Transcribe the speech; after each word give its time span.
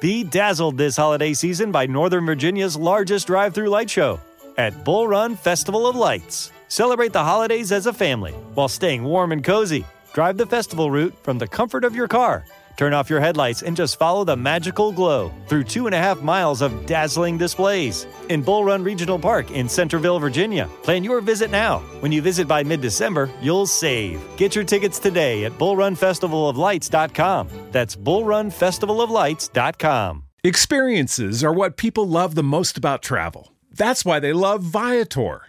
Be 0.00 0.22
dazzled 0.22 0.76
this 0.76 0.96
holiday 0.96 1.34
season 1.34 1.72
by 1.72 1.86
Northern 1.86 2.24
Virginia's 2.24 2.76
largest 2.76 3.26
drive 3.26 3.52
through 3.52 3.68
light 3.68 3.90
show 3.90 4.20
at 4.56 4.84
Bull 4.84 5.08
Run 5.08 5.34
Festival 5.34 5.88
of 5.88 5.96
Lights. 5.96 6.52
Celebrate 6.68 7.12
the 7.12 7.24
holidays 7.24 7.72
as 7.72 7.86
a 7.86 7.92
family 7.92 8.30
while 8.54 8.68
staying 8.68 9.02
warm 9.02 9.32
and 9.32 9.42
cozy. 9.42 9.84
Drive 10.12 10.36
the 10.36 10.46
festival 10.46 10.88
route 10.88 11.16
from 11.24 11.38
the 11.38 11.48
comfort 11.48 11.82
of 11.82 11.96
your 11.96 12.06
car. 12.06 12.44
Turn 12.78 12.94
off 12.94 13.10
your 13.10 13.18
headlights 13.18 13.62
and 13.62 13.76
just 13.76 13.98
follow 13.98 14.22
the 14.22 14.36
magical 14.36 14.92
glow 14.92 15.32
through 15.48 15.64
two 15.64 15.86
and 15.86 15.94
a 15.96 15.98
half 15.98 16.22
miles 16.22 16.62
of 16.62 16.86
dazzling 16.86 17.36
displays 17.36 18.06
in 18.28 18.40
Bull 18.40 18.64
Run 18.64 18.84
Regional 18.84 19.18
Park 19.18 19.50
in 19.50 19.68
Centreville, 19.68 20.20
Virginia. 20.20 20.70
Plan 20.84 21.02
your 21.02 21.20
visit 21.20 21.50
now. 21.50 21.80
When 21.98 22.12
you 22.12 22.22
visit 22.22 22.46
by 22.46 22.62
mid 22.62 22.80
December, 22.80 23.28
you'll 23.42 23.66
save. 23.66 24.22
Get 24.36 24.54
your 24.54 24.64
tickets 24.64 25.00
today 25.00 25.44
at 25.44 25.58
bullrunfestivaloflights.com. 25.58 27.48
That's 27.72 27.96
bullrunfestivaloflights.com. 27.96 30.22
Experiences 30.44 31.42
are 31.42 31.52
what 31.52 31.76
people 31.76 32.08
love 32.08 32.36
the 32.36 32.44
most 32.44 32.78
about 32.78 33.02
travel. 33.02 33.54
That's 33.72 34.04
why 34.04 34.20
they 34.20 34.32
love 34.32 34.62
Viator. 34.62 35.48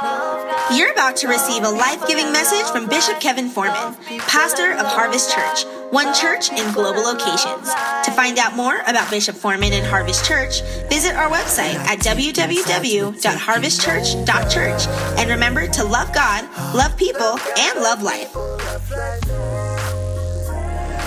You're 0.00 0.92
about 0.92 1.16
to 1.16 1.26
receive 1.26 1.64
a 1.64 1.68
life 1.68 2.06
giving 2.06 2.30
message 2.30 2.70
from 2.70 2.86
Bishop 2.88 3.18
Kevin 3.18 3.48
Foreman, 3.48 3.96
pastor 4.28 4.74
of 4.74 4.86
Harvest 4.86 5.34
Church, 5.34 5.64
one 5.90 6.14
church 6.14 6.52
in 6.52 6.72
global 6.72 7.02
locations. 7.02 7.68
To 8.04 8.12
find 8.12 8.38
out 8.38 8.54
more 8.54 8.76
about 8.86 9.10
Bishop 9.10 9.34
Foreman 9.34 9.72
and 9.72 9.84
Harvest 9.84 10.24
Church, 10.24 10.62
visit 10.88 11.16
our 11.16 11.28
website 11.28 11.74
at 11.74 11.98
www.harvestchurch.church. 11.98 14.86
And 15.18 15.30
remember 15.30 15.66
to 15.66 15.82
love 15.82 16.14
God, 16.14 16.44
love 16.76 16.96
people, 16.96 17.36
and 17.58 17.80
love 17.80 18.00
life. 18.00 18.32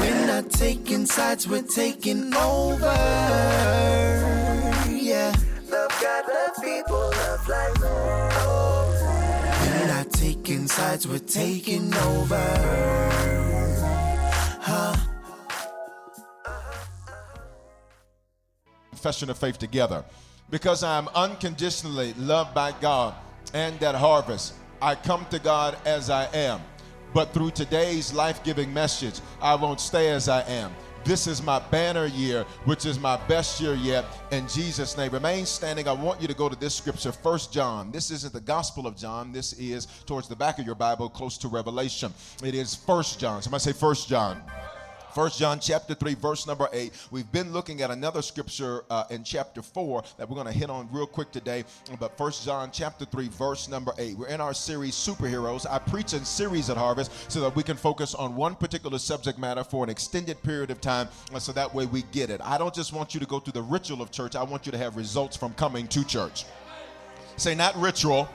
We're 0.02 0.28
not 0.28 0.50
taking 0.50 1.06
sides, 1.06 1.48
we're 1.48 1.62
taking 1.62 2.36
over. 2.36 2.94
Yeah. 4.90 5.34
Love 5.70 5.98
God, 6.02 6.26
love 6.28 6.58
people, 6.62 6.98
love 6.98 7.48
life. 7.48 7.81
Taking 10.52 10.68
sides, 10.68 11.08
we're 11.08 11.18
taking 11.20 11.94
over. 11.94 12.36
Huh? 14.60 14.96
confession 18.90 19.30
of 19.30 19.38
faith 19.38 19.58
together. 19.58 20.04
Because 20.50 20.84
I'm 20.84 21.08
unconditionally 21.16 22.14
loved 22.18 22.54
by 22.54 22.74
God 22.82 23.16
and 23.54 23.82
at 23.82 23.96
harvest, 23.96 24.54
I 24.82 24.96
come 24.96 25.26
to 25.30 25.40
God 25.40 25.78
as 25.86 26.10
I 26.10 26.26
am. 26.34 26.60
But 27.14 27.34
through 27.34 27.52
today's 27.52 28.12
life 28.12 28.44
giving 28.44 28.74
message, 28.74 29.22
I 29.42 29.56
won't 29.56 29.80
stay 29.80 30.10
as 30.10 30.28
I 30.28 30.42
am. 30.42 30.74
This 31.04 31.26
is 31.26 31.42
my 31.42 31.60
banner 31.72 32.06
year, 32.06 32.46
which 32.66 32.86
is 32.86 33.00
my 33.00 33.18
best 33.28 33.60
year 33.60 33.74
yet. 33.74 34.06
In 34.32 34.48
Jesus' 34.48 34.96
name, 34.98 35.12
remain 35.12 35.48
standing. 35.48 35.88
I 35.88 35.94
want 35.94 36.22
you 36.22 36.28
to 36.28 36.34
go 36.36 36.48
to 36.48 36.56
this 36.56 36.76
scripture, 36.76 37.12
First 37.12 37.52
John. 37.52 37.92
This 37.92 38.12
isn't 38.12 38.34
the 38.34 38.40
Gospel 38.42 38.86
of 38.86 38.96
John. 38.96 39.32
This 39.32 39.54
is 39.54 39.88
towards 40.06 40.28
the 40.28 40.36
back 40.36 40.60
of 40.60 40.66
your 40.66 40.76
Bible, 40.76 41.10
close 41.10 41.40
to 41.40 41.48
Revelation. 41.48 42.14
It 42.44 42.54
is 42.54 42.76
First 42.76 43.20
John. 43.20 43.42
Somebody 43.42 43.64
say 43.64 43.74
First 43.74 44.10
John. 44.10 44.44
First 45.14 45.40
John 45.40 45.60
chapter 45.60 45.94
3 45.94 46.14
verse 46.16 46.48
number 46.48 46.70
8. 46.72 46.92
We've 47.12 47.30
been 47.32 47.52
looking 47.52 47.82
at 47.82 47.92
another 47.92 48.22
scripture 48.22 48.84
uh, 48.90 49.04
in 49.10 49.24
chapter 49.24 49.62
4 49.62 50.04
that 50.18 50.30
we're 50.30 50.36
going 50.36 50.48
to 50.48 50.58
hit 50.58 50.70
on 50.70 50.88
real 50.92 51.06
quick 51.06 51.32
today. 51.32 51.66
But 52.00 52.18
First 52.18 52.46
John 52.46 52.70
chapter 52.72 53.04
3 53.04 53.28
verse 53.28 53.68
number 53.68 53.94
8. 53.98 54.18
We're 54.18 54.28
in 54.28 54.40
our 54.40 54.54
series 54.54 54.94
Superheroes. 54.94 55.66
I 55.70 55.80
preach 55.80 56.14
in 56.14 56.24
series 56.24 56.70
at 56.70 56.78
Harvest 56.78 57.12
so 57.30 57.42
that 57.42 57.56
we 57.56 57.64
can 57.64 57.76
focus 57.76 58.16
on 58.16 58.36
one 58.36 58.56
particular 58.56 59.00
subject 59.00 59.38
matter 59.38 59.64
for 59.64 59.84
an 59.84 59.90
extended 59.90 60.42
period 60.44 60.72
of 60.72 60.80
time 60.80 61.10
so 61.40 61.52
that 61.52 61.74
way 61.74 61.86
we 61.86 62.04
get 62.12 62.30
it. 62.30 62.40
I 62.42 62.58
don't 62.58 62.74
just 62.74 62.94
want 62.94 63.14
you 63.14 63.20
to 63.20 63.26
go 63.26 63.40
through 63.40 63.54
the 63.54 63.62
ritual 63.62 64.02
of 64.02 64.12
church. 64.12 64.36
I 64.36 64.44
want 64.44 64.66
you 64.66 64.72
to 64.72 64.78
have 64.78 64.96
results 64.96 65.36
from 65.36 65.54
coming 65.56 65.88
to 65.90 66.06
church. 66.06 66.46
Say 67.36 67.56
not 67.56 67.76
ritual, 67.76 68.30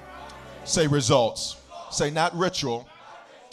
say 0.64 0.86
results. 0.86 1.56
Say 1.90 2.10
not 2.10 2.36
ritual, 2.36 2.88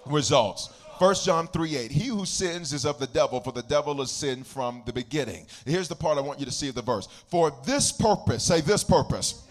results. 0.05 0.69
1 1.03 1.15
John 1.15 1.47
3 1.47 1.75
8. 1.75 1.91
He 1.91 2.07
who 2.07 2.25
sins 2.25 2.71
is 2.71 2.85
of 2.85 2.97
the 2.97 3.07
devil, 3.07 3.41
for 3.41 3.51
the 3.51 3.63
devil 3.63 3.97
has 3.97 4.09
sinned 4.09 4.47
from 4.47 4.83
the 4.85 4.93
beginning. 4.93 5.45
Here's 5.65 5.89
the 5.89 5.95
part 5.97 6.17
I 6.17 6.21
want 6.21 6.39
you 6.39 6.45
to 6.45 6.51
see 6.51 6.69
of 6.69 6.75
the 6.75 6.81
verse. 6.81 7.09
For 7.27 7.51
this 7.65 7.91
purpose, 7.91 8.45
say 8.45 8.61
this 8.61 8.85
purpose, 8.85 9.43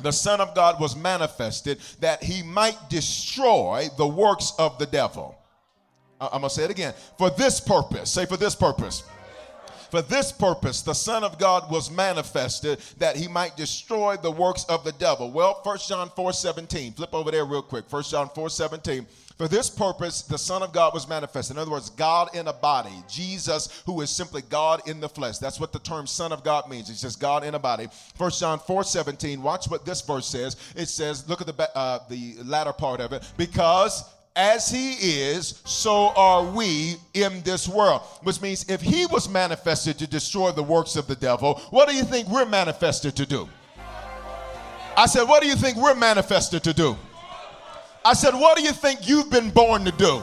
the 0.00 0.10
Son 0.10 0.40
of 0.40 0.54
God 0.54 0.80
was 0.80 0.96
manifested 0.96 1.80
that 2.00 2.22
he 2.22 2.42
might 2.42 2.78
destroy 2.88 3.90
the 3.98 4.06
works 4.06 4.54
of 4.58 4.78
the 4.78 4.86
devil. 4.86 5.36
I- 6.18 6.28
I'm 6.32 6.40
going 6.40 6.44
to 6.44 6.50
say 6.50 6.64
it 6.64 6.70
again. 6.70 6.94
For 7.18 7.28
this 7.28 7.60
purpose, 7.60 8.10
say 8.10 8.24
for 8.24 8.38
this 8.38 8.54
purpose. 8.54 9.02
For 9.90 10.00
this 10.00 10.32
purpose, 10.32 10.80
the 10.80 10.94
Son 10.94 11.24
of 11.24 11.38
God 11.38 11.70
was 11.70 11.90
manifested 11.90 12.80
that 12.96 13.16
he 13.16 13.28
might 13.28 13.54
destroy 13.54 14.16
the 14.16 14.30
works 14.30 14.64
of 14.64 14.82
the 14.82 14.92
devil. 14.92 15.30
Well, 15.30 15.60
1 15.62 15.78
John 15.86 16.10
4 16.16 16.32
17. 16.32 16.94
Flip 16.94 17.14
over 17.14 17.30
there 17.30 17.44
real 17.44 17.60
quick. 17.60 17.84
1 17.92 18.02
John 18.04 18.30
4 18.34 18.48
17. 18.48 19.06
For 19.36 19.48
this 19.48 19.68
purpose, 19.68 20.22
the 20.22 20.38
Son 20.38 20.62
of 20.62 20.72
God 20.72 20.94
was 20.94 21.06
manifested. 21.06 21.56
In 21.56 21.60
other 21.60 21.70
words, 21.70 21.90
God 21.90 22.34
in 22.34 22.48
a 22.48 22.54
body. 22.54 22.94
Jesus, 23.06 23.82
who 23.84 24.00
is 24.00 24.08
simply 24.08 24.40
God 24.48 24.88
in 24.88 24.98
the 24.98 25.10
flesh. 25.10 25.36
That's 25.36 25.60
what 25.60 25.74
the 25.74 25.78
term 25.78 26.06
Son 26.06 26.32
of 26.32 26.42
God 26.42 26.70
means. 26.70 26.88
It's 26.88 27.02
just 27.02 27.20
God 27.20 27.44
in 27.44 27.54
a 27.54 27.58
body. 27.58 27.88
1 28.16 28.30
John 28.30 28.58
4 28.58 28.82
17. 28.82 29.42
Watch 29.42 29.68
what 29.68 29.84
this 29.84 30.00
verse 30.00 30.26
says. 30.26 30.56
It 30.74 30.86
says, 30.86 31.28
look 31.28 31.42
at 31.42 31.46
the, 31.46 31.76
uh, 31.76 31.98
the 32.08 32.36
latter 32.44 32.72
part 32.72 33.00
of 33.00 33.12
it. 33.12 33.30
Because 33.36 34.04
as 34.36 34.70
he 34.70 34.92
is, 34.92 35.60
so 35.66 36.12
are 36.16 36.42
we 36.42 36.96
in 37.12 37.42
this 37.42 37.68
world. 37.68 38.02
Which 38.22 38.40
means 38.40 38.68
if 38.70 38.80
he 38.80 39.04
was 39.06 39.28
manifested 39.28 39.98
to 39.98 40.06
destroy 40.06 40.50
the 40.50 40.62
works 40.62 40.96
of 40.96 41.06
the 41.08 41.16
devil, 41.16 41.60
what 41.70 41.88
do 41.88 41.94
you 41.94 42.04
think 42.04 42.28
we're 42.28 42.46
manifested 42.46 43.14
to 43.16 43.26
do? 43.26 43.48
I 44.96 45.04
said, 45.04 45.24
what 45.24 45.42
do 45.42 45.48
you 45.48 45.56
think 45.56 45.76
we're 45.76 45.94
manifested 45.94 46.64
to 46.64 46.72
do? 46.72 46.96
I 48.06 48.12
said, 48.12 48.34
what 48.34 48.56
do 48.56 48.62
you 48.62 48.70
think 48.70 49.08
you've 49.08 49.30
been 49.30 49.50
born 49.50 49.84
to 49.84 49.90
do? 49.90 50.18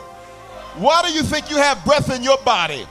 Why 0.76 1.02
do 1.02 1.12
you 1.12 1.22
think 1.22 1.50
you 1.50 1.58
have 1.58 1.84
breath 1.84 2.16
in 2.16 2.24
your 2.24 2.38
body? 2.46 2.88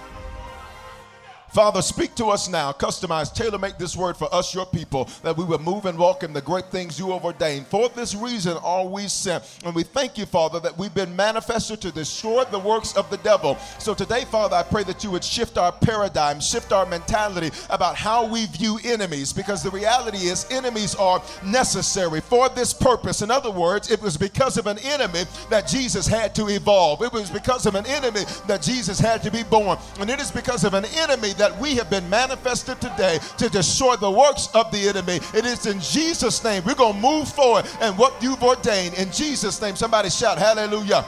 Father, 1.52 1.82
speak 1.82 2.14
to 2.14 2.28
us 2.28 2.48
now. 2.48 2.72
Customize, 2.72 3.30
tailor 3.30 3.58
make 3.58 3.76
this 3.76 3.94
word 3.94 4.16
for 4.16 4.34
us, 4.34 4.54
your 4.54 4.64
people, 4.64 5.06
that 5.22 5.36
we 5.36 5.44
would 5.44 5.60
move 5.60 5.84
and 5.84 5.98
walk 5.98 6.22
in 6.22 6.32
the 6.32 6.40
great 6.40 6.64
things 6.70 6.98
you 6.98 7.12
have 7.12 7.26
ordained. 7.26 7.66
For 7.66 7.90
this 7.90 8.14
reason 8.14 8.56
are 8.62 8.86
we 8.86 9.06
sent. 9.06 9.44
And 9.62 9.74
we 9.74 9.82
thank 9.82 10.16
you, 10.16 10.24
Father, 10.24 10.60
that 10.60 10.78
we've 10.78 10.94
been 10.94 11.14
manifested 11.14 11.82
to 11.82 11.92
destroy 11.92 12.44
the 12.44 12.58
works 12.58 12.96
of 12.96 13.10
the 13.10 13.18
devil. 13.18 13.58
So 13.78 13.92
today, 13.92 14.24
Father, 14.24 14.56
I 14.56 14.62
pray 14.62 14.82
that 14.84 15.04
you 15.04 15.10
would 15.10 15.22
shift 15.22 15.58
our 15.58 15.72
paradigm, 15.72 16.40
shift 16.40 16.72
our 16.72 16.86
mentality 16.86 17.50
about 17.68 17.96
how 17.96 18.26
we 18.26 18.46
view 18.46 18.78
enemies, 18.82 19.34
because 19.34 19.62
the 19.62 19.70
reality 19.70 20.28
is 20.28 20.46
enemies 20.50 20.94
are 20.94 21.22
necessary 21.44 22.22
for 22.22 22.48
this 22.48 22.72
purpose. 22.72 23.20
In 23.20 23.30
other 23.30 23.50
words, 23.50 23.90
it 23.90 24.00
was 24.00 24.16
because 24.16 24.56
of 24.56 24.66
an 24.66 24.78
enemy 24.78 25.24
that 25.50 25.68
Jesus 25.68 26.06
had 26.06 26.34
to 26.34 26.48
evolve. 26.48 27.02
It 27.02 27.12
was 27.12 27.30
because 27.30 27.66
of 27.66 27.74
an 27.74 27.84
enemy 27.84 28.22
that 28.46 28.62
Jesus 28.62 28.98
had 28.98 29.22
to 29.22 29.30
be 29.30 29.42
born. 29.42 29.76
And 30.00 30.08
it 30.08 30.18
is 30.18 30.30
because 30.30 30.64
of 30.64 30.72
an 30.72 30.86
enemy 30.96 31.34
we 31.60 31.74
have 31.76 31.90
been 31.90 32.08
manifested 32.08 32.80
today 32.80 33.18
to 33.38 33.48
destroy 33.48 33.96
the 33.96 34.10
works 34.10 34.48
of 34.54 34.70
the 34.70 34.88
enemy. 34.88 35.20
It 35.34 35.44
is 35.44 35.66
in 35.66 35.80
Jesus' 35.80 36.42
name 36.44 36.62
we're 36.64 36.74
going 36.74 36.94
to 36.94 37.00
move 37.00 37.28
forward 37.28 37.66
and 37.80 37.96
what 37.98 38.22
you've 38.22 38.42
ordained. 38.42 38.94
In 38.94 39.10
Jesus' 39.10 39.60
name, 39.60 39.76
somebody 39.76 40.10
shout 40.10 40.38
hallelujah. 40.38 41.04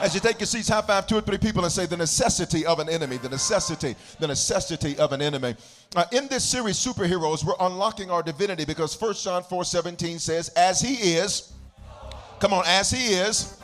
As 0.00 0.14
you 0.14 0.20
take 0.20 0.40
your 0.40 0.46
seats, 0.46 0.68
high 0.68 0.82
five 0.82 1.06
two 1.06 1.18
or 1.18 1.20
three 1.20 1.38
people 1.38 1.62
and 1.62 1.72
say 1.72 1.86
the 1.86 1.96
necessity 1.96 2.66
of 2.66 2.80
an 2.80 2.88
enemy, 2.88 3.18
the 3.18 3.28
necessity, 3.28 3.94
the 4.18 4.26
necessity 4.26 4.98
of 4.98 5.12
an 5.12 5.22
enemy. 5.22 5.54
Uh, 5.94 6.04
in 6.12 6.26
this 6.28 6.44
series, 6.44 6.76
Superheroes, 6.76 7.44
we're 7.44 7.54
unlocking 7.60 8.10
our 8.10 8.22
divinity 8.22 8.64
because 8.64 9.00
1 9.00 9.14
John 9.14 9.42
4 9.44 9.64
17 9.64 10.18
says, 10.18 10.48
As 10.50 10.80
he 10.80 10.94
is, 10.94 11.52
come 12.40 12.52
on, 12.52 12.64
as 12.66 12.90
he 12.90 13.14
is, 13.14 13.61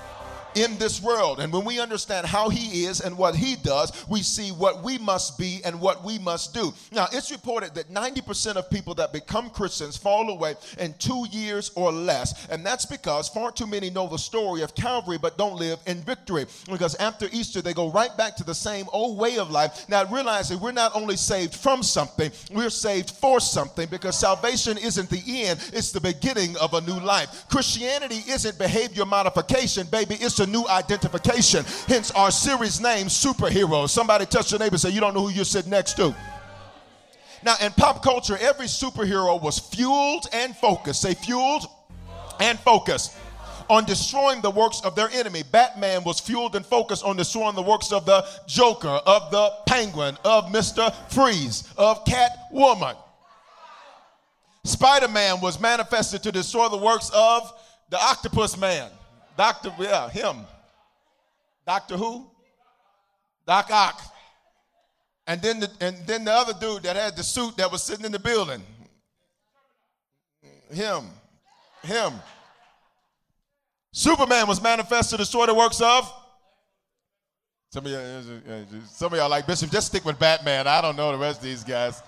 in 0.58 0.76
this 0.78 1.00
world. 1.00 1.40
And 1.40 1.52
when 1.52 1.64
we 1.64 1.78
understand 1.78 2.26
how 2.26 2.49
he 2.49 2.84
is 2.84 3.00
and 3.00 3.16
what 3.16 3.37
he 3.37 3.56
does, 3.56 3.93
we 4.08 4.22
see 4.22 4.50
what 4.50 4.82
we 4.82 4.99
must 4.99 5.38
be 5.38 5.60
and 5.64 5.81
what 5.81 6.05
we 6.05 6.19
must 6.19 6.52
do. 6.52 6.75
Now, 6.93 7.06
it's 7.12 7.31
reported 7.31 7.75
that 7.75 7.93
90% 7.93 8.56
of 8.56 8.69
people 8.69 8.94
that 8.94 9.12
become 9.12 9.50
Christians 9.50 9.96
fall 9.96 10.28
away 10.31 10.56
in 10.78 10.94
two 10.94 11.26
years 11.31 11.70
or 11.76 11.93
less. 11.93 12.49
And 12.49 12.66
that's 12.66 12.87
because 12.87 13.28
far 13.28 13.52
too 13.52 13.66
many 13.66 13.90
know 13.90 14.08
the 14.08 14.19
story 14.19 14.62
of 14.62 14.75
Calvary 14.75 15.19
but 15.19 15.38
don't 15.38 15.56
live 15.56 15.78
in 15.87 15.99
victory. 15.99 16.46
Because 16.70 16.96
after 16.96 17.28
Easter, 17.32 17.62
they 17.62 17.72
go 17.72 17.90
right 17.93 18.14
back 18.16 18.37
to 18.37 18.44
the 18.44 18.55
same 18.55 18.87
old 18.93 19.16
way 19.19 19.38
of 19.38 19.50
life. 19.50 19.88
Now, 19.88 20.05
realize 20.10 20.49
that 20.49 20.60
we're 20.60 20.72
not 20.72 20.96
only 20.96 21.16
saved 21.16 21.55
from 21.55 21.82
something, 21.82 22.32
we're 22.52 22.70
saved 22.70 23.10
for 23.10 23.38
something 23.38 23.88
because 23.88 24.19
salvation 24.19 24.76
isn't 24.76 25.08
the 25.08 25.22
end, 25.44 25.60
it's 25.72 25.93
the 25.93 26.00
beginning 26.00 26.56
of 26.56 26.75
a 26.75 26.81
new 26.81 26.99
life. 26.99 27.46
Christianity 27.49 28.22
isn't 28.28 28.58
behavior 28.58 29.05
modification, 29.05 29.87
baby, 29.87 30.16
it's 30.16 30.40
a 30.40 30.47
new 30.48 30.66
identification. 30.68 31.64
Hence 31.86 32.10
our 32.12 32.30
series 32.30 32.80
name, 32.80 33.06
Superheroes. 33.06 33.90
Somebody 33.90 34.26
touch 34.26 34.50
your 34.50 34.60
neighbor 34.60 34.74
and 34.74 34.80
say, 34.80 34.90
You 34.90 35.00
don't 35.00 35.14
know 35.14 35.26
who 35.26 35.30
you're 35.30 35.44
sitting 35.44 35.70
next 35.70 35.94
to. 35.94 36.14
Now, 37.44 37.54
in 37.62 37.72
pop 37.72 38.02
culture, 38.02 38.36
every 38.40 38.66
superhero 38.66 39.40
was 39.40 39.58
fueled 39.58 40.26
and 40.32 40.56
focused. 40.56 41.02
Say, 41.02 41.14
fueled 41.14 41.66
and 42.40 42.58
focused 42.58 43.16
on 43.68 43.84
destroying 43.84 44.40
the 44.40 44.50
works 44.50 44.80
of 44.82 44.96
their 44.96 45.08
enemy. 45.10 45.42
Batman 45.52 46.02
was 46.04 46.20
fueled 46.20 46.56
and 46.56 46.64
focused 46.64 47.04
on 47.04 47.16
destroying 47.16 47.54
the 47.54 47.62
works 47.62 47.92
of 47.92 48.06
the 48.06 48.26
Joker, 48.46 48.88
of 48.88 49.30
the 49.30 49.50
Penguin, 49.66 50.16
of 50.24 50.46
Mr. 50.46 50.92
Freeze, 51.12 51.72
of 51.76 52.04
Catwoman. 52.04 52.96
Spider 54.64 55.08
Man 55.08 55.40
was 55.40 55.60
manifested 55.60 56.22
to 56.24 56.32
destroy 56.32 56.68
the 56.68 56.76
works 56.76 57.10
of 57.14 57.52
the 57.90 57.98
Octopus 57.98 58.56
Man. 58.58 58.90
Doctor, 59.38 59.73
yeah, 59.79 60.11
him. 60.11 60.38
Doctor 61.64 61.96
who? 61.96 62.29
Doc 63.46 63.70
Ock. 63.70 64.02
And 65.29 65.40
then, 65.40 65.61
the, 65.61 65.70
and 65.81 65.96
then 66.08 66.25
the 66.25 66.32
other 66.32 66.55
dude 66.61 66.82
that 66.82 66.96
had 66.96 67.17
the 67.17 67.23
suit 67.23 67.56
that 67.56 67.70
was 67.70 67.85
sitting 67.85 68.05
in 68.05 68.11
the 68.11 68.19
building. 68.19 68.61
Him. 70.73 71.05
Him. 71.85 72.14
Superman 73.93 74.49
was 74.49 74.61
manifested 74.61 75.19
to 75.19 75.23
destroy 75.23 75.46
the 75.46 75.55
works 75.55 75.81
of. 75.81 76.12
Some 77.70 77.87
of, 77.87 77.93
y'all, 77.93 78.67
some 78.87 79.12
of 79.12 79.19
y'all 79.19 79.29
like 79.29 79.46
Bishop, 79.46 79.70
just 79.70 79.87
stick 79.87 80.05
with 80.05 80.19
Batman. 80.19 80.67
I 80.67 80.81
don't 80.81 80.96
know 80.96 81.12
the 81.12 81.19
rest 81.19 81.38
of 81.38 81.44
these 81.44 81.62
guys. 81.62 82.02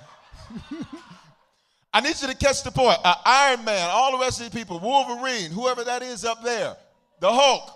I 1.92 2.00
need 2.00 2.20
you 2.20 2.26
to 2.26 2.36
catch 2.36 2.64
the 2.64 2.72
point. 2.72 2.98
Uh, 3.04 3.14
Iron 3.24 3.64
Man, 3.64 3.88
all 3.92 4.18
the 4.18 4.18
rest 4.18 4.40
of 4.40 4.50
these 4.50 4.60
people, 4.60 4.80
Wolverine, 4.80 5.52
whoever 5.52 5.84
that 5.84 6.02
is 6.02 6.24
up 6.24 6.42
there, 6.42 6.76
the 7.20 7.30
Hulk. 7.30 7.70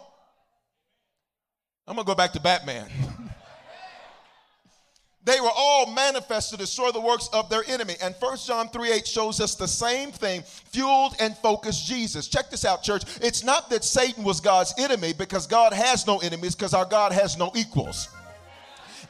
I'm 1.86 1.94
going 1.96 2.04
to 2.04 2.10
go 2.10 2.14
back 2.14 2.32
to 2.32 2.40
Batman. 2.40 2.88
they 5.24 5.38
were 5.40 5.50
all 5.54 5.92
manifested 5.92 6.58
to 6.58 6.64
destroy 6.64 6.90
the 6.90 7.00
works 7.00 7.28
of 7.32 7.50
their 7.50 7.62
enemy. 7.68 7.94
And 8.02 8.14
1 8.18 8.38
John 8.38 8.68
3 8.70 8.92
8 8.92 9.06
shows 9.06 9.40
us 9.40 9.54
the 9.54 9.68
same 9.68 10.10
thing, 10.10 10.42
fueled 10.42 11.14
and 11.20 11.36
focused 11.36 11.86
Jesus. 11.86 12.26
Check 12.26 12.50
this 12.50 12.64
out, 12.64 12.82
church. 12.82 13.02
It's 13.20 13.44
not 13.44 13.68
that 13.70 13.84
Satan 13.84 14.24
was 14.24 14.40
God's 14.40 14.72
enemy 14.78 15.12
because 15.12 15.46
God 15.46 15.74
has 15.74 16.06
no 16.06 16.18
enemies, 16.18 16.54
because 16.54 16.72
our 16.72 16.86
God 16.86 17.12
has 17.12 17.36
no 17.36 17.52
equals. 17.54 18.08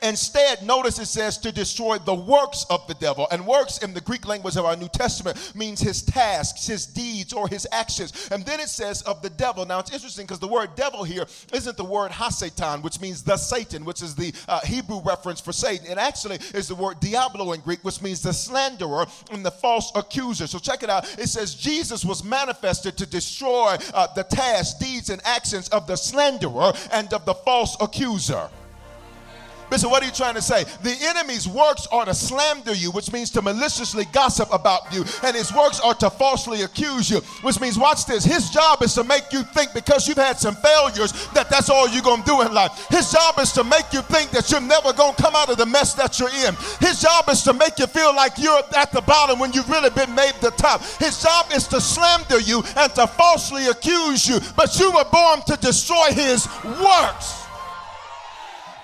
Instead, 0.02 0.62
notice 0.62 0.98
it 0.98 1.06
says 1.06 1.38
to 1.38 1.52
destroy 1.52 1.98
the 1.98 2.14
works 2.14 2.66
of 2.70 2.86
the 2.86 2.94
devil. 2.94 3.26
And 3.30 3.46
works 3.46 3.78
in 3.78 3.94
the 3.94 4.00
Greek 4.00 4.26
language 4.26 4.56
of 4.56 4.64
our 4.64 4.76
New 4.76 4.88
Testament 4.88 5.52
means 5.54 5.80
his 5.80 6.02
tasks, 6.02 6.66
his 6.66 6.86
deeds, 6.86 7.32
or 7.32 7.48
his 7.48 7.66
actions. 7.72 8.28
And 8.30 8.44
then 8.44 8.60
it 8.60 8.68
says 8.68 9.02
of 9.02 9.22
the 9.22 9.30
devil. 9.30 9.64
Now 9.66 9.78
it's 9.78 9.92
interesting 9.92 10.26
because 10.26 10.38
the 10.38 10.48
word 10.48 10.74
devil 10.76 11.04
here 11.04 11.26
isn't 11.52 11.76
the 11.76 11.84
word 11.84 12.10
hasatan, 12.10 12.82
which 12.82 13.00
means 13.00 13.22
the 13.22 13.36
Satan, 13.36 13.84
which 13.84 14.02
is 14.02 14.14
the 14.14 14.32
uh, 14.48 14.60
Hebrew 14.60 15.00
reference 15.02 15.40
for 15.40 15.52
Satan. 15.52 15.86
It 15.86 15.98
actually 15.98 16.38
is 16.54 16.68
the 16.68 16.74
word 16.74 17.00
diablo 17.00 17.52
in 17.52 17.60
Greek, 17.60 17.84
which 17.84 18.02
means 18.02 18.22
the 18.22 18.32
slanderer 18.32 19.06
and 19.30 19.44
the 19.44 19.50
false 19.50 19.92
accuser. 19.94 20.46
So 20.46 20.58
check 20.58 20.82
it 20.82 20.90
out. 20.90 21.04
It 21.18 21.28
says 21.28 21.54
Jesus 21.54 22.04
was 22.04 22.24
manifested 22.24 22.96
to 22.98 23.06
destroy 23.06 23.76
uh, 23.92 24.06
the 24.14 24.24
tasks, 24.24 24.78
deeds, 24.78 25.10
and 25.10 25.20
actions 25.24 25.68
of 25.68 25.86
the 25.86 25.96
slanderer 25.96 26.72
and 26.92 27.12
of 27.12 27.24
the 27.24 27.34
false 27.34 27.76
accuser. 27.80 28.48
Bishop, 29.70 29.90
what 29.90 30.02
are 30.02 30.06
you 30.06 30.12
trying 30.12 30.34
to 30.34 30.42
say? 30.42 30.64
The 30.82 30.96
enemy's 31.02 31.48
works 31.48 31.86
are 31.90 32.04
to 32.04 32.14
slander 32.14 32.74
you, 32.74 32.90
which 32.90 33.12
means 33.12 33.30
to 33.30 33.42
maliciously 33.42 34.04
gossip 34.12 34.52
about 34.52 34.92
you, 34.92 35.04
and 35.22 35.34
his 35.36 35.52
works 35.52 35.80
are 35.80 35.94
to 35.94 36.10
falsely 36.10 36.62
accuse 36.62 37.10
you, 37.10 37.20
which 37.42 37.60
means, 37.60 37.78
watch 37.78 38.06
this, 38.06 38.24
his 38.24 38.50
job 38.50 38.82
is 38.82 38.94
to 38.94 39.04
make 39.04 39.32
you 39.32 39.42
think 39.42 39.72
because 39.72 40.06
you've 40.06 40.16
had 40.16 40.38
some 40.38 40.54
failures 40.56 41.12
that 41.34 41.50
that's 41.50 41.70
all 41.70 41.88
you're 41.88 42.02
going 42.02 42.22
to 42.22 42.26
do 42.26 42.40
in 42.42 42.52
life. 42.52 42.86
His 42.88 43.10
job 43.10 43.38
is 43.38 43.52
to 43.52 43.64
make 43.64 43.92
you 43.92 44.02
think 44.02 44.30
that 44.30 44.50
you're 44.50 44.60
never 44.60 44.92
going 44.92 45.14
to 45.14 45.22
come 45.22 45.34
out 45.34 45.50
of 45.50 45.56
the 45.56 45.66
mess 45.66 45.94
that 45.94 46.18
you're 46.18 46.28
in. 46.46 46.54
His 46.80 47.00
job 47.00 47.28
is 47.28 47.42
to 47.42 47.52
make 47.52 47.78
you 47.78 47.86
feel 47.86 48.14
like 48.14 48.38
you're 48.38 48.62
at 48.76 48.92
the 48.92 49.02
bottom 49.02 49.38
when 49.38 49.52
you've 49.52 49.68
really 49.68 49.90
been 49.90 50.14
made 50.14 50.34
the 50.40 50.50
top. 50.52 50.82
His 50.98 51.22
job 51.22 51.46
is 51.52 51.66
to 51.68 51.80
slander 51.80 52.40
you 52.40 52.62
and 52.76 52.94
to 52.94 53.06
falsely 53.06 53.66
accuse 53.66 54.28
you, 54.28 54.38
but 54.56 54.78
you 54.78 54.90
were 54.92 55.04
born 55.10 55.42
to 55.46 55.56
destroy 55.56 56.12
his 56.12 56.46
works. 56.64 57.43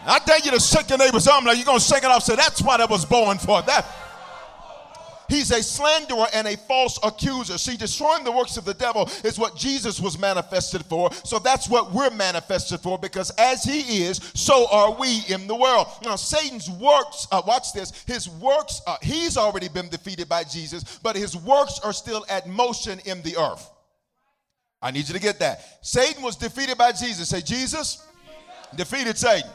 I 0.07 0.19
dare 0.21 0.39
you 0.39 0.51
to 0.53 0.61
shake 0.61 0.89
your 0.89 0.99
neighbor's 0.99 1.29
arm 1.29 1.45
like 1.45 1.57
you're 1.57 1.67
going 1.67 1.79
to 1.79 1.85
shake 1.85 2.05
it 2.05 2.07
off. 2.07 2.23
Say, 2.23 2.37
that's 2.37 2.63
what 2.63 2.81
I 2.81 2.87
was 2.87 3.05
born 3.05 3.39
for. 3.39 3.63
That. 3.63 3.87
He's 5.31 5.53
a 5.53 5.63
slanderer 5.63 6.27
and 6.35 6.49
a 6.49 6.57
false 6.57 6.99
accuser. 7.05 7.57
See, 7.57 7.77
destroying 7.77 8.25
the 8.25 8.33
works 8.33 8.57
of 8.57 8.65
the 8.65 8.75
devil 8.75 9.09
is 9.23 9.39
what 9.39 9.57
Jesus 9.57 10.01
was 10.01 10.19
manifested 10.19 10.85
for. 10.85 11.13
So 11.13 11.39
that's 11.39 11.69
what 11.69 11.93
we're 11.93 12.11
manifested 12.11 12.81
for 12.81 12.99
because 12.99 13.31
as 13.39 13.63
he 13.63 14.03
is, 14.03 14.17
so 14.35 14.67
are 14.73 14.93
we 14.93 15.23
in 15.29 15.47
the 15.47 15.55
world. 15.55 15.87
Now, 16.05 16.17
Satan's 16.17 16.69
works, 16.69 17.29
uh, 17.31 17.43
watch 17.47 17.73
this, 17.73 17.93
his 18.09 18.29
works, 18.29 18.83
uh, 18.89 18.97
he's 19.03 19.37
already 19.37 19.69
been 19.69 19.89
defeated 19.89 20.29
by 20.29 20.43
Jesus, 20.43 20.99
but 21.01 21.15
his 21.15 21.37
works 21.37 21.79
are 21.85 21.93
still 21.93 22.27
at 22.29 22.49
motion 22.49 22.99
in 23.05 23.23
the 23.23 23.37
earth. 23.37 23.71
I 24.83 24.91
need 24.91 25.07
you 25.07 25.15
to 25.15 25.21
get 25.21 25.39
that. 25.39 25.79
Satan 25.83 26.25
was 26.25 26.35
defeated 26.35 26.77
by 26.77 26.91
Jesus. 26.91 27.29
Say, 27.29 27.41
Jesus, 27.41 28.05
defeated 28.75 29.17
Satan. 29.17 29.49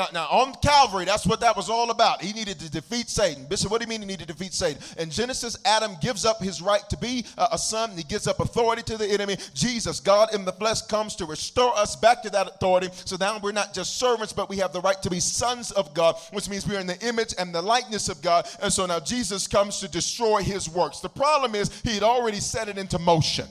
Now, 0.00 0.08
now, 0.14 0.28
on 0.30 0.54
Calvary, 0.62 1.04
that's 1.04 1.26
what 1.26 1.40
that 1.40 1.54
was 1.54 1.68
all 1.68 1.90
about. 1.90 2.22
He 2.22 2.32
needed 2.32 2.58
to 2.60 2.70
defeat 2.70 3.10
Satan. 3.10 3.44
Bishop, 3.44 3.70
what 3.70 3.82
do 3.82 3.84
you 3.84 3.88
mean 3.90 4.00
he 4.00 4.06
needed 4.06 4.28
to 4.28 4.32
defeat 4.32 4.54
Satan? 4.54 4.82
In 4.96 5.10
Genesis, 5.10 5.58
Adam 5.66 5.94
gives 6.00 6.24
up 6.24 6.42
his 6.42 6.62
right 6.62 6.80
to 6.88 6.96
be 6.96 7.26
a 7.36 7.58
son. 7.58 7.90
He 7.90 8.02
gives 8.02 8.26
up 8.26 8.40
authority 8.40 8.82
to 8.84 8.96
the 8.96 9.06
enemy. 9.06 9.36
Jesus, 9.52 10.00
God 10.00 10.32
in 10.32 10.46
the 10.46 10.52
flesh, 10.52 10.80
comes 10.80 11.14
to 11.16 11.26
restore 11.26 11.76
us 11.76 11.96
back 11.96 12.22
to 12.22 12.30
that 12.30 12.46
authority. 12.46 12.88
So 13.04 13.16
now 13.20 13.38
we're 13.42 13.52
not 13.52 13.74
just 13.74 13.98
servants, 13.98 14.32
but 14.32 14.48
we 14.48 14.56
have 14.56 14.72
the 14.72 14.80
right 14.80 15.02
to 15.02 15.10
be 15.10 15.20
sons 15.20 15.70
of 15.70 15.92
God, 15.92 16.16
which 16.32 16.48
means 16.48 16.66
we're 16.66 16.80
in 16.80 16.86
the 16.86 16.98
image 17.06 17.34
and 17.38 17.54
the 17.54 17.60
likeness 17.60 18.08
of 18.08 18.22
God. 18.22 18.48
And 18.62 18.72
so 18.72 18.86
now 18.86 19.00
Jesus 19.00 19.46
comes 19.46 19.80
to 19.80 19.88
destroy 19.88 20.40
his 20.40 20.66
works. 20.66 21.00
The 21.00 21.10
problem 21.10 21.54
is 21.54 21.78
he 21.82 21.92
had 21.92 22.02
already 22.02 22.40
set 22.40 22.70
it 22.70 22.78
into 22.78 22.98
motion. 22.98 23.48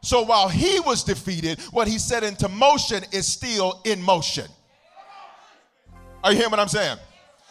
So 0.00 0.22
while 0.22 0.48
he 0.48 0.80
was 0.80 1.04
defeated, 1.04 1.60
what 1.70 1.86
he 1.86 1.98
set 1.98 2.24
into 2.24 2.48
motion 2.48 3.04
is 3.12 3.24
still 3.24 3.80
in 3.84 4.02
motion. 4.02 4.48
Are 6.24 6.30
you 6.30 6.38
hearing 6.38 6.50
what 6.52 6.60
I'm 6.60 6.68
saying? 6.68 6.98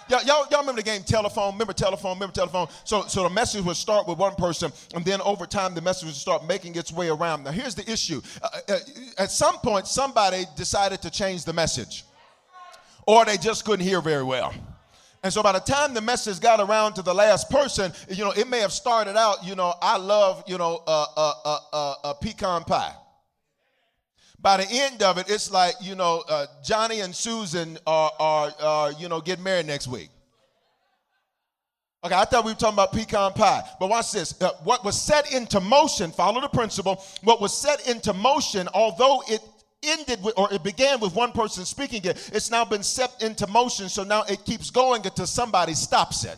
Y'all, 0.09 0.23
y'all, 0.23 0.45
y'all 0.49 0.61
remember 0.61 0.81
the 0.81 0.85
game 0.85 1.03
telephone? 1.03 1.53
Remember 1.53 1.73
telephone? 1.73 2.15
Remember 2.15 2.33
telephone? 2.33 2.67
So, 2.83 3.03
so 3.07 3.23
the 3.23 3.29
message 3.29 3.63
would 3.63 3.75
start 3.75 4.07
with 4.07 4.17
one 4.17 4.35
person, 4.35 4.71
and 4.93 5.05
then 5.05 5.21
over 5.21 5.45
time, 5.45 5.73
the 5.73 5.81
message 5.81 6.05
would 6.05 6.15
start 6.15 6.47
making 6.47 6.75
its 6.75 6.91
way 6.91 7.09
around. 7.09 7.43
Now, 7.43 7.51
here's 7.51 7.75
the 7.75 7.89
issue. 7.89 8.21
Uh, 8.41 8.47
uh, 8.69 8.77
at 9.17 9.31
some 9.31 9.57
point, 9.57 9.87
somebody 9.87 10.45
decided 10.55 11.01
to 11.03 11.09
change 11.09 11.45
the 11.45 11.53
message, 11.53 12.05
or 13.05 13.25
they 13.25 13.37
just 13.37 13.65
couldn't 13.65 13.85
hear 13.85 14.01
very 14.01 14.23
well. 14.23 14.53
And 15.23 15.31
so 15.31 15.43
by 15.43 15.51
the 15.51 15.59
time 15.59 15.93
the 15.93 16.01
message 16.01 16.39
got 16.39 16.59
around 16.59 16.93
to 16.93 17.01
the 17.01 17.13
last 17.13 17.49
person, 17.49 17.93
you 18.09 18.23
know, 18.23 18.31
it 18.31 18.49
may 18.49 18.59
have 18.59 18.71
started 18.71 19.15
out, 19.15 19.45
you 19.45 19.55
know, 19.55 19.73
I 19.81 19.97
love, 19.97 20.43
you 20.47 20.57
know, 20.57 20.81
uh, 20.87 21.05
uh, 21.15 21.33
uh, 21.45 21.57
uh, 21.71 21.93
uh 22.03 22.13
pecan 22.13 22.63
pie 22.63 22.95
by 24.41 24.57
the 24.57 24.67
end 24.69 25.03
of 25.03 25.17
it, 25.17 25.29
it's 25.29 25.51
like, 25.51 25.75
you 25.81 25.95
know, 25.95 26.23
uh, 26.27 26.47
Johnny 26.63 27.01
and 27.01 27.15
Susan 27.15 27.77
are, 27.85 28.11
are, 28.19 28.53
are, 28.59 28.91
you 28.93 29.07
know, 29.07 29.21
getting 29.21 29.43
married 29.43 29.67
next 29.67 29.87
week. 29.87 30.09
Okay, 32.03 32.15
I 32.15 32.25
thought 32.25 32.43
we 32.45 32.51
were 32.51 32.57
talking 32.57 32.73
about 32.73 32.91
pecan 32.91 33.33
pie. 33.33 33.61
But 33.79 33.89
watch 33.89 34.11
this. 34.11 34.41
Uh, 34.41 34.51
what 34.63 34.83
was 34.83 34.99
set 34.99 35.31
into 35.31 35.59
motion, 35.59 36.11
follow 36.11 36.41
the 36.41 36.47
principle, 36.47 37.03
what 37.21 37.39
was 37.39 37.55
set 37.55 37.87
into 37.87 38.13
motion, 38.13 38.67
although 38.73 39.21
it 39.27 39.41
ended 39.83 40.23
with, 40.23 40.33
or 40.37 40.51
it 40.51 40.63
began 40.63 40.99
with 40.99 41.13
one 41.15 41.31
person 41.31 41.63
speaking 41.63 42.03
it, 42.03 42.31
it's 42.33 42.49
now 42.49 42.65
been 42.65 42.83
set 42.83 43.21
into 43.21 43.45
motion, 43.47 43.89
so 43.89 44.03
now 44.03 44.23
it 44.23 44.43
keeps 44.45 44.71
going 44.71 45.05
until 45.05 45.27
somebody 45.27 45.73
stops 45.75 46.25
it. 46.25 46.37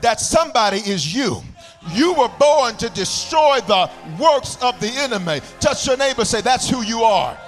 That 0.00 0.20
somebody 0.20 0.78
is 0.78 1.14
you. 1.14 1.42
You 1.92 2.14
were 2.14 2.30
born 2.38 2.76
to 2.76 2.88
destroy 2.90 3.60
the 3.60 3.90
works 4.18 4.56
of 4.62 4.78
the 4.80 4.88
enemy. 4.88 5.40
Touch 5.60 5.86
your 5.86 5.96
neighbor, 5.96 6.24
say, 6.24 6.40
That's 6.40 6.68
who 6.68 6.82
you 6.82 7.02
are. 7.02 7.38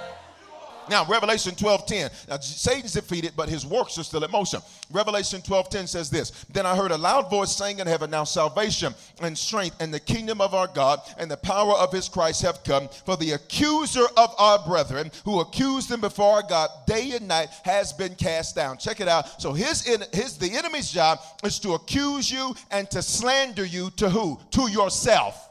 Now, 0.89 1.05
Revelation 1.05 1.55
12:10. 1.55 2.09
Now, 2.27 2.39
Satan's 2.39 2.93
defeated, 2.93 3.33
but 3.35 3.49
his 3.49 3.65
works 3.65 3.97
are 3.97 4.03
still 4.03 4.23
in 4.23 4.31
motion. 4.31 4.61
Revelation 4.91 5.41
12:10 5.41 5.87
says 5.87 6.09
this. 6.09 6.31
Then 6.49 6.65
I 6.65 6.75
heard 6.75 6.91
a 6.91 6.97
loud 6.97 7.29
voice 7.29 7.55
saying 7.55 7.79
in 7.79 7.87
heaven, 7.87 8.09
Now 8.09 8.23
salvation 8.23 8.95
and 9.21 9.37
strength 9.37 9.75
and 9.79 9.93
the 9.93 9.99
kingdom 9.99 10.41
of 10.41 10.53
our 10.53 10.67
God 10.67 11.01
and 11.17 11.29
the 11.29 11.37
power 11.37 11.73
of 11.73 11.91
his 11.91 12.09
Christ 12.09 12.41
have 12.41 12.63
come. 12.63 12.89
For 13.05 13.17
the 13.17 13.33
accuser 13.33 14.05
of 14.17 14.33
our 14.37 14.59
brethren, 14.59 15.11
who 15.25 15.39
accused 15.39 15.89
them 15.89 16.01
before 16.01 16.35
our 16.35 16.43
God 16.43 16.69
day 16.87 17.11
and 17.11 17.27
night, 17.27 17.49
has 17.63 17.93
been 17.93 18.15
cast 18.15 18.55
down. 18.55 18.77
Check 18.77 18.99
it 18.99 19.07
out. 19.07 19.41
So 19.41 19.53
his 19.53 19.87
in 19.87 20.03
his 20.11 20.37
the 20.37 20.51
enemy's 20.57 20.91
job 20.91 21.19
is 21.43 21.59
to 21.59 21.73
accuse 21.73 22.31
you 22.31 22.55
and 22.71 22.89
to 22.91 23.01
slander 23.01 23.65
you 23.65 23.91
to 23.91 24.09
who? 24.09 24.39
To 24.51 24.69
yourself. 24.69 25.48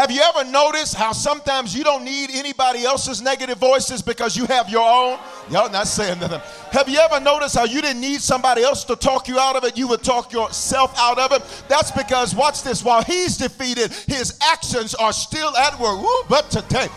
Have 0.00 0.10
you 0.10 0.22
ever 0.22 0.50
noticed 0.50 0.94
how 0.94 1.12
sometimes 1.12 1.76
you 1.76 1.84
don't 1.84 2.06
need 2.06 2.30
anybody 2.32 2.86
else's 2.86 3.20
negative 3.20 3.58
voices 3.58 4.00
because 4.00 4.34
you 4.34 4.46
have 4.46 4.70
your 4.70 4.80
own? 4.80 5.18
Y'all 5.50 5.70
not 5.70 5.86
saying 5.86 6.18
nothing. 6.20 6.40
Have 6.72 6.88
you 6.88 6.98
ever 6.98 7.20
noticed 7.20 7.54
how 7.54 7.64
you 7.64 7.82
didn't 7.82 8.00
need 8.00 8.22
somebody 8.22 8.62
else 8.62 8.82
to 8.84 8.96
talk 8.96 9.28
you 9.28 9.38
out 9.38 9.56
of 9.56 9.64
it? 9.64 9.76
You 9.76 9.88
would 9.88 10.02
talk 10.02 10.32
yourself 10.32 10.94
out 10.96 11.18
of 11.18 11.32
it. 11.32 11.64
That's 11.68 11.90
because, 11.90 12.34
watch 12.34 12.62
this, 12.62 12.82
while 12.82 13.04
he's 13.04 13.36
defeated, 13.36 13.92
his 14.06 14.38
actions 14.40 14.94
are 14.94 15.12
still 15.12 15.54
at 15.54 15.78
work. 15.78 15.98
Ooh, 15.98 16.24
but 16.30 16.50
today, 16.50 16.88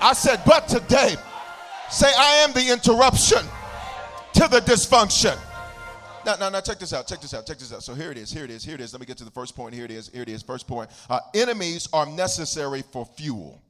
I 0.00 0.12
said, 0.12 0.40
but 0.44 0.66
today, 0.66 1.14
say, 1.90 2.10
I 2.18 2.38
am 2.38 2.52
the 2.54 2.72
interruption 2.72 3.46
to 4.32 4.48
the 4.48 4.58
dysfunction. 4.62 5.38
Now, 6.24 6.36
now, 6.36 6.48
now, 6.50 6.60
check 6.60 6.78
this 6.78 6.92
out. 6.92 7.08
Check 7.08 7.20
this 7.20 7.34
out. 7.34 7.46
Check 7.46 7.58
this 7.58 7.72
out. 7.72 7.82
So 7.82 7.94
here 7.94 8.12
it 8.12 8.18
is. 8.18 8.30
Here 8.30 8.44
it 8.44 8.50
is. 8.50 8.64
Here 8.64 8.76
it 8.76 8.80
is. 8.80 8.92
Let 8.92 9.00
me 9.00 9.06
get 9.06 9.16
to 9.18 9.24
the 9.24 9.30
first 9.30 9.56
point. 9.56 9.74
Here 9.74 9.84
it 9.84 9.90
is. 9.90 10.08
Here 10.08 10.22
it 10.22 10.28
is. 10.28 10.42
First 10.42 10.68
point. 10.68 10.90
Uh, 11.10 11.20
enemies 11.34 11.88
are 11.92 12.06
necessary 12.06 12.82
for 12.92 13.04
fuel. 13.04 13.60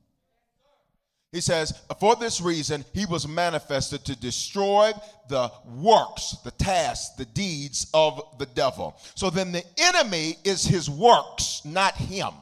He 1.33 1.41
says, 1.41 1.73
for 1.99 2.15
this 2.15 2.43
reason, 2.43 2.85
he 2.93 3.07
was 3.07 3.27
manifested 3.27 4.05
to 4.05 4.15
destroy 4.15 4.93
the 5.31 5.51
works, 5.67 6.37
the 6.45 6.51
tasks, 6.51 7.17
the 7.17 7.25
deeds 7.25 7.87
of 7.95 8.21
the 8.39 8.45
devil. 8.45 8.99
So 9.15 9.31
then 9.31 9.51
the 9.51 9.65
enemy 9.79 10.37
is 10.45 10.63
his 10.63 10.91
works, 10.91 11.63
not 11.65 11.95
him. 11.95 12.33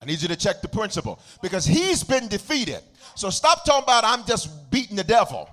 I 0.00 0.06
need 0.06 0.22
you 0.22 0.28
to 0.28 0.36
check 0.36 0.62
the 0.62 0.68
principle 0.68 1.20
because 1.42 1.66
he's 1.66 2.02
been 2.02 2.28
defeated. 2.28 2.80
So 3.14 3.28
stop 3.28 3.64
talking 3.66 3.84
about 3.84 4.04
I'm 4.04 4.24
just 4.26 4.70
beating 4.70 4.96
the 4.96 5.04
devil. 5.04 5.48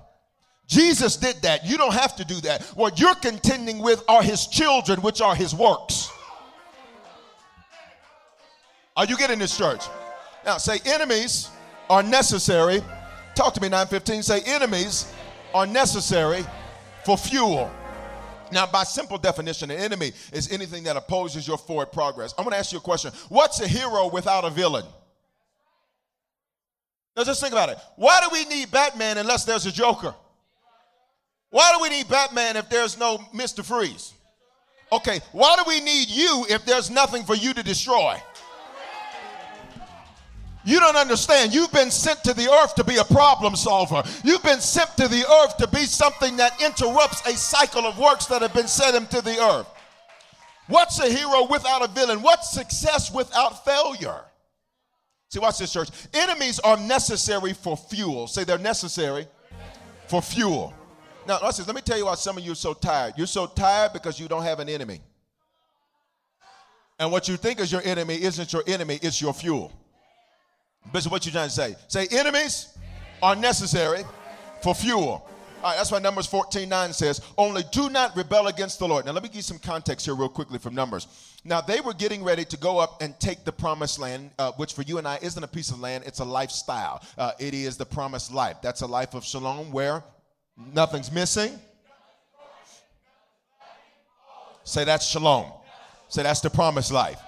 Jesus 0.66 1.16
did 1.16 1.42
that. 1.42 1.66
You 1.66 1.76
don't 1.76 1.92
have 1.92 2.16
to 2.16 2.24
do 2.24 2.40
that. 2.42 2.62
What 2.74 2.98
you're 2.98 3.14
contending 3.16 3.78
with 3.78 4.02
are 4.08 4.22
his 4.22 4.46
children, 4.46 5.02
which 5.02 5.20
are 5.20 5.34
his 5.34 5.54
works. 5.54 6.10
Are 8.96 9.04
you 9.04 9.16
getting 9.16 9.38
this, 9.38 9.56
church? 9.56 9.84
Now, 10.44 10.58
say 10.58 10.78
enemies 10.84 11.48
are 11.88 12.02
necessary. 12.02 12.80
Talk 13.34 13.54
to 13.54 13.60
me, 13.60 13.68
915. 13.68 14.22
Say 14.22 14.40
enemies 14.46 15.12
are 15.54 15.66
necessary 15.66 16.44
for 17.04 17.16
fuel. 17.16 17.70
Now, 18.50 18.66
by 18.66 18.84
simple 18.84 19.16
definition, 19.16 19.70
an 19.70 19.78
enemy 19.78 20.12
is 20.32 20.52
anything 20.52 20.84
that 20.84 20.96
opposes 20.96 21.48
your 21.48 21.56
forward 21.56 21.90
progress. 21.90 22.34
I'm 22.36 22.44
going 22.44 22.52
to 22.52 22.58
ask 22.58 22.72
you 22.72 22.78
a 22.78 22.82
question. 22.82 23.10
What's 23.30 23.60
a 23.60 23.68
hero 23.68 24.10
without 24.10 24.44
a 24.44 24.50
villain? 24.50 24.84
Now, 27.16 27.24
just 27.24 27.40
think 27.40 27.52
about 27.52 27.70
it. 27.70 27.78
Why 27.96 28.20
do 28.20 28.28
we 28.30 28.44
need 28.44 28.70
Batman 28.70 29.18
unless 29.18 29.44
there's 29.44 29.64
a 29.64 29.72
Joker? 29.72 30.14
Why 31.52 31.70
do 31.76 31.82
we 31.82 31.90
need 31.90 32.08
Batman 32.08 32.56
if 32.56 32.70
there's 32.70 32.98
no 32.98 33.18
Mr. 33.34 33.62
Freeze? 33.62 34.14
Okay, 34.90 35.20
why 35.32 35.54
do 35.56 35.64
we 35.68 35.80
need 35.80 36.08
you 36.08 36.46
if 36.48 36.64
there's 36.64 36.90
nothing 36.90 37.24
for 37.24 37.34
you 37.34 37.52
to 37.52 37.62
destroy? 37.62 38.16
You 40.64 40.80
don't 40.80 40.96
understand. 40.96 41.52
You've 41.52 41.72
been 41.72 41.90
sent 41.90 42.24
to 42.24 42.32
the 42.32 42.50
earth 42.50 42.74
to 42.76 42.84
be 42.84 42.96
a 42.96 43.04
problem 43.04 43.54
solver. 43.54 44.02
You've 44.24 44.42
been 44.42 44.60
sent 44.60 44.96
to 44.96 45.08
the 45.08 45.30
earth 45.30 45.58
to 45.58 45.68
be 45.68 45.84
something 45.84 46.38
that 46.38 46.58
interrupts 46.62 47.20
a 47.26 47.36
cycle 47.36 47.84
of 47.84 47.98
works 47.98 48.24
that 48.26 48.40
have 48.40 48.54
been 48.54 48.68
set 48.68 48.94
into 48.94 49.20
the 49.20 49.38
earth. 49.38 49.66
What's 50.68 51.00
a 51.00 51.12
hero 51.12 51.46
without 51.50 51.84
a 51.84 51.88
villain? 51.88 52.22
What's 52.22 52.50
success 52.50 53.12
without 53.12 53.62
failure? 53.62 54.22
See, 55.28 55.38
watch 55.38 55.58
this, 55.58 55.70
church. 55.70 55.90
Enemies 56.14 56.60
are 56.60 56.78
necessary 56.78 57.52
for 57.52 57.76
fuel. 57.76 58.26
Say 58.26 58.44
they're 58.44 58.56
necessary 58.56 59.26
for 60.06 60.22
fuel. 60.22 60.72
Now, 61.26 61.38
listen, 61.42 61.64
let 61.66 61.76
me 61.76 61.82
tell 61.82 61.96
you 61.96 62.06
why 62.06 62.14
some 62.16 62.36
of 62.36 62.44
you 62.44 62.52
are 62.52 62.56
so 62.56 62.74
tired. 62.74 63.14
You're 63.16 63.26
so 63.26 63.46
tired 63.46 63.92
because 63.92 64.18
you 64.18 64.28
don't 64.28 64.42
have 64.42 64.60
an 64.60 64.68
enemy. 64.68 65.00
And 66.98 67.10
what 67.10 67.28
you 67.28 67.36
think 67.36 67.60
is 67.60 67.70
your 67.70 67.82
enemy 67.84 68.20
isn't 68.22 68.52
your 68.52 68.62
enemy, 68.66 68.98
it's 69.02 69.20
your 69.20 69.32
fuel. 69.32 69.72
Bishop, 70.92 71.12
what 71.12 71.24
you're 71.24 71.32
trying 71.32 71.48
to 71.48 71.54
say? 71.54 71.74
Say 71.88 72.06
enemies 72.10 72.76
are 73.22 73.36
necessary 73.36 74.02
for 74.62 74.74
fuel. 74.74 75.28
All 75.62 75.70
right, 75.70 75.76
that's 75.76 75.92
why 75.92 76.00
Numbers 76.00 76.26
14 76.26 76.68
9 76.68 76.92
says, 76.92 77.20
Only 77.38 77.62
do 77.70 77.88
not 77.88 78.16
rebel 78.16 78.48
against 78.48 78.80
the 78.80 78.88
Lord. 78.88 79.06
Now, 79.06 79.12
let 79.12 79.22
me 79.22 79.28
give 79.28 79.36
you 79.36 79.42
some 79.42 79.60
context 79.60 80.06
here, 80.06 80.14
real 80.16 80.28
quickly, 80.28 80.58
from 80.58 80.74
Numbers. 80.74 81.06
Now, 81.44 81.60
they 81.60 81.80
were 81.80 81.94
getting 81.94 82.24
ready 82.24 82.44
to 82.46 82.56
go 82.56 82.78
up 82.78 83.00
and 83.00 83.18
take 83.20 83.44
the 83.44 83.52
promised 83.52 84.00
land, 84.00 84.32
uh, 84.40 84.50
which 84.52 84.72
for 84.72 84.82
you 84.82 84.98
and 84.98 85.06
I 85.06 85.20
isn't 85.22 85.42
a 85.42 85.46
piece 85.46 85.70
of 85.70 85.78
land, 85.78 86.02
it's 86.04 86.18
a 86.18 86.24
lifestyle. 86.24 87.00
Uh, 87.16 87.30
it 87.38 87.54
is 87.54 87.76
the 87.76 87.86
promised 87.86 88.32
life. 88.32 88.56
That's 88.60 88.80
a 88.80 88.86
life 88.88 89.14
of 89.14 89.24
shalom 89.24 89.70
where 89.70 90.02
Nothing's 90.56 91.10
missing. 91.10 91.58
Say 94.64 94.84
that's 94.84 95.06
shalom. 95.06 95.50
Say 96.08 96.22
that's 96.22 96.40
the 96.40 96.50
promised 96.50 96.92
life. 96.92 97.18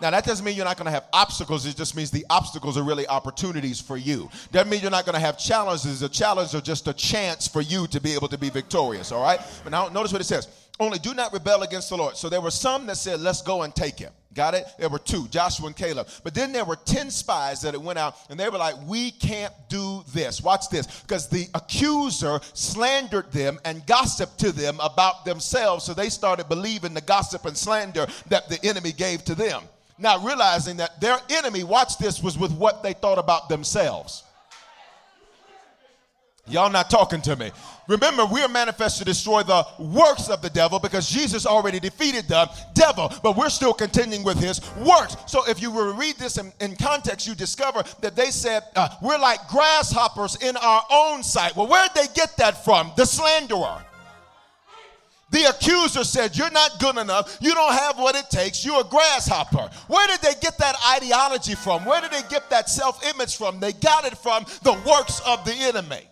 Now, 0.00 0.10
that 0.10 0.24
doesn't 0.24 0.44
mean 0.44 0.56
you're 0.56 0.64
not 0.64 0.76
going 0.76 0.86
to 0.86 0.90
have 0.90 1.06
obstacles. 1.12 1.64
It 1.66 1.76
just 1.76 1.96
means 1.96 2.10
the 2.10 2.26
obstacles 2.28 2.76
are 2.76 2.82
really 2.82 3.06
opportunities 3.06 3.80
for 3.80 3.96
you. 3.96 4.28
Doesn't 4.50 4.68
mean 4.68 4.82
you're 4.82 4.90
not 4.90 5.06
going 5.06 5.14
to 5.14 5.20
have 5.20 5.38
challenges. 5.38 6.00
The 6.00 6.08
challenges 6.08 6.54
are 6.54 6.60
just 6.60 6.88
a 6.88 6.92
chance 6.92 7.46
for 7.46 7.62
you 7.62 7.86
to 7.86 8.00
be 8.00 8.12
able 8.12 8.28
to 8.28 8.36
be 8.36 8.50
victorious, 8.50 9.12
all 9.12 9.22
right? 9.22 9.38
But 9.62 9.70
now, 9.70 9.88
notice 9.88 10.12
what 10.12 10.20
it 10.20 10.24
says. 10.24 10.48
Only 10.80 10.98
do 10.98 11.14
not 11.14 11.32
rebel 11.32 11.62
against 11.62 11.90
the 11.90 11.96
Lord. 11.96 12.16
So 12.16 12.28
there 12.28 12.40
were 12.40 12.50
some 12.50 12.86
that 12.86 12.96
said, 12.96 13.20
let's 13.20 13.40
go 13.40 13.62
and 13.62 13.74
take 13.74 13.98
him. 13.98 14.12
Got 14.34 14.54
it? 14.54 14.66
There 14.78 14.88
were 14.88 14.98
two, 14.98 15.28
Joshua 15.28 15.68
and 15.68 15.76
Caleb. 15.76 16.08
But 16.24 16.34
then 16.34 16.52
there 16.52 16.64
were 16.64 16.76
10 16.76 17.10
spies 17.10 17.62
that 17.62 17.74
it 17.74 17.80
went 17.80 18.00
out 18.00 18.16
and 18.28 18.38
they 18.38 18.48
were 18.48 18.58
like, 18.58 18.74
we 18.86 19.12
can't 19.12 19.52
do 19.68 20.02
this. 20.12 20.42
Watch 20.42 20.68
this. 20.70 21.02
Because 21.02 21.28
the 21.28 21.46
accuser 21.54 22.40
slandered 22.52 23.30
them 23.30 23.60
and 23.64 23.86
gossiped 23.86 24.38
to 24.40 24.50
them 24.50 24.78
about 24.82 25.24
themselves. 25.24 25.84
So 25.84 25.94
they 25.94 26.08
started 26.08 26.48
believing 26.48 26.94
the 26.94 27.00
gossip 27.00 27.44
and 27.44 27.56
slander 27.56 28.06
that 28.28 28.48
the 28.48 28.58
enemy 28.64 28.90
gave 28.90 29.24
to 29.26 29.36
them. 29.36 29.62
Not 29.98 30.24
realizing 30.24 30.78
that 30.78 31.00
their 31.00 31.18
enemy, 31.30 31.62
watch 31.62 31.98
this, 31.98 32.20
was 32.20 32.36
with 32.36 32.50
what 32.52 32.82
they 32.82 32.94
thought 32.94 33.18
about 33.18 33.48
themselves. 33.48 34.24
Y'all 36.48 36.70
not 36.70 36.90
talking 36.90 37.22
to 37.22 37.36
me. 37.36 37.52
Remember, 37.86 38.24
we're 38.24 38.48
manifest 38.48 38.98
to 38.98 39.04
destroy 39.04 39.42
the 39.42 39.66
works 39.78 40.28
of 40.28 40.40
the 40.40 40.50
devil 40.50 40.78
because 40.78 41.08
Jesus 41.08 41.44
already 41.44 41.78
defeated 41.78 42.26
the 42.28 42.50
devil, 42.72 43.12
but 43.22 43.36
we're 43.36 43.50
still 43.50 43.74
continuing 43.74 44.24
with 44.24 44.38
his 44.38 44.60
works. 44.78 45.16
So 45.26 45.48
if 45.48 45.60
you 45.60 45.70
were 45.70 45.92
to 45.92 45.98
read 45.98 46.16
this 46.16 46.38
in, 46.38 46.52
in 46.60 46.76
context, 46.76 47.26
you 47.26 47.34
discover 47.34 47.84
that 48.00 48.16
they 48.16 48.30
said, 48.30 48.62
uh, 48.76 48.88
We're 49.02 49.18
like 49.18 49.46
grasshoppers 49.48 50.36
in 50.36 50.56
our 50.56 50.82
own 50.90 51.22
sight. 51.22 51.54
Well, 51.56 51.68
where'd 51.68 51.94
they 51.94 52.06
get 52.14 52.36
that 52.38 52.64
from? 52.64 52.92
The 52.96 53.04
slanderer. 53.04 53.84
The 55.30 55.50
accuser 55.50 56.04
said, 56.04 56.36
You're 56.36 56.50
not 56.52 56.78
good 56.78 56.96
enough. 56.96 57.38
You 57.40 57.54
don't 57.54 57.72
have 57.72 57.98
what 57.98 58.14
it 58.14 58.30
takes. 58.30 58.64
You're 58.64 58.80
a 58.80 58.84
grasshopper. 58.84 59.68
Where 59.88 60.06
did 60.06 60.20
they 60.20 60.34
get 60.40 60.56
that 60.58 60.76
ideology 60.96 61.54
from? 61.54 61.84
Where 61.84 62.00
did 62.00 62.12
they 62.12 62.22
get 62.30 62.48
that 62.50 62.70
self 62.70 63.04
image 63.14 63.36
from? 63.36 63.58
They 63.58 63.72
got 63.72 64.04
it 64.04 64.16
from 64.16 64.46
the 64.62 64.74
works 64.86 65.20
of 65.26 65.44
the 65.44 65.52
enemy. 65.52 66.08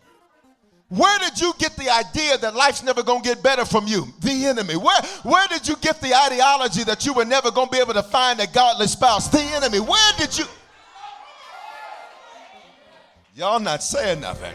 Where 0.94 1.18
did 1.20 1.40
you 1.40 1.54
get 1.58 1.74
the 1.76 1.88
idea 1.88 2.36
that 2.36 2.54
life's 2.54 2.82
never 2.82 3.02
going 3.02 3.22
to 3.22 3.28
get 3.30 3.42
better 3.42 3.64
from 3.64 3.86
you? 3.86 4.06
The 4.20 4.44
enemy. 4.44 4.76
Where, 4.76 5.00
where 5.22 5.48
did 5.48 5.66
you 5.66 5.74
get 5.76 6.02
the 6.02 6.14
ideology 6.14 6.84
that 6.84 7.06
you 7.06 7.14
were 7.14 7.24
never 7.24 7.50
going 7.50 7.68
to 7.68 7.72
be 7.72 7.78
able 7.78 7.94
to 7.94 8.02
find 8.02 8.38
a 8.40 8.46
godly 8.46 8.86
spouse? 8.86 9.26
The 9.28 9.40
enemy. 9.40 9.80
Where 9.80 10.12
did 10.18 10.36
you? 10.36 10.44
Y'all 13.34 13.58
not 13.58 13.82
saying 13.82 14.20
nothing. 14.20 14.52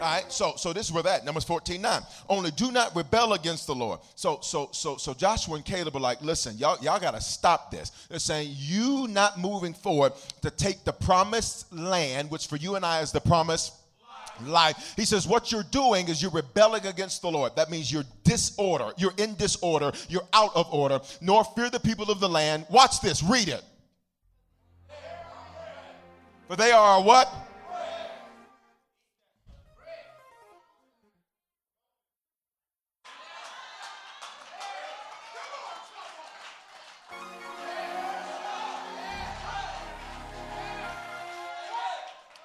right, 0.00 0.24
so 0.32 0.54
so 0.56 0.72
this 0.72 0.86
is 0.86 0.92
where 0.92 1.02
that 1.02 1.26
Numbers 1.26 1.44
14, 1.44 1.78
9. 1.78 2.02
Only 2.30 2.52
do 2.52 2.72
not 2.72 2.96
rebel 2.96 3.34
against 3.34 3.66
the 3.66 3.74
Lord. 3.74 4.00
So 4.14 4.38
so 4.40 4.70
so 4.72 4.96
so 4.96 5.12
Joshua 5.12 5.56
and 5.56 5.64
Caleb 5.64 5.94
are 5.96 6.00
like, 6.00 6.22
listen, 6.22 6.56
y'all, 6.56 6.78
y'all 6.80 6.98
gotta 6.98 7.20
stop 7.20 7.70
this. 7.70 7.90
They're 8.08 8.18
saying 8.18 8.54
you 8.56 9.08
not 9.08 9.38
moving 9.38 9.74
forward 9.74 10.14
to 10.40 10.50
take 10.50 10.84
the 10.84 10.92
promised 10.94 11.70
land, 11.70 12.30
which 12.30 12.46
for 12.46 12.56
you 12.56 12.76
and 12.76 12.84
I 12.84 13.02
is 13.02 13.12
the 13.12 13.20
promise 13.20 13.72
life. 14.44 14.94
He 14.96 15.04
says, 15.04 15.26
What 15.26 15.52
you're 15.52 15.64
doing 15.64 16.08
is 16.08 16.20
you're 16.20 16.30
rebelling 16.30 16.86
against 16.86 17.22
the 17.22 17.30
Lord. 17.30 17.56
That 17.56 17.70
means 17.70 17.92
you're 17.92 18.04
disorder. 18.24 18.92
You're 18.96 19.14
in 19.16 19.34
disorder. 19.36 19.92
You're 20.08 20.28
out 20.32 20.54
of 20.54 20.72
order. 20.72 21.00
Nor 21.20 21.44
fear 21.44 21.70
the 21.70 21.80
people 21.80 22.10
of 22.10 22.20
the 22.20 22.28
land. 22.28 22.66
Watch 22.70 23.00
this. 23.00 23.22
Read 23.22 23.48
it. 23.48 23.62
For 26.48 26.56
they 26.56 26.70
are 26.70 27.02
what? 27.02 27.28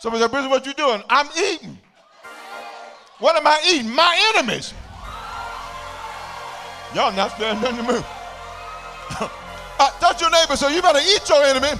Somebody 0.02 0.24
said, 0.24 0.50
what 0.50 0.66
you 0.66 0.74
doing? 0.74 1.04
I'm 1.08 1.28
eating. 1.38 1.78
What 3.22 3.36
am 3.36 3.46
I 3.46 3.62
eating? 3.72 3.94
My 3.94 4.34
enemies. 4.34 4.74
Y'all 6.96 7.14
not 7.14 7.38
saying 7.38 7.62
nothing 7.62 7.78
to 7.78 7.94
move. 7.94 8.06
uh, 9.80 9.90
touch 10.00 10.22
your 10.22 10.32
neighbor, 10.32 10.56
so 10.56 10.68
you 10.70 10.82
better 10.82 11.00
eat 11.00 11.30
your 11.30 11.44
enemy. 11.44 11.80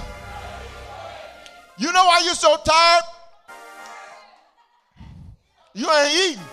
You 1.78 1.92
know 1.92 2.04
why 2.04 2.22
you're 2.24 2.34
so 2.34 2.56
tired? 2.64 3.02
You 5.74 5.90
ain't 5.90 6.14
eating. 6.14 6.44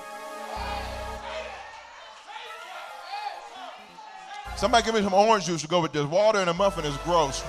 Somebody 4.58 4.86
give 4.86 4.96
me 4.96 5.04
some 5.04 5.14
orange 5.14 5.46
juice 5.46 5.62
to 5.62 5.68
go 5.68 5.82
with 5.82 5.94
this. 5.94 6.06
Water 6.06 6.40
and 6.40 6.50
a 6.50 6.54
muffin 6.54 6.84
is 6.84 6.98
gross. 7.06 7.44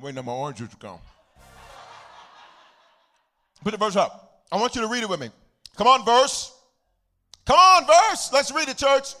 I'm 0.00 0.04
waiting 0.04 0.18
on 0.20 0.24
my 0.24 0.32
orange 0.32 0.56
juice 0.56 0.70
to 0.70 0.76
come. 0.76 0.98
Put 3.62 3.72
the 3.72 3.76
verse 3.76 3.96
up. 3.96 4.44
I 4.50 4.56
want 4.56 4.74
you 4.74 4.80
to 4.80 4.86
read 4.86 5.02
it 5.02 5.08
with 5.10 5.20
me. 5.20 5.28
Come 5.76 5.86
on, 5.88 6.06
verse. 6.06 6.54
Come 7.44 7.58
on, 7.58 7.86
verse. 7.86 8.30
Let's 8.32 8.50
read 8.50 8.70
it, 8.70 8.78
church. 8.78 9.14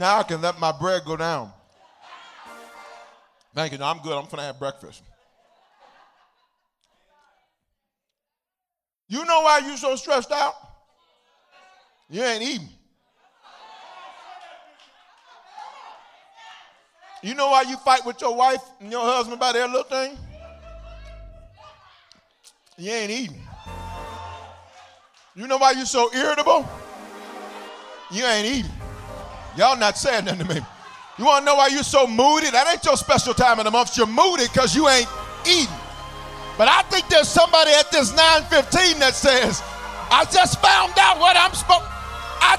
Now 0.00 0.20
I 0.20 0.22
can 0.22 0.40
let 0.40 0.58
my 0.58 0.72
bread 0.72 1.02
go 1.04 1.14
down. 1.14 1.52
Thank 3.54 3.72
you. 3.72 3.78
No, 3.78 3.84
I'm 3.84 3.98
good. 3.98 4.14
I'm 4.14 4.24
going 4.24 4.38
to 4.38 4.42
have 4.44 4.58
breakfast. 4.58 5.02
You 9.08 9.26
know 9.26 9.42
why 9.42 9.58
you're 9.58 9.76
so 9.76 9.96
stressed 9.96 10.32
out? 10.32 10.54
You 12.08 12.22
ain't 12.22 12.42
eating. 12.42 12.68
You 17.22 17.34
know 17.34 17.50
why 17.50 17.62
you 17.68 17.76
fight 17.76 18.06
with 18.06 18.22
your 18.22 18.34
wife 18.34 18.62
and 18.80 18.90
your 18.90 19.02
husband 19.02 19.34
about 19.34 19.52
their 19.52 19.68
little 19.68 19.82
thing? 19.82 20.16
You 22.78 22.90
ain't 22.90 23.10
eating. 23.10 23.42
You 25.36 25.46
know 25.46 25.58
why 25.58 25.72
you're 25.72 25.84
so 25.84 26.10
irritable? 26.14 26.66
You 28.10 28.24
ain't 28.24 28.46
eating. 28.46 28.79
Y'all 29.56 29.76
not 29.76 29.98
saying 29.98 30.24
nothing 30.24 30.46
to 30.46 30.54
me. 30.54 30.60
You 31.18 31.26
want 31.26 31.42
to 31.42 31.46
know 31.46 31.56
why 31.56 31.68
you're 31.68 31.82
so 31.82 32.06
moody? 32.06 32.50
That 32.50 32.66
ain't 32.72 32.84
your 32.84 32.96
special 32.96 33.34
time 33.34 33.58
in 33.58 33.64
the 33.64 33.70
month. 33.70 33.96
You're 33.96 34.06
moody 34.06 34.44
because 34.46 34.74
you 34.74 34.88
ain't 34.88 35.08
eating. 35.46 35.68
But 36.56 36.68
I 36.68 36.82
think 36.82 37.08
there's 37.08 37.28
somebody 37.28 37.70
at 37.72 37.90
this 37.90 38.14
915 38.16 38.98
that 39.00 39.14
says, 39.14 39.62
I 40.10 40.24
just 40.32 40.60
found 40.60 40.92
out 40.98 41.18
what 41.20 41.36
I'm 41.36 41.52
supposed 41.54 41.84
I, 42.40 42.56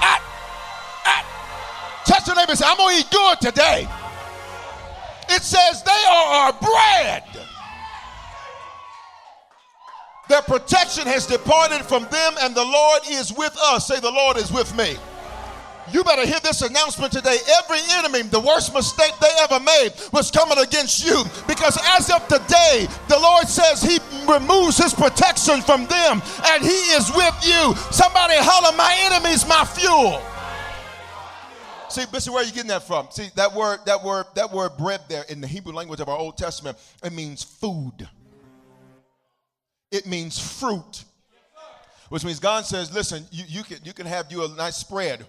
I, 0.00 0.20
I. 1.04 1.24
Touch 2.04 2.26
your 2.26 2.36
neighbor 2.36 2.52
and 2.52 2.58
say, 2.58 2.66
I'm 2.66 2.76
going 2.76 2.96
to 2.96 3.00
eat 3.00 3.10
good 3.10 3.40
today. 3.40 3.88
It 5.30 5.42
says 5.42 5.82
they 5.82 6.04
are 6.08 6.26
our 6.26 6.52
bread. 6.52 7.24
Their 10.28 10.42
protection 10.42 11.06
has 11.06 11.26
departed 11.26 11.84
from 11.84 12.04
them, 12.10 12.34
and 12.40 12.54
the 12.54 12.64
Lord 12.64 13.02
is 13.08 13.32
with 13.32 13.56
us. 13.62 13.86
Say, 13.86 13.98
The 14.00 14.10
Lord 14.10 14.36
is 14.36 14.52
with 14.52 14.76
me. 14.76 14.96
You 15.92 16.04
better 16.04 16.26
hear 16.26 16.40
this 16.40 16.62
announcement 16.62 17.12
today. 17.12 17.38
Every 17.62 17.78
enemy, 17.92 18.22
the 18.22 18.40
worst 18.40 18.74
mistake 18.74 19.12
they 19.20 19.30
ever 19.40 19.60
made 19.60 19.92
was 20.12 20.30
coming 20.30 20.58
against 20.58 21.04
you. 21.04 21.24
Because 21.46 21.78
as 21.96 22.10
of 22.10 22.26
today, 22.28 22.86
the 23.08 23.18
Lord 23.18 23.48
says 23.48 23.82
He 23.82 23.98
removes 24.30 24.76
His 24.76 24.92
protection 24.92 25.62
from 25.62 25.86
them 25.86 26.22
and 26.46 26.62
He 26.62 26.78
is 26.96 27.10
with 27.14 27.36
you. 27.46 27.74
Somebody 27.90 28.34
holler, 28.36 28.76
My 28.76 28.96
enemy's 29.10 29.46
my 29.46 29.64
fuel. 29.64 30.20
See, 31.90 32.04
Bishop, 32.12 32.34
where 32.34 32.42
are 32.42 32.46
you 32.46 32.52
getting 32.52 32.68
that 32.68 32.82
from? 32.82 33.08
See, 33.10 33.28
that 33.36 33.54
word, 33.54 33.80
that 33.86 34.04
word, 34.04 34.26
that 34.34 34.52
word 34.52 34.76
bread 34.76 35.00
there 35.08 35.24
in 35.30 35.40
the 35.40 35.46
Hebrew 35.46 35.72
language 35.72 36.00
of 36.00 36.08
our 36.10 36.18
Old 36.18 36.36
Testament, 36.36 36.76
it 37.02 37.14
means 37.14 37.42
food. 37.42 38.06
It 39.90 40.06
means 40.06 40.38
fruit. 40.38 41.04
Which 42.10 42.24
means 42.24 42.40
God 42.40 42.66
says, 42.66 42.92
listen, 42.92 43.24
you, 43.30 43.44
you, 43.48 43.64
can, 43.64 43.78
you 43.84 43.94
can 43.94 44.06
have 44.06 44.30
you 44.30 44.44
a 44.44 44.48
nice 44.48 44.76
spread 44.76 45.24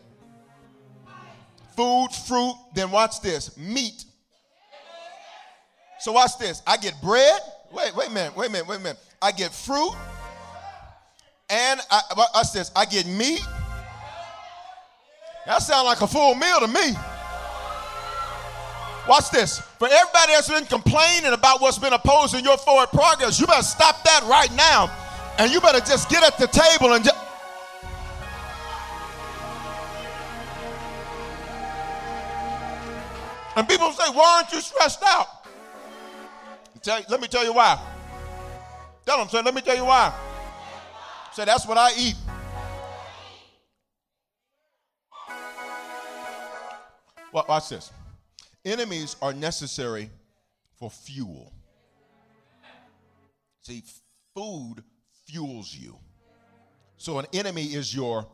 food, 1.79 2.09
fruit, 2.27 2.56
then 2.75 2.91
watch 2.91 3.21
this 3.21 3.56
meat. 3.58 4.04
So 6.01 6.12
watch 6.12 6.38
this. 6.38 6.62
I 6.67 6.75
get 6.75 6.93
bread. 7.01 7.39
Wait, 7.71 7.95
wait 7.95 8.10
a 8.10 8.12
minute, 8.12 8.36
wait 8.36 8.49
a 8.49 8.51
minute, 8.51 8.67
wait 8.67 8.80
a 8.80 8.84
minute. 8.84 8.99
I 9.21 9.32
get 9.32 9.54
fruit, 9.54 9.93
and 11.49 11.80
I, 11.89 12.01
watch 12.17 12.51
this. 12.51 12.69
I 12.75 12.84
get 12.84 13.06
meat. 13.08 13.41
That 15.45 15.60
sounds 15.60 15.86
like 15.86 16.01
a 16.01 16.08
full 16.08 16.36
meal 16.36 16.60
to 16.60 16.67
me. 16.67 16.91
Watch 19.08 19.32
this. 19.32 19.60
For 19.60 19.88
everybody 19.88 20.34
that's 20.34 20.49
been 20.49 20.65
complaining 20.65 21.32
about 21.32 21.62
what's 21.62 21.80
been 21.80 21.93
opposing 21.93 22.43
your 22.43 22.58
forward 22.58 22.89
progress, 22.89 23.39
you 23.39 23.47
better 23.47 23.63
stop 23.63 24.04
that 24.04 24.23
right 24.30 24.54
now. 24.54 24.91
And 25.38 25.49
you 25.49 25.62
better 25.62 25.80
just 25.80 26.10
get 26.10 26.23
at 26.23 26.38
the 26.38 26.47
table 26.47 26.93
and 26.93 27.06
just. 27.06 27.29
And 33.60 33.67
people 33.67 33.91
say, 33.91 34.10
Why 34.13 34.38
aren't 34.38 34.54
you 34.54 34.62
stressed 34.62 35.04
out? 35.04 35.28
Let 37.10 37.19
me 37.19 37.28
tell 37.28 37.43
you 37.43 37.54
why. 37.54 37.78
Tell 39.06 39.17
them, 39.17 39.28
say, 39.28 39.41
Let 39.41 39.54
me 39.54 39.60
tell 39.60 39.76
you 39.76 39.84
why. 39.84 40.13
Say, 41.34 41.43
That's 41.43 41.67
what 41.67 41.78
I 41.78 41.89
eat. 41.98 42.15
Well, 47.34 47.45
watch 47.50 47.67
this. 47.67 47.91
Enemies 48.63 49.17
are 49.22 49.34
necessary 49.34 50.10
for 50.78 50.89
fuel. 50.89 51.52
See, 53.63 53.84
food 54.34 54.76
fuels 55.26 55.76
you. 55.76 55.98
So 56.95 57.19
an 57.19 57.26
enemy 57.34 57.65
is 57.65 57.93
your 57.93 58.26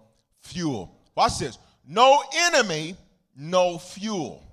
fuel. 0.43 0.95
Watch 1.15 1.39
this. 1.39 1.57
No 1.83 2.21
enemy, 2.31 2.95
no 3.35 3.79
fuel. 3.79 4.44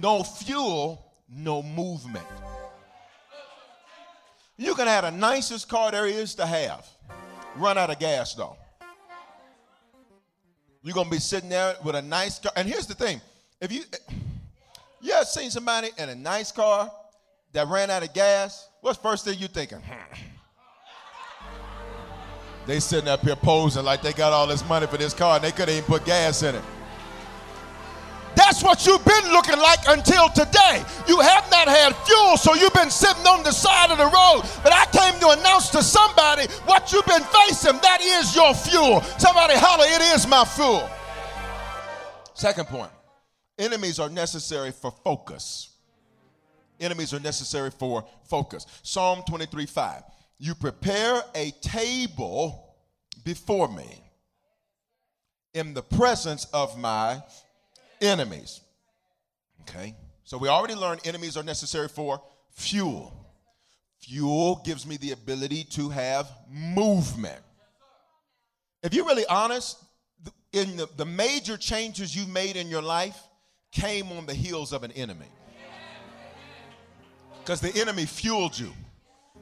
No 0.00 0.22
fuel, 0.22 1.12
no 1.28 1.62
movement. 1.62 2.26
You 4.56 4.74
can 4.74 4.86
have 4.86 5.04
the 5.04 5.10
nicest 5.10 5.68
car 5.68 5.90
there 5.90 6.06
is 6.06 6.34
to 6.36 6.46
have. 6.46 6.86
Run 7.56 7.76
out 7.76 7.90
of 7.90 7.98
gas 7.98 8.34
though. 8.34 8.56
You're 10.82 10.94
gonna 10.94 11.10
be 11.10 11.18
sitting 11.18 11.48
there 11.48 11.76
with 11.84 11.94
a 11.94 12.02
nice 12.02 12.38
car. 12.38 12.52
And 12.56 12.68
here's 12.68 12.86
the 12.86 12.94
thing: 12.94 13.20
if 13.60 13.70
you 13.72 13.82
you 15.00 15.12
ever 15.12 15.24
seen 15.24 15.50
somebody 15.50 15.90
in 15.98 16.08
a 16.08 16.14
nice 16.14 16.52
car 16.52 16.90
that 17.52 17.66
ran 17.68 17.90
out 17.90 18.02
of 18.02 18.14
gas, 18.14 18.68
what's 18.80 18.98
the 18.98 19.02
first 19.02 19.24
thing 19.24 19.38
you 19.38 19.48
thinking? 19.48 19.82
They 22.66 22.78
sitting 22.78 23.08
up 23.08 23.20
here 23.20 23.34
posing 23.34 23.84
like 23.84 24.02
they 24.02 24.12
got 24.12 24.32
all 24.32 24.46
this 24.46 24.66
money 24.68 24.86
for 24.86 24.96
this 24.96 25.12
car 25.12 25.36
and 25.36 25.44
they 25.44 25.50
couldn't 25.50 25.74
even 25.74 25.84
put 25.84 26.04
gas 26.04 26.44
in 26.44 26.54
it. 26.54 26.62
That's 28.34 28.62
what 28.62 28.86
you've 28.86 29.04
been 29.04 29.32
looking 29.32 29.58
like 29.58 29.80
until 29.88 30.28
today. 30.30 30.82
You 31.06 31.20
have 31.20 31.50
not 31.50 31.68
had 31.68 31.94
fuel, 32.06 32.36
so 32.36 32.54
you've 32.54 32.72
been 32.74 32.90
sitting 32.90 33.26
on 33.26 33.42
the 33.42 33.52
side 33.52 33.90
of 33.90 33.98
the 33.98 34.04
road. 34.04 34.42
But 34.62 34.72
I 34.72 34.86
came 34.92 35.18
to 35.20 35.40
announce 35.40 35.70
to 35.70 35.82
somebody 35.82 36.46
what 36.64 36.92
you've 36.92 37.06
been 37.06 37.22
facing. 37.22 37.78
That 37.80 38.00
is 38.00 38.34
your 38.34 38.54
fuel. 38.54 39.02
Somebody 39.18 39.54
holler, 39.56 39.84
it 39.86 40.14
is 40.14 40.26
my 40.26 40.44
fuel. 40.44 40.88
Second 42.34 42.66
point 42.66 42.90
enemies 43.58 43.98
are 43.98 44.10
necessary 44.10 44.72
for 44.72 44.90
focus. 44.90 45.70
Enemies 46.80 47.14
are 47.14 47.20
necessary 47.20 47.70
for 47.70 48.04
focus. 48.24 48.66
Psalm 48.82 49.22
23 49.28 49.66
5. 49.66 50.02
You 50.38 50.54
prepare 50.54 51.22
a 51.34 51.52
table 51.60 52.74
before 53.24 53.68
me 53.68 54.02
in 55.54 55.74
the 55.74 55.82
presence 55.82 56.46
of 56.46 56.76
my 56.78 57.22
enemies. 58.02 58.60
Okay? 59.62 59.94
So 60.24 60.38
we 60.38 60.48
already 60.48 60.74
learned 60.74 61.00
enemies 61.04 61.36
are 61.36 61.42
necessary 61.42 61.88
for 61.88 62.22
fuel. 62.50 63.12
Fuel 64.00 64.60
gives 64.64 64.86
me 64.86 64.96
the 64.96 65.12
ability 65.12 65.64
to 65.64 65.88
have 65.90 66.28
movement. 66.50 67.40
If 68.82 68.94
you're 68.94 69.06
really 69.06 69.26
honest, 69.26 69.78
in 70.52 70.76
the, 70.76 70.88
the 70.96 71.04
major 71.04 71.56
changes 71.56 72.14
you've 72.14 72.28
made 72.28 72.56
in 72.56 72.68
your 72.68 72.82
life 72.82 73.16
came 73.70 74.10
on 74.12 74.26
the 74.26 74.34
heels 74.34 74.72
of 74.72 74.82
an 74.82 74.92
enemy. 74.92 75.26
Because 77.40 77.60
the 77.60 77.80
enemy 77.80 78.06
fueled 78.06 78.58
you. 78.58 78.72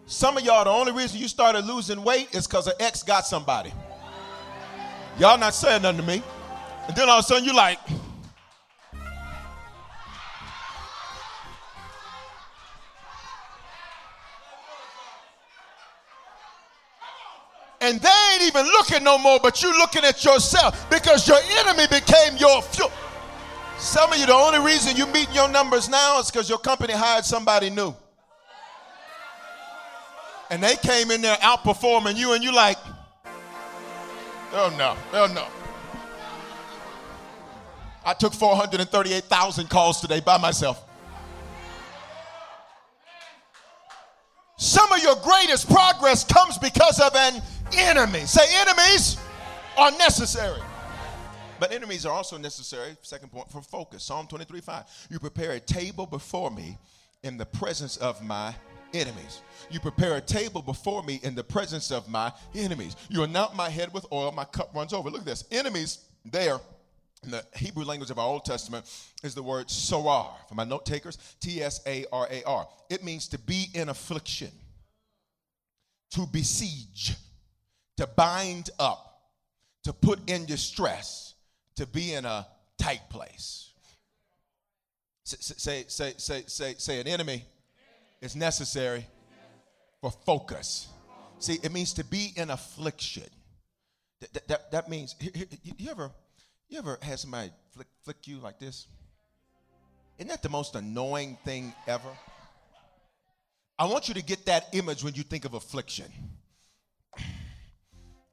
Some 0.07 0.37
of 0.37 0.45
y'all, 0.45 0.65
the 0.65 0.71
only 0.71 0.93
reason 0.93 1.21
you 1.21 1.29
started 1.29 1.65
losing 1.65 2.03
weight 2.03 2.35
is 2.35 2.47
because 2.47 2.67
an 2.67 2.75
ex 2.81 3.03
got 3.03 3.27
somebody. 3.27 3.73
Y'all 5.19 5.39
not 5.39 5.55
saying 5.55 5.83
nothing 5.83 6.01
to 6.01 6.07
me. 6.07 6.23
And 6.89 6.97
then 6.97 7.09
all 7.09 7.19
of 7.19 7.25
a 7.25 7.29
sudden 7.29 7.45
you're 7.45 7.55
like, 7.55 7.79
and 17.91 18.01
they 18.01 18.09
ain't 18.35 18.45
even 18.45 18.65
looking 18.67 19.03
no 19.03 19.19
more, 19.19 19.41
but 19.43 19.63
you 19.63 19.77
looking 19.79 20.05
at 20.05 20.25
yourself 20.25 20.89
because 20.89 21.27
your 21.27 21.39
enemy 21.59 21.87
became 21.91 22.37
your 22.37 22.63
fuel. 22.63 22.91
Some 23.79 24.13
of 24.13 24.19
you, 24.19 24.27
the 24.27 24.35
only 24.35 24.61
reason 24.61 24.97
you're 24.97 25.09
meeting 25.09 25.35
your 25.35 25.49
numbers 25.49 25.89
now 25.89 26.21
is 26.21 26.31
because 26.31 26.49
your 26.49 26.59
company 26.59 26.93
hired 26.93 27.25
somebody 27.25 27.69
new. 27.69 27.95
And 30.51 30.63
they 30.63 30.77
came 30.77 31.11
in 31.11 31.21
there 31.21 31.37
outperforming 31.37 32.17
you, 32.17 32.33
and 32.33 32.45
you 32.45 32.53
like, 32.53 32.79
oh 34.53 34.75
no, 34.79 34.97
oh 35.13 35.33
no. 35.33 35.47
I 38.05 38.15
took 38.15 38.33
438,000 38.33 39.69
calls 39.69 40.01
today 40.01 40.21
by 40.21 40.39
myself. 40.39 40.85
Some 44.57 44.93
of 44.93 45.03
your 45.03 45.17
greatest 45.17 45.69
progress 45.69 46.23
comes 46.23 46.59
because 46.59 47.01
of 47.01 47.17
an 47.17 47.41
enemy. 47.77 48.21
Say, 48.21 48.43
enemies 48.61 49.19
are 49.77 49.91
necessary. 49.93 50.61
But 51.59 51.73
enemies 51.73 52.07
are 52.07 52.13
also 52.13 52.39
necessary, 52.39 52.97
second 53.03 53.31
point, 53.31 53.51
for 53.51 53.61
focus. 53.61 54.03
Psalm 54.03 54.27
23 54.27 54.61
5. 54.61 54.85
You 55.11 55.19
prepare 55.19 55.53
a 55.53 55.61
table 55.61 56.07
before 56.07 56.51
me 56.51 56.79
in 57.23 57.37
the 57.37 57.45
presence 57.45 57.99
of 57.99 58.25
my 58.25 58.55
enemies. 58.95 59.43
You 59.71 59.79
prepare 59.79 60.17
a 60.17 60.21
table 60.21 60.63
before 60.63 61.03
me 61.03 61.21
in 61.23 61.35
the 61.35 61.45
presence 61.45 61.91
of 61.91 62.09
my 62.09 62.33
enemies. 62.55 62.97
You 63.09 63.23
anoint 63.25 63.55
my 63.55 63.69
head 63.69 63.93
with 63.93 64.07
oil, 64.11 64.33
my 64.33 64.45
cup 64.45 64.75
runs 64.75 64.93
over. 64.93 65.11
Look 65.11 65.21
at 65.21 65.27
this. 65.27 65.45
Enemies, 65.51 66.07
there 66.25 66.59
in 67.23 67.31
the 67.31 67.45
Hebrew 67.55 67.85
language 67.85 68.11
of 68.11 68.19
our 68.19 68.27
Old 68.27 68.45
Testament 68.45 68.87
is 69.23 69.35
the 69.35 69.43
word 69.43 69.69
tsarar. 69.69 70.31
For 70.49 70.55
my 70.55 70.65
note 70.65 70.87
takers, 70.87 71.19
T 71.41 71.63
S 71.63 71.81
A 71.87 72.07
R 72.13 72.27
A 72.31 72.43
R. 72.45 72.69
It 72.89 73.05
means 73.05 73.29
to 73.29 73.39
be 73.39 73.67
in 73.75 73.91
affliction, 73.91 74.51
to 76.13 76.27
besiege, 76.33 77.17
to 78.01 78.07
bind 78.07 78.71
up, 78.79 79.21
to 79.85 79.93
put 79.93 80.31
in 80.31 80.47
distress 80.47 81.35
to 81.77 81.87
be 81.87 82.15
in 82.15 82.25
a 82.25 82.47
tight 82.79 83.03
place. 83.11 83.73
Say, 85.25 85.85
say, 85.87 86.15
say, 86.17 86.45
say, 86.47 86.75
say, 86.79 87.01
an 87.01 87.07
enemy 87.07 87.45
is 88.23 88.35
necessary 88.35 89.07
for 90.01 90.11
focus. 90.11 90.89
See, 91.41 91.59
it 91.63 91.73
means 91.73 91.93
to 91.95 92.05
be 92.05 92.33
in 92.37 92.49
affliction. 92.49 93.29
That, 94.33 94.49
that, 94.49 94.71
that 94.71 94.89
means, 94.89 95.15
you 95.21 95.91
ever, 95.91 96.11
you 96.71 96.79
ever 96.79 96.99
had 97.03 97.19
somebody 97.19 97.51
flick, 97.75 97.87
flick 98.03 98.27
you 98.27 98.39
like 98.39 98.59
this? 98.59 98.87
Isn't 100.19 100.29
that 100.29 100.43
the 100.43 100.49
most 100.49 100.75
annoying 100.75 101.37
thing 101.45 101.75
ever? 101.87 102.11
I 103.79 103.85
want 103.85 104.09
you 104.09 104.15
to 104.15 104.23
get 104.23 104.47
that 104.47 104.69
image 104.73 105.05
when 105.05 105.15
you 105.15 105.23
think 105.23 105.45
of 105.45 105.53
affliction. 105.53 106.11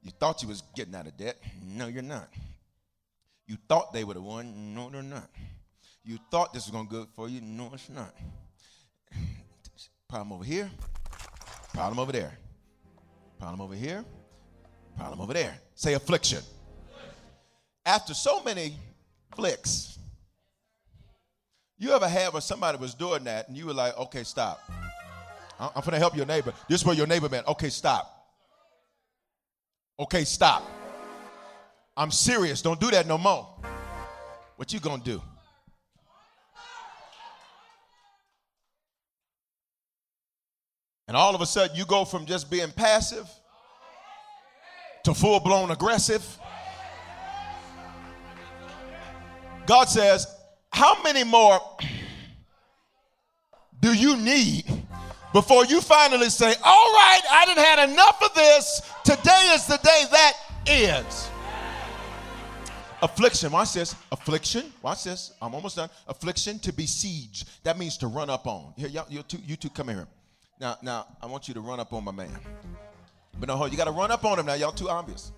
You 0.02 0.12
thought 0.18 0.42
you 0.42 0.48
was 0.48 0.62
getting 0.74 0.94
out 0.94 1.06
of 1.06 1.16
debt. 1.16 1.36
No, 1.64 1.86
you're 1.86 2.02
not. 2.02 2.28
You 3.46 3.56
thought 3.68 3.92
they 3.92 4.04
would 4.04 4.16
have 4.16 4.24
won. 4.24 4.74
No, 4.74 4.90
they're 4.90 5.02
not. 5.02 5.28
You 6.04 6.18
thought 6.30 6.52
this 6.52 6.66
was 6.66 6.72
going 6.72 6.86
to 6.86 6.92
go 6.92 7.00
good 7.00 7.08
for 7.14 7.28
you. 7.28 7.40
No, 7.40 7.70
it's 7.74 7.88
not. 7.88 8.14
Problem 10.08 10.32
over 10.32 10.44
here. 10.44 10.70
Problem 11.74 11.98
over 11.98 12.12
there. 12.12 12.38
Problem 13.38 13.60
over 13.60 13.74
here. 13.74 14.04
Problem 14.96 15.20
over 15.20 15.34
there. 15.34 15.58
Say 15.74 15.94
affliction. 15.94 16.40
After 17.84 18.14
so 18.14 18.42
many 18.42 18.74
flicks, 19.34 19.98
you 21.78 21.92
ever 21.92 22.08
had 22.08 22.32
where 22.32 22.42
somebody 22.42 22.78
was 22.78 22.94
doing 22.94 23.24
that 23.24 23.48
and 23.48 23.56
you 23.56 23.66
were 23.66 23.74
like, 23.74 23.96
okay, 23.98 24.24
stop. 24.24 24.60
I'm 25.60 25.70
going 25.74 25.92
to 25.92 25.98
help 25.98 26.16
your 26.16 26.26
neighbor. 26.26 26.52
This 26.68 26.80
is 26.80 26.86
where 26.86 26.96
your 26.96 27.06
neighbor 27.06 27.28
meant, 27.28 27.46
okay, 27.48 27.68
stop. 27.68 28.17
Okay, 30.00 30.24
stop. 30.24 30.62
I'm 31.96 32.12
serious. 32.12 32.62
Don't 32.62 32.78
do 32.78 32.90
that 32.92 33.06
no 33.06 33.18
more. 33.18 33.48
What 34.56 34.72
you 34.72 34.78
gonna 34.78 35.02
do? 35.02 35.20
And 41.08 41.16
all 41.16 41.34
of 41.34 41.40
a 41.40 41.46
sudden, 41.46 41.74
you 41.74 41.84
go 41.86 42.04
from 42.04 42.26
just 42.26 42.50
being 42.50 42.70
passive 42.70 43.28
to 45.04 45.14
full 45.14 45.40
blown 45.40 45.70
aggressive. 45.70 46.24
God 49.66 49.88
says, 49.88 50.26
How 50.70 51.02
many 51.02 51.24
more 51.24 51.60
do 53.80 53.92
you 53.92 54.16
need 54.16 54.77
before 55.32 55.64
you 55.64 55.80
finally 55.80 56.30
say, 56.30 56.54
All 56.64 56.92
right, 56.92 57.20
I 57.30 57.44
didn't 57.46 57.64
had 57.64 57.90
enough 57.90 58.22
of 58.22 58.34
this. 58.34 58.82
Today 59.04 59.50
is 59.52 59.66
the 59.66 59.78
day 59.78 60.04
that 60.10 60.32
ends. 60.66 61.30
Affliction, 63.00 63.52
watch 63.52 63.74
this. 63.74 63.94
Affliction, 64.10 64.72
watch 64.82 65.04
this. 65.04 65.32
I'm 65.40 65.54
almost 65.54 65.76
done. 65.76 65.88
Affliction 66.08 66.58
to 66.60 66.72
besiege. 66.72 67.44
That 67.62 67.78
means 67.78 67.96
to 67.98 68.08
run 68.08 68.28
up 68.28 68.46
on. 68.46 68.72
Here, 68.76 68.88
y'all, 68.88 69.06
you 69.08 69.22
two, 69.22 69.38
you 69.46 69.56
two 69.56 69.70
come 69.70 69.88
here. 69.88 70.08
Now, 70.60 70.76
now, 70.82 71.06
I 71.22 71.26
want 71.26 71.46
you 71.46 71.54
to 71.54 71.60
run 71.60 71.78
up 71.78 71.92
on 71.92 72.02
my 72.02 72.10
man. 72.10 72.36
But 73.38 73.48
no, 73.48 73.66
you 73.66 73.76
got 73.76 73.84
to 73.84 73.92
run 73.92 74.10
up 74.10 74.24
on 74.24 74.38
him 74.38 74.46
now. 74.46 74.54
Y'all 74.54 74.72
too 74.72 74.88
obvious. 74.88 75.30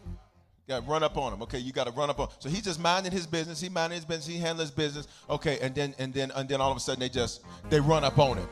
You 0.66 0.74
got 0.74 0.84
to 0.84 0.90
run 0.90 1.02
up 1.02 1.18
on 1.18 1.34
him. 1.34 1.42
Okay, 1.42 1.58
you 1.58 1.72
got 1.72 1.86
to 1.86 1.92
run 1.92 2.08
up 2.08 2.18
on. 2.18 2.28
So 2.38 2.48
he's 2.48 2.62
just 2.62 2.80
minding 2.80 3.12
his 3.12 3.26
business. 3.26 3.60
He 3.60 3.68
minding 3.68 3.96
his 3.96 4.06
business. 4.06 4.26
He 4.26 4.38
handling 4.38 4.64
his 4.64 4.70
business. 4.70 5.08
Okay, 5.28 5.58
and 5.60 5.74
then 5.74 5.94
and 5.98 6.14
then 6.14 6.30
and 6.30 6.48
then 6.48 6.62
all 6.62 6.70
of 6.70 6.76
a 6.78 6.80
sudden 6.80 7.00
they 7.00 7.10
just 7.10 7.42
they 7.68 7.80
run 7.80 8.04
up 8.04 8.18
on 8.18 8.38
him. 8.38 8.48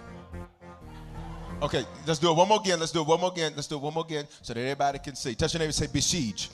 Okay, 1.60 1.84
let's 2.06 2.20
do 2.20 2.30
it 2.30 2.36
one 2.36 2.48
more 2.48 2.60
again. 2.60 2.78
Let's 2.78 2.92
do 2.92 3.00
it 3.00 3.06
one 3.06 3.20
more 3.20 3.32
again. 3.32 3.52
Let's 3.56 3.66
do 3.66 3.76
it 3.76 3.82
one 3.82 3.94
more 3.94 4.04
again 4.04 4.26
so 4.42 4.54
that 4.54 4.60
everybody 4.60 4.98
can 5.00 5.16
see. 5.16 5.34
Touch 5.34 5.54
your 5.54 5.58
neighbor. 5.58 5.68
And 5.68 5.74
say 5.74 5.88
besiege. 5.92 6.50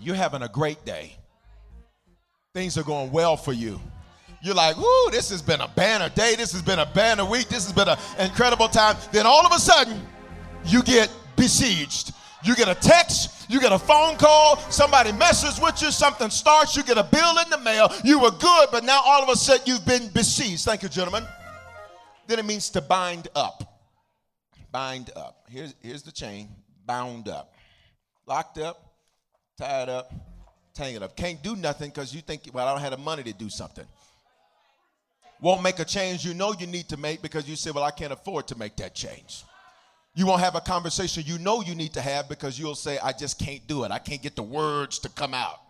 You're 0.00 0.16
having 0.16 0.42
a 0.42 0.48
great 0.48 0.84
day 0.84 1.16
things 2.54 2.76
are 2.76 2.82
going 2.82 3.10
well 3.10 3.36
for 3.36 3.52
you. 3.52 3.80
You're 4.42 4.54
like, 4.54 4.76
"Ooh, 4.76 5.08
this 5.10 5.30
has 5.30 5.40
been 5.40 5.60
a 5.60 5.68
banner 5.68 6.10
day. 6.10 6.34
This 6.34 6.52
has 6.52 6.60
been 6.60 6.80
a 6.80 6.86
banner 6.86 7.24
week. 7.24 7.48
This 7.48 7.64
has 7.64 7.72
been 7.72 7.88
an 7.88 7.98
incredible 8.18 8.68
time." 8.68 8.96
Then 9.10 9.24
all 9.24 9.46
of 9.46 9.52
a 9.52 9.58
sudden, 9.58 10.06
you 10.64 10.82
get 10.82 11.10
besieged. 11.36 12.12
You 12.44 12.56
get 12.56 12.68
a 12.68 12.74
text, 12.74 13.48
you 13.48 13.60
get 13.60 13.70
a 13.70 13.78
phone 13.78 14.16
call, 14.16 14.56
somebody 14.68 15.12
messes 15.12 15.60
with 15.60 15.80
you, 15.80 15.92
something 15.92 16.28
starts, 16.28 16.74
you 16.74 16.82
get 16.82 16.98
a 16.98 17.04
bill 17.04 17.38
in 17.38 17.48
the 17.50 17.58
mail. 17.58 17.88
You 18.02 18.18
were 18.18 18.32
good, 18.32 18.68
but 18.72 18.82
now 18.82 19.00
all 19.00 19.22
of 19.22 19.28
a 19.28 19.36
sudden 19.36 19.62
you've 19.64 19.86
been 19.86 20.08
besieged. 20.08 20.64
Thank 20.64 20.82
you, 20.82 20.88
gentlemen. 20.88 21.24
Then 22.26 22.40
it 22.40 22.44
means 22.44 22.68
to 22.70 22.80
bind 22.80 23.28
up. 23.36 23.71
Bind 24.72 25.10
up. 25.14 25.44
Here's, 25.50 25.74
here's 25.82 26.02
the 26.02 26.10
chain 26.10 26.48
bound 26.86 27.28
up, 27.28 27.54
locked 28.26 28.58
up, 28.58 28.94
tied 29.58 29.88
up, 29.88 30.12
tangled 30.74 31.02
up. 31.02 31.14
Can't 31.14 31.42
do 31.42 31.54
nothing 31.54 31.90
because 31.90 32.14
you 32.14 32.22
think, 32.22 32.48
well, 32.52 32.66
I 32.66 32.72
don't 32.72 32.80
have 32.80 32.90
the 32.90 32.96
money 32.96 33.22
to 33.22 33.32
do 33.32 33.50
something. 33.50 33.84
Won't 35.40 35.62
make 35.62 35.78
a 35.78 35.84
change 35.84 36.24
you 36.24 36.34
know 36.34 36.54
you 36.58 36.66
need 36.66 36.88
to 36.88 36.96
make 36.96 37.20
because 37.20 37.48
you 37.48 37.56
say, 37.56 37.70
well, 37.70 37.84
I 37.84 37.90
can't 37.90 38.12
afford 38.12 38.48
to 38.48 38.58
make 38.58 38.76
that 38.76 38.94
change. 38.94 39.44
You 40.14 40.26
won't 40.26 40.40
have 40.40 40.54
a 40.54 40.60
conversation 40.60 41.24
you 41.26 41.38
know 41.38 41.62
you 41.62 41.74
need 41.74 41.94
to 41.94 42.00
have 42.00 42.28
because 42.28 42.58
you'll 42.58 42.74
say, 42.74 42.98
I 42.98 43.12
just 43.12 43.38
can't 43.38 43.66
do 43.66 43.84
it. 43.84 43.90
I 43.90 43.98
can't 43.98 44.22
get 44.22 44.36
the 44.36 44.42
words 44.42 44.98
to 45.00 45.08
come 45.08 45.34
out. 45.34 45.60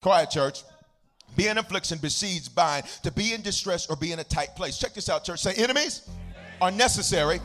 Quiet, 0.00 0.30
church. 0.30 0.62
Be 1.36 1.46
in 1.46 1.58
affliction, 1.58 1.98
besieged, 1.98 2.54
bind, 2.54 2.86
to 3.02 3.12
be 3.12 3.34
in 3.34 3.42
distress 3.42 3.88
or 3.88 3.96
be 3.96 4.12
in 4.12 4.18
a 4.18 4.24
tight 4.24 4.56
place. 4.56 4.78
Check 4.78 4.94
this 4.94 5.08
out, 5.08 5.24
church. 5.24 5.40
Say, 5.40 5.54
enemies 5.54 6.08
are 6.60 6.70
necessary 6.70 7.40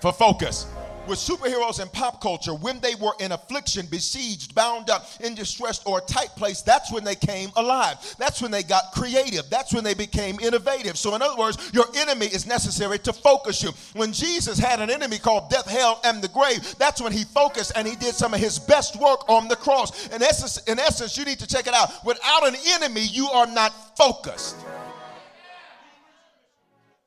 for 0.00 0.12
focus 0.12 0.66
with 1.06 1.18
superheroes 1.18 1.80
in 1.80 1.88
pop 1.88 2.20
culture, 2.20 2.54
when 2.54 2.80
they 2.80 2.94
were 2.94 3.12
in 3.20 3.32
affliction, 3.32 3.86
besieged, 3.90 4.54
bound 4.54 4.90
up, 4.90 5.06
in 5.20 5.34
distress, 5.34 5.84
or 5.84 5.98
a 5.98 6.00
tight 6.02 6.30
place, 6.36 6.62
that's 6.62 6.92
when 6.92 7.04
they 7.04 7.14
came 7.14 7.50
alive. 7.56 7.96
That's 8.18 8.40
when 8.40 8.50
they 8.50 8.62
got 8.62 8.92
creative. 8.92 9.48
That's 9.50 9.72
when 9.72 9.84
they 9.84 9.94
became 9.94 10.38
innovative. 10.40 10.96
So, 10.96 11.14
in 11.14 11.22
other 11.22 11.36
words, 11.36 11.70
your 11.72 11.86
enemy 11.96 12.26
is 12.26 12.46
necessary 12.46 12.98
to 13.00 13.12
focus 13.12 13.62
you. 13.62 13.70
When 13.94 14.12
Jesus 14.12 14.58
had 14.58 14.80
an 14.80 14.90
enemy 14.90 15.18
called 15.18 15.50
death, 15.50 15.68
hell, 15.68 16.00
and 16.04 16.22
the 16.22 16.28
grave, 16.28 16.74
that's 16.78 17.00
when 17.00 17.12
he 17.12 17.24
focused 17.24 17.72
and 17.76 17.86
he 17.86 17.96
did 17.96 18.14
some 18.14 18.34
of 18.34 18.40
his 18.40 18.58
best 18.58 19.00
work 19.00 19.28
on 19.28 19.48
the 19.48 19.56
cross. 19.56 20.08
In 20.08 20.22
essence, 20.22 20.58
in 20.68 20.78
essence, 20.78 21.16
you 21.16 21.24
need 21.24 21.38
to 21.38 21.46
check 21.46 21.66
it 21.66 21.74
out. 21.74 21.90
Without 22.04 22.46
an 22.46 22.54
enemy, 22.66 23.02
you 23.02 23.28
are 23.28 23.46
not 23.46 23.96
focused. 23.96 24.56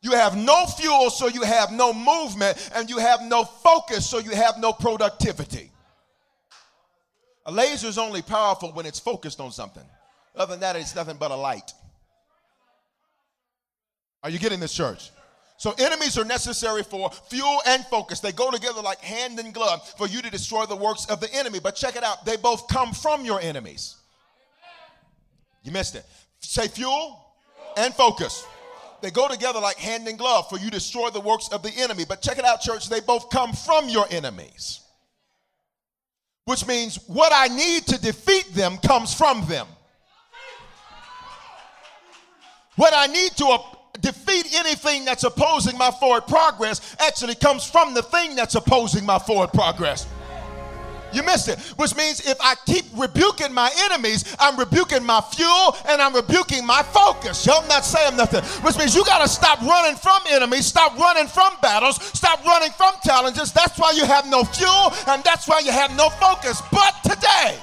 You 0.01 0.11
have 0.11 0.37
no 0.37 0.65
fuel, 0.65 1.09
so 1.09 1.27
you 1.27 1.41
have 1.41 1.71
no 1.71 1.91
movement, 1.91 2.69
and 2.75 2.89
you 2.89 2.99
have 2.99 3.21
no 3.23 3.43
focus, 3.43 4.07
so 4.07 4.19
you 4.19 4.31
have 4.31 4.59
no 4.59 4.71
productivity. 4.71 5.71
A 7.45 7.51
laser 7.51 7.87
is 7.87 7.97
only 7.97 8.21
powerful 8.21 8.71
when 8.73 8.85
it's 8.85 8.99
focused 8.99 9.39
on 9.39 9.51
something. 9.51 9.83
Other 10.35 10.51
than 10.51 10.59
that, 10.59 10.75
it's 10.75 10.95
nothing 10.95 11.17
but 11.17 11.31
a 11.31 11.35
light. 11.35 11.73
Are 14.23 14.29
you 14.29 14.37
getting 14.37 14.59
this, 14.59 14.73
church? 14.73 15.11
So 15.57 15.73
enemies 15.79 16.17
are 16.19 16.25
necessary 16.25 16.83
for 16.83 17.09
fuel 17.29 17.59
and 17.65 17.83
focus. 17.85 18.19
They 18.19 18.31
go 18.31 18.51
together 18.51 18.81
like 18.81 18.99
hand 18.99 19.39
and 19.39 19.53
glove 19.53 19.87
for 19.97 20.07
you 20.07 20.21
to 20.21 20.29
destroy 20.29 20.65
the 20.65 20.75
works 20.75 21.05
of 21.05 21.19
the 21.19 21.33
enemy. 21.33 21.59
But 21.59 21.75
check 21.75 21.95
it 21.95 22.03
out, 22.03 22.25
they 22.25 22.37
both 22.37 22.67
come 22.67 22.93
from 22.93 23.25
your 23.25 23.41
enemies. 23.41 23.95
You 25.63 25.71
missed 25.71 25.95
it. 25.95 26.05
Say 26.41 26.67
fuel 26.67 27.25
and 27.75 27.93
focus. 27.93 28.45
They 29.01 29.11
go 29.11 29.27
together 29.27 29.59
like 29.59 29.77
hand 29.77 30.07
and 30.07 30.17
glove 30.17 30.49
for 30.49 30.57
you 30.57 30.69
destroy 30.69 31.09
the 31.09 31.19
works 31.19 31.49
of 31.49 31.61
the 31.63 31.71
enemy. 31.77 32.05
But 32.07 32.21
check 32.21 32.37
it 32.37 32.45
out, 32.45 32.61
church, 32.61 32.89
they 32.89 32.99
both 32.99 33.29
come 33.29 33.53
from 33.53 33.89
your 33.89 34.05
enemies. 34.09 34.81
Which 36.45 36.65
means 36.65 36.97
what 37.07 37.31
I 37.33 37.47
need 37.53 37.85
to 37.87 38.01
defeat 38.01 38.53
them 38.53 38.77
comes 38.77 39.13
from 39.13 39.45
them. 39.47 39.67
What 42.77 42.93
I 42.95 43.07
need 43.07 43.31
to 43.37 43.59
defeat 43.99 44.53
anything 44.55 45.03
that's 45.03 45.23
opposing 45.23 45.77
my 45.77 45.91
forward 45.91 46.27
progress 46.27 46.95
actually 46.99 47.35
comes 47.35 47.65
from 47.65 47.93
the 47.93 48.03
thing 48.03 48.35
that's 48.35 48.55
opposing 48.55 49.05
my 49.05 49.19
forward 49.19 49.51
progress. 49.51 50.07
You 51.13 51.23
missed 51.23 51.47
it. 51.47 51.59
Which 51.77 51.95
means 51.95 52.19
if 52.27 52.37
I 52.41 52.55
keep 52.65 52.85
rebuking 52.95 53.53
my 53.53 53.71
enemies, 53.89 54.35
I'm 54.39 54.57
rebuking 54.57 55.05
my 55.05 55.21
fuel 55.21 55.75
and 55.87 56.01
I'm 56.01 56.13
rebuking 56.13 56.65
my 56.65 56.83
focus. 56.83 57.45
Yo, 57.45 57.53
I'm 57.53 57.67
not 57.67 57.85
saying 57.85 58.17
nothing. 58.17 58.43
Which 58.63 58.77
means 58.77 58.95
you 58.95 59.05
got 59.05 59.21
to 59.21 59.27
stop 59.27 59.61
running 59.61 59.95
from 59.95 60.19
enemies, 60.29 60.65
stop 60.65 60.97
running 60.97 61.27
from 61.27 61.53
battles, 61.61 62.03
stop 62.17 62.43
running 62.45 62.71
from 62.71 62.93
challenges. 63.03 63.53
That's 63.53 63.79
why 63.79 63.91
you 63.91 64.05
have 64.05 64.27
no 64.27 64.43
fuel 64.43 64.93
and 65.07 65.23
that's 65.23 65.47
why 65.47 65.59
you 65.59 65.71
have 65.71 65.95
no 65.95 66.09
focus. 66.09 66.61
But 66.71 66.93
today, 67.03 67.57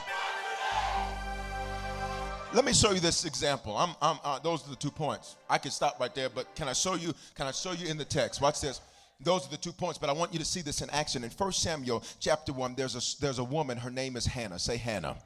let 2.55 2.65
me 2.65 2.73
show 2.73 2.93
you 2.93 3.01
this 3.01 3.25
example. 3.25 3.77
I'm, 3.77 3.95
I'm, 4.01 4.19
uh, 4.25 4.39
those 4.39 4.65
are 4.67 4.71
the 4.71 4.77
two 4.77 4.91
points. 4.91 5.37
I 5.51 5.59
can 5.59 5.73
stop 5.73 5.99
right 5.99 6.15
there, 6.15 6.29
but 6.29 6.55
can 6.55 6.69
I 6.69 6.73
show 6.73 6.95
you? 6.95 7.13
Can 7.35 7.47
I 7.47 7.51
show 7.51 7.73
you 7.73 7.89
in 7.89 7.99
the 7.99 8.05
text? 8.05 8.41
Watch 8.41 8.61
this. 8.61 8.81
Those 9.20 9.46
are 9.46 9.50
the 9.50 9.57
two 9.57 9.72
points, 9.72 9.98
but 9.98 10.11
I 10.11 10.12
want 10.12 10.33
you 10.33 10.38
to 10.38 10.44
see 10.44 10.61
this 10.61 10.83
in 10.83 10.90
action. 10.90 11.24
In 11.24 11.31
1 11.31 11.53
Samuel 11.53 12.03
chapter 12.20 12.53
1, 12.53 12.74
there's 12.74 12.94
a, 12.94 13.20
there's 13.20 13.38
a 13.38 13.44
woman, 13.44 13.79
her 13.79 13.90
name 13.90 14.16
is 14.16 14.27
Hannah. 14.27 14.59
Say 14.59 14.77
Hannah. 14.77 15.16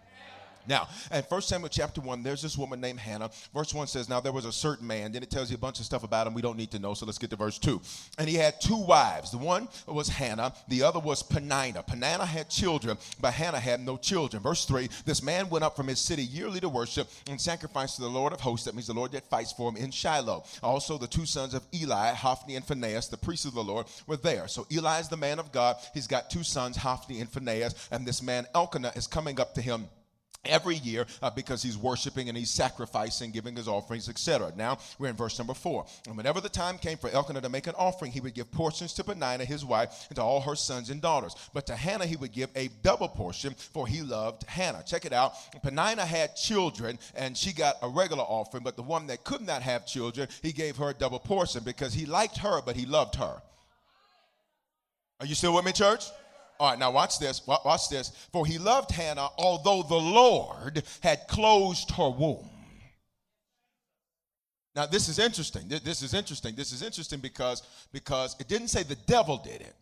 Now, 0.68 0.88
in 1.10 1.22
1 1.22 1.42
Samuel 1.42 1.70
chapter 1.70 2.02
1, 2.02 2.22
there's 2.22 2.42
this 2.42 2.58
woman 2.58 2.80
named 2.80 3.00
Hannah. 3.00 3.30
Verse 3.54 3.72
1 3.72 3.86
says, 3.86 4.08
Now 4.08 4.20
there 4.20 4.32
was 4.32 4.44
a 4.44 4.52
certain 4.52 4.86
man. 4.86 5.12
Then 5.12 5.22
it 5.22 5.30
tells 5.30 5.50
you 5.50 5.56
a 5.56 5.58
bunch 5.58 5.80
of 5.80 5.86
stuff 5.86 6.04
about 6.04 6.26
him 6.26 6.34
we 6.34 6.42
don't 6.42 6.58
need 6.58 6.70
to 6.72 6.78
know. 6.78 6.92
So 6.92 7.06
let's 7.06 7.18
get 7.18 7.30
to 7.30 7.36
verse 7.36 7.58
2. 7.58 7.80
And 8.18 8.28
he 8.28 8.34
had 8.34 8.60
two 8.60 8.76
wives. 8.76 9.30
The 9.30 9.38
one 9.38 9.68
was 9.86 10.08
Hannah, 10.08 10.52
the 10.68 10.82
other 10.82 10.98
was 10.98 11.22
Peninnah. 11.22 11.82
Peninnah 11.82 12.26
had 12.26 12.50
children, 12.50 12.98
but 13.20 13.32
Hannah 13.32 13.58
had 13.58 13.80
no 13.80 13.96
children. 13.96 14.42
Verse 14.42 14.66
3 14.66 14.88
This 15.06 15.22
man 15.22 15.48
went 15.48 15.64
up 15.64 15.74
from 15.74 15.88
his 15.88 16.00
city 16.00 16.22
yearly 16.22 16.60
to 16.60 16.68
worship 16.68 17.08
and 17.28 17.40
sacrifice 17.40 17.96
to 17.96 18.02
the 18.02 18.08
Lord 18.08 18.34
of 18.34 18.40
hosts. 18.40 18.66
That 18.66 18.74
means 18.74 18.88
the 18.88 18.92
Lord 18.92 19.12
that 19.12 19.28
fights 19.30 19.52
for 19.52 19.70
him 19.70 19.76
in 19.76 19.90
Shiloh. 19.90 20.44
Also, 20.62 20.98
the 20.98 21.06
two 21.06 21.24
sons 21.24 21.54
of 21.54 21.66
Eli, 21.74 22.12
Hophni 22.12 22.56
and 22.56 22.64
Phinehas, 22.64 23.08
the 23.08 23.16
priests 23.16 23.46
of 23.46 23.54
the 23.54 23.64
Lord, 23.64 23.86
were 24.06 24.16
there. 24.16 24.48
So 24.48 24.66
Eli 24.70 25.00
is 25.00 25.08
the 25.08 25.16
man 25.16 25.38
of 25.38 25.50
God. 25.50 25.76
He's 25.94 26.06
got 26.06 26.28
two 26.28 26.42
sons, 26.42 26.76
Hophni 26.76 27.20
and 27.20 27.30
Phinehas. 27.30 27.88
And 27.90 28.06
this 28.06 28.22
man, 28.22 28.46
Elkanah, 28.54 28.92
is 28.94 29.06
coming 29.06 29.40
up 29.40 29.54
to 29.54 29.62
him 29.62 29.88
every 30.48 30.76
year 30.76 31.06
uh, 31.22 31.30
because 31.30 31.62
he's 31.62 31.76
worshiping 31.76 32.28
and 32.28 32.36
he's 32.36 32.50
sacrificing, 32.50 33.30
giving 33.30 33.56
his 33.56 33.68
offerings, 33.68 34.08
etc. 34.08 34.52
Now 34.56 34.78
we're 34.98 35.08
in 35.08 35.16
verse 35.16 35.38
number 35.38 35.54
four. 35.54 35.86
And 36.06 36.16
whenever 36.16 36.40
the 36.40 36.48
time 36.48 36.78
came 36.78 36.98
for 36.98 37.10
Elkanah 37.10 37.40
to 37.42 37.48
make 37.48 37.66
an 37.66 37.74
offering, 37.76 38.12
he 38.12 38.20
would 38.20 38.34
give 38.34 38.50
portions 38.50 38.92
to 38.94 39.04
Peninnah, 39.04 39.44
his 39.44 39.64
wife, 39.64 40.06
and 40.08 40.16
to 40.16 40.22
all 40.22 40.40
her 40.40 40.56
sons 40.56 40.90
and 40.90 41.00
daughters. 41.00 41.34
But 41.52 41.66
to 41.66 41.76
Hannah, 41.76 42.06
he 42.06 42.16
would 42.16 42.32
give 42.32 42.50
a 42.56 42.68
double 42.82 43.08
portion, 43.08 43.54
for 43.54 43.86
he 43.86 44.02
loved 44.02 44.44
Hannah. 44.44 44.82
Check 44.86 45.04
it 45.04 45.12
out. 45.12 45.34
Peninnah 45.62 46.06
had 46.06 46.36
children, 46.36 46.98
and 47.14 47.36
she 47.36 47.52
got 47.52 47.76
a 47.82 47.88
regular 47.88 48.24
offering, 48.24 48.64
but 48.64 48.76
the 48.76 48.82
one 48.82 49.06
that 49.08 49.24
could 49.24 49.42
not 49.42 49.62
have 49.62 49.86
children, 49.86 50.28
he 50.42 50.52
gave 50.52 50.76
her 50.76 50.90
a 50.90 50.94
double 50.94 51.18
portion 51.18 51.62
because 51.64 51.94
he 51.94 52.06
liked 52.06 52.38
her, 52.38 52.60
but 52.62 52.76
he 52.76 52.86
loved 52.86 53.16
her. 53.16 53.42
Are 55.20 55.26
you 55.26 55.34
still 55.34 55.54
with 55.54 55.64
me, 55.64 55.72
church? 55.72 56.04
All 56.60 56.70
right, 56.70 56.78
now 56.78 56.90
watch 56.90 57.18
this. 57.18 57.46
Watch 57.46 57.88
this. 57.88 58.10
For 58.32 58.44
he 58.44 58.58
loved 58.58 58.90
Hannah, 58.90 59.28
although 59.38 59.82
the 59.82 59.94
Lord 59.94 60.82
had 61.00 61.28
closed 61.28 61.90
her 61.92 62.10
womb. 62.10 62.48
Now 64.74 64.86
this 64.86 65.08
is 65.08 65.18
interesting. 65.18 65.68
This 65.68 66.02
is 66.02 66.14
interesting. 66.14 66.54
This 66.54 66.72
is 66.72 66.82
interesting 66.82 67.20
because 67.20 67.62
because 67.92 68.36
it 68.38 68.48
didn't 68.48 68.68
say 68.68 68.82
the 68.82 68.96
devil 69.06 69.38
did 69.38 69.60
it. 69.60 69.74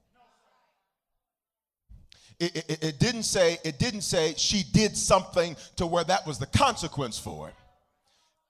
It, 2.38 2.56
it, 2.56 2.84
it 2.84 2.98
didn't 2.98 3.24
say 3.24 3.58
it 3.64 3.78
didn't 3.78 4.02
say 4.02 4.34
she 4.36 4.62
did 4.72 4.96
something 4.96 5.56
to 5.76 5.86
where 5.86 6.04
that 6.04 6.26
was 6.26 6.38
the 6.38 6.46
consequence 6.46 7.18
for 7.18 7.48
it 7.48 7.54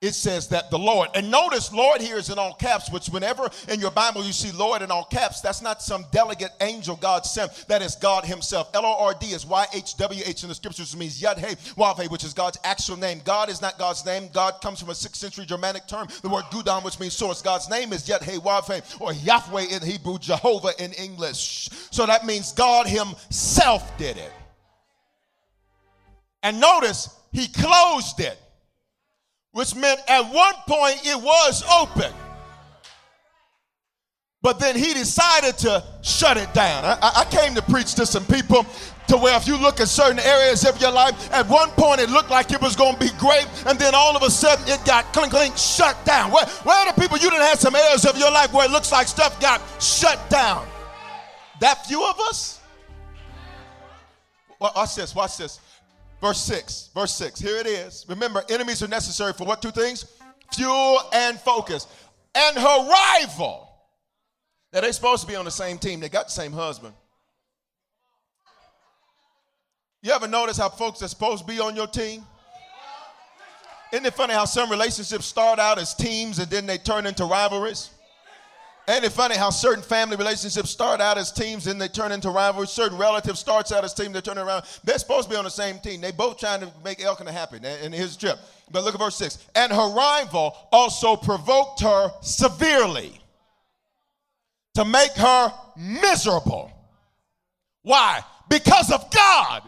it 0.03 0.13
says 0.13 0.49
that 0.49 0.71
the 0.71 0.79
Lord, 0.79 1.09
and 1.15 1.31
notice 1.31 1.73
Lord 1.73 2.03
here 2.03 2.19
is 2.19 2.29
in 2.29 2.39
all 2.39 2.53
caps, 2.53 2.91
which 2.91 3.09
whenever 3.09 3.49
in 3.69 3.81
your 3.81 3.91
Bible 3.91 4.23
you 4.23 4.33
see 4.33 4.53
Lord 4.57 4.83
in 4.83 4.91
all 4.91 5.05
caps, 5.05 5.41
that's 5.41 5.63
not 5.63 5.81
some 5.81 6.05
delegate 6.13 6.51
angel 6.61 6.97
God 6.97 7.25
sent, 7.25 7.51
that 7.69 7.81
is 7.81 7.97
God 7.97 8.27
Himself. 8.27 8.69
L 8.75 8.85
O 8.85 9.07
R 9.07 9.15
D 9.19 9.29
is 9.29 9.47
Y 9.47 9.67
H 9.73 9.97
W 9.97 10.23
H 10.27 10.43
in 10.43 10.51
the 10.51 10.55
scriptures, 10.55 10.93
which 10.93 11.01
means 11.01 11.23
Wave, 11.77 12.11
which 12.11 12.25
is 12.25 12.35
God's 12.35 12.59
actual 12.63 12.99
name. 12.99 13.23
God 13.25 13.49
is 13.49 13.63
not 13.63 13.79
God's 13.79 14.05
name. 14.05 14.29
God 14.35 14.61
comes 14.61 14.81
from 14.81 14.91
a 14.91 14.95
sixth 14.95 15.17
century 15.17 15.47
Germanic 15.47 15.87
term, 15.89 16.09
the 16.21 16.29
word 16.29 16.45
Gudam, 16.51 16.85
which 16.85 17.01
means 17.01 17.15
source. 17.15 17.41
God's 17.41 17.71
name 17.71 17.95
is 17.95 18.07
Yud 18.07 18.23
Hey 18.23 18.37
or 19.01 19.13
Yahweh 19.15 19.67
in 19.71 19.83
Hebrew, 19.83 20.19
Jehovah 20.19 20.73
in 20.79 20.93
English. 20.93 21.71
So 21.91 22.05
that 22.05 22.27
means 22.27 22.53
God 22.53 22.87
Himself 22.87 23.97
did 23.97 24.19
it. 24.19 24.33
And 26.43 26.61
notice 26.61 27.09
He 27.33 27.49
closed 27.49 28.21
it 28.21 28.39
which 29.57 29.75
meant 29.75 29.99
at 30.07 30.21
one 30.21 30.53
point 30.69 31.01
it 31.03 31.17
was 31.17 31.65
open. 31.81 32.13
But 34.43 34.61
then 34.61 34.77
he 34.77 34.93
decided 34.93 35.57
to 35.61 35.83
shut 36.03 36.37
it 36.37 36.53
down. 36.53 36.85
I, 36.85 36.99
I, 37.01 37.25
came 37.31 37.55
to 37.55 37.63
preach 37.63 37.95
to 37.95 38.05
some 38.05 38.27
people 38.27 38.67
to 39.09 39.17
where 39.17 39.35
if 39.35 39.47
you 39.47 39.57
look 39.57 39.81
at 39.81 39.89
certain 39.89 40.19
areas 40.19 40.67
of 40.67 40.79
your 40.79 40.93
life, 40.93 41.33
at 41.33 41.49
one 41.49 41.71
point 41.71 42.03
it 42.03 42.11
looked 42.11 42.29
like 42.29 42.53
it 42.53 42.61
was 42.61 42.77
going 42.77 42.97
to 42.97 43.01
be 43.01 43.09
great, 43.19 43.49
and 43.67 43.79
then 43.79 43.95
all 43.95 44.15
of 44.15 44.23
a 44.23 44.31
sudden 44.31 44.63
it 44.69 44.85
got 44.85 45.11
clink 45.15 45.33
clink 45.33 45.57
shut 45.57 45.97
down. 46.05 46.31
Where, 46.33 46.45
where 46.45 46.77
are 46.77 46.93
the 46.93 47.01
people 47.01 47.17
you 47.17 47.31
didn't 47.31 47.47
have 47.47 47.59
some 47.59 47.75
areas 47.75 48.05
of 48.05 48.19
your 48.19 48.31
life 48.31 48.53
where 48.53 48.67
it 48.67 48.71
looks 48.71 48.93
like 48.93 49.09
stuff 49.09 49.41
got 49.41 49.63
shut 49.81 50.21
down? 50.29 50.69
That 51.61 51.87
few 51.87 52.07
of 52.07 52.21
us? 52.21 52.61
Watch 54.61 54.97
this, 54.97 55.15
watch 55.15 55.39
this. 55.39 55.61
Verse 56.21 56.41
6. 56.43 56.91
Verse 56.95 57.15
6. 57.15 57.41
Here 57.41 57.57
it 57.57 57.67
is. 57.67 58.05
Remember, 58.09 58.43
enemies 58.49 58.83
are 58.83 58.89
necessary 58.89 59.33
for 59.33 59.45
what 59.45 59.63
two 59.63 59.71
things? 59.71 60.07
Fuel 60.55 60.99
and 61.13 61.39
focus. 61.39 61.87
And 62.35 62.57
her 62.57 62.89
rival. 62.89 63.69
Now, 64.73 64.81
they're 64.81 64.93
supposed 64.93 65.23
to 65.23 65.29
be 65.29 65.37
on 65.37 65.45
the 65.45 65.51
same 65.51 65.79
team. 65.79 66.01
They 66.01 66.09
got 66.09 66.27
the 66.27 66.33
same 66.33 66.53
husband. 66.53 66.95
You 70.03 70.13
ever 70.13 70.29
notice 70.29 70.57
how 70.57 70.69
folks 70.69 71.03
are 71.03 71.09
supposed 71.09 71.47
to 71.47 71.53
be 71.53 71.61
on 71.61 71.75
your 71.75 71.87
team? 71.87 72.25
Isn't 73.93 74.05
it 74.05 74.15
funny 74.15 74.35
how 74.35 74.45
some 74.45 74.71
relationships 74.71 75.27
start 75.27 75.59
out 75.59 75.79
as 75.79 75.95
teams 75.95 76.39
and 76.39 76.51
then 76.51 76.67
they 76.67 76.79
turn 76.79 77.07
into 77.07 77.25
rivalries? 77.25 77.91
Ain't 78.89 79.05
it 79.05 79.11
funny 79.11 79.37
how 79.37 79.51
certain 79.51 79.83
family 79.83 80.17
relationships 80.17 80.71
start 80.71 81.01
out 81.01 81.19
as 81.19 81.33
teams 81.33 81.67
and 81.67 81.81
they 81.81 81.89
turn 81.89 82.13
into 82.13 82.31
rivalries? 82.31 82.71
Certain 82.71 82.97
relatives 82.97 83.41
starts 83.41 83.73
out 83.73 83.83
as 83.83 83.93
teams, 83.93 84.13
they 84.13 84.21
turn 84.21 84.39
around. 84.39 84.65
They're 84.85 84.99
supposed 84.99 85.25
to 85.25 85.31
be 85.31 85.37
on 85.37 85.43
the 85.43 85.51
same 85.51 85.81
team. 85.81 86.01
They 86.01 86.13
both 86.13 86.39
trying 86.39 86.61
to 86.61 86.73
make 86.85 87.03
Elkanah 87.03 87.33
happy. 87.33 87.59
And 87.65 87.93
here's 87.93 88.17
the 88.17 88.27
trip. 88.27 88.39
But 88.71 88.85
look 88.85 88.95
at 88.95 89.01
verse 89.01 89.17
6. 89.17 89.39
And 89.57 89.73
her 89.73 89.93
rival 89.93 90.57
also 90.71 91.17
provoked 91.17 91.81
her 91.81 92.13
severely 92.21 93.21
to 94.75 94.85
make 94.85 95.13
her 95.13 95.53
miserable. 95.77 96.71
Why? 97.83 98.21
Because 98.49 98.93
of 98.93 99.11
God. 99.11 99.63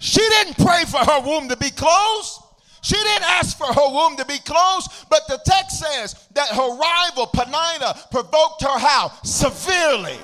She 0.00 0.20
didn't 0.20 0.56
pray 0.56 0.84
for 0.84 0.98
her 0.98 1.20
womb 1.24 1.48
to 1.48 1.56
be 1.56 1.70
closed. 1.70 2.40
She 2.80 2.94
didn't 2.94 3.24
ask 3.24 3.56
for 3.56 3.66
her 3.66 3.88
womb 3.92 4.16
to 4.16 4.24
be 4.24 4.38
closed, 4.38 5.06
but 5.10 5.22
the 5.28 5.40
text 5.44 5.80
says 5.80 6.28
that 6.34 6.48
her 6.48 6.76
rival, 6.76 7.26
Peninnah, 7.26 7.94
provoked 8.10 8.62
her 8.62 8.78
how? 8.78 9.12
Severely. 9.24 10.16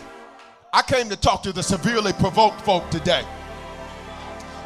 I 0.73 0.83
came 0.83 1.09
to 1.09 1.17
talk 1.17 1.43
to 1.45 1.53
the 1.53 1.63
severely 1.63 2.13
provoked 2.13 2.61
folk 2.61 2.89
today. 2.91 3.25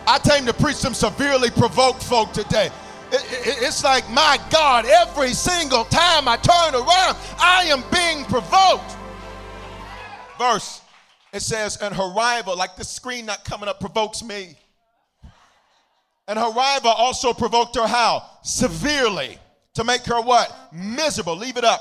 I 0.06 0.18
came 0.18 0.46
to 0.46 0.54
preach 0.54 0.76
some 0.76 0.94
severely 0.94 1.50
provoked 1.50 2.02
folk 2.02 2.32
today. 2.32 2.70
It, 3.10 3.24
it, 3.30 3.62
it's 3.62 3.84
like, 3.84 4.08
my 4.10 4.38
God, 4.50 4.86
every 4.86 5.32
single 5.34 5.84
time 5.84 6.28
I 6.28 6.36
turn 6.36 6.74
around, 6.74 7.16
I 7.38 7.64
am 7.68 7.82
being 7.92 8.24
provoked. 8.24 8.96
Verse, 10.38 10.82
it 11.32 11.40
says, 11.40 11.76
and 11.78 11.94
her 11.94 12.10
rival, 12.12 12.56
like 12.56 12.76
the 12.76 12.84
screen 12.84 13.26
not 13.26 13.44
coming 13.44 13.68
up, 13.68 13.80
provokes 13.80 14.22
me. 14.22 14.56
And 16.28 16.38
her 16.38 16.50
rival 16.50 16.90
also 16.90 17.32
provoked 17.32 17.74
her 17.74 17.88
how? 17.88 18.22
Severely. 18.42 19.38
To 19.74 19.84
make 19.84 20.04
her 20.04 20.20
what? 20.20 20.54
Miserable. 20.72 21.36
Leave 21.36 21.56
it 21.56 21.64
up. 21.64 21.80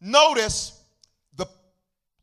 Notice 0.00 0.78
the 1.36 1.46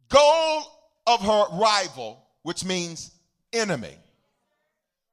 goal 0.10 0.63
of 1.07 1.21
her 1.21 1.57
rival, 1.57 2.23
which 2.43 2.63
means 2.63 3.12
enemy, 3.53 3.95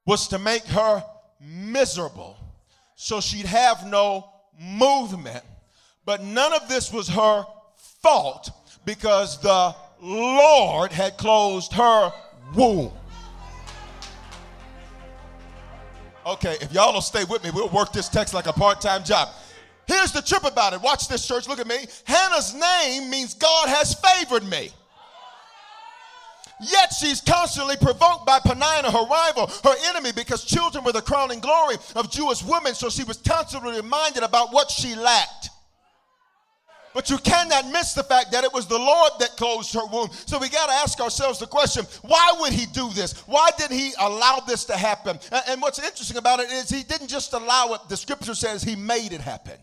was 0.04 0.28
to 0.28 0.38
make 0.38 0.64
her 0.64 1.02
miserable 1.40 2.36
so 3.00 3.20
she'd 3.20 3.46
have 3.46 3.86
no 3.86 4.28
movement. 4.60 5.44
But 6.04 6.20
none 6.20 6.52
of 6.52 6.68
this 6.68 6.92
was 6.92 7.08
her 7.08 7.46
fault 8.02 8.50
because 8.84 9.40
the 9.40 9.74
Lord 10.02 10.90
had 10.90 11.16
closed 11.16 11.72
her 11.74 12.12
womb. 12.56 12.92
Okay, 16.28 16.58
if 16.60 16.74
y'all 16.74 16.92
will 16.92 17.00
stay 17.00 17.24
with 17.24 17.42
me, 17.42 17.50
we'll 17.50 17.70
work 17.70 17.90
this 17.90 18.10
text 18.10 18.34
like 18.34 18.46
a 18.46 18.52
part 18.52 18.82
time 18.82 19.02
job. 19.02 19.30
Here's 19.86 20.12
the 20.12 20.20
trip 20.20 20.44
about 20.44 20.74
it. 20.74 20.82
Watch 20.82 21.08
this, 21.08 21.26
church. 21.26 21.48
Look 21.48 21.58
at 21.58 21.66
me. 21.66 21.86
Hannah's 22.04 22.54
name 22.54 23.08
means 23.08 23.32
God 23.32 23.70
has 23.70 23.94
favored 23.94 24.44
me. 24.44 24.68
Yet 26.60 26.92
she's 26.92 27.22
constantly 27.22 27.76
provoked 27.76 28.26
by 28.26 28.40
Peninnah, 28.40 28.90
her 28.90 29.06
rival, 29.06 29.46
her 29.64 29.74
enemy, 29.86 30.12
because 30.12 30.44
children 30.44 30.84
were 30.84 30.92
the 30.92 31.00
crowning 31.00 31.40
glory 31.40 31.76
of 31.96 32.10
Jewish 32.10 32.44
women. 32.44 32.74
So 32.74 32.90
she 32.90 33.04
was 33.04 33.16
constantly 33.16 33.76
reminded 33.76 34.22
about 34.22 34.52
what 34.52 34.70
she 34.70 34.94
lacked. 34.96 35.48
But 36.94 37.10
you 37.10 37.18
cannot 37.18 37.70
miss 37.70 37.92
the 37.92 38.02
fact 38.02 38.32
that 38.32 38.44
it 38.44 38.52
was 38.52 38.66
the 38.66 38.78
Lord 38.78 39.12
that 39.20 39.36
closed 39.36 39.72
her 39.74 39.86
womb. 39.86 40.08
So 40.26 40.38
we 40.38 40.48
got 40.48 40.66
to 40.66 40.72
ask 40.72 41.00
ourselves 41.00 41.38
the 41.38 41.46
question 41.46 41.84
why 42.02 42.34
would 42.40 42.52
he 42.52 42.66
do 42.66 42.90
this? 42.90 43.20
Why 43.26 43.50
did 43.58 43.70
he 43.70 43.92
allow 44.00 44.40
this 44.46 44.64
to 44.66 44.76
happen? 44.76 45.18
And 45.48 45.60
what's 45.60 45.78
interesting 45.78 46.16
about 46.16 46.40
it 46.40 46.50
is 46.50 46.68
he 46.68 46.82
didn't 46.82 47.08
just 47.08 47.32
allow 47.32 47.74
it, 47.74 47.80
the 47.88 47.96
scripture 47.96 48.34
says 48.34 48.62
he 48.62 48.76
made 48.76 49.12
it 49.12 49.20
happen. 49.20 49.58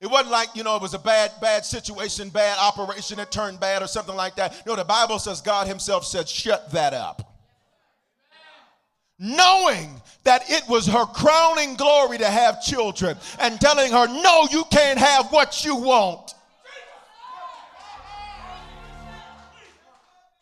It 0.00 0.10
wasn't 0.10 0.32
like, 0.32 0.48
you 0.56 0.64
know, 0.64 0.74
it 0.74 0.82
was 0.82 0.94
a 0.94 0.98
bad, 0.98 1.30
bad 1.40 1.64
situation, 1.64 2.28
bad 2.28 2.58
operation 2.58 3.18
that 3.18 3.30
turned 3.30 3.60
bad 3.60 3.82
or 3.82 3.86
something 3.86 4.16
like 4.16 4.34
that. 4.34 4.66
No, 4.66 4.74
the 4.74 4.84
Bible 4.84 5.20
says 5.20 5.40
God 5.40 5.68
Himself 5.68 6.04
said, 6.04 6.28
shut 6.28 6.72
that 6.72 6.92
up. 6.92 7.31
Knowing 9.24 9.88
that 10.24 10.42
it 10.50 10.68
was 10.68 10.84
her 10.84 11.06
crowning 11.06 11.76
glory 11.76 12.18
to 12.18 12.26
have 12.26 12.60
children 12.60 13.16
and 13.38 13.60
telling 13.60 13.92
her, 13.92 14.08
no, 14.08 14.48
you 14.50 14.64
can't 14.64 14.98
have 14.98 15.30
what 15.30 15.64
you 15.64 15.76
want. 15.76 16.34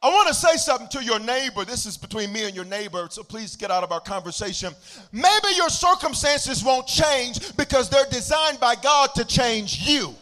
I 0.02 0.08
want 0.08 0.28
to 0.28 0.34
say 0.34 0.56
something 0.56 0.88
to 0.98 1.04
your 1.04 1.18
neighbor. 1.18 1.66
This 1.66 1.84
is 1.84 1.98
between 1.98 2.32
me 2.32 2.46
and 2.46 2.56
your 2.56 2.64
neighbor, 2.64 3.06
so 3.10 3.22
please 3.22 3.54
get 3.54 3.70
out 3.70 3.84
of 3.84 3.92
our 3.92 4.00
conversation. 4.00 4.72
Maybe 5.12 5.48
your 5.56 5.68
circumstances 5.68 6.64
won't 6.64 6.86
change 6.86 7.54
because 7.58 7.90
they're 7.90 8.06
designed 8.10 8.60
by 8.60 8.76
God 8.76 9.14
to 9.16 9.26
change 9.26 9.86
you. 9.86 10.14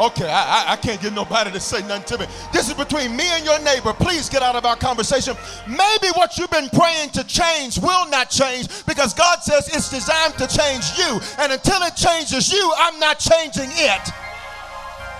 Okay, 0.00 0.30
I, 0.30 0.72
I, 0.72 0.76
can't 0.76 0.98
get 0.98 1.12
nobody 1.12 1.50
to 1.50 1.60
say 1.60 1.86
nothing 1.86 2.16
to 2.16 2.24
me. 2.24 2.32
This 2.54 2.68
is 2.68 2.74
between 2.74 3.14
me 3.14 3.24
and 3.36 3.44
your 3.44 3.60
neighbor. 3.60 3.92
Please 3.92 4.30
get 4.30 4.42
out 4.42 4.56
of 4.56 4.64
our 4.64 4.76
conversation. 4.76 5.36
Maybe 5.68 6.08
what 6.14 6.38
you've 6.38 6.50
been 6.50 6.70
praying 6.70 7.10
to 7.10 7.24
change 7.24 7.78
will 7.78 8.08
not 8.08 8.30
change 8.30 8.68
because 8.86 9.12
God 9.12 9.42
says 9.42 9.68
it's 9.68 9.90
designed 9.90 10.38
to 10.38 10.46
change 10.46 10.96
you. 10.96 11.20
And 11.38 11.52
until 11.52 11.82
it 11.82 11.96
changes 11.96 12.50
you, 12.50 12.72
I'm 12.78 12.98
not 12.98 13.18
changing 13.18 13.68
it. 13.68 14.08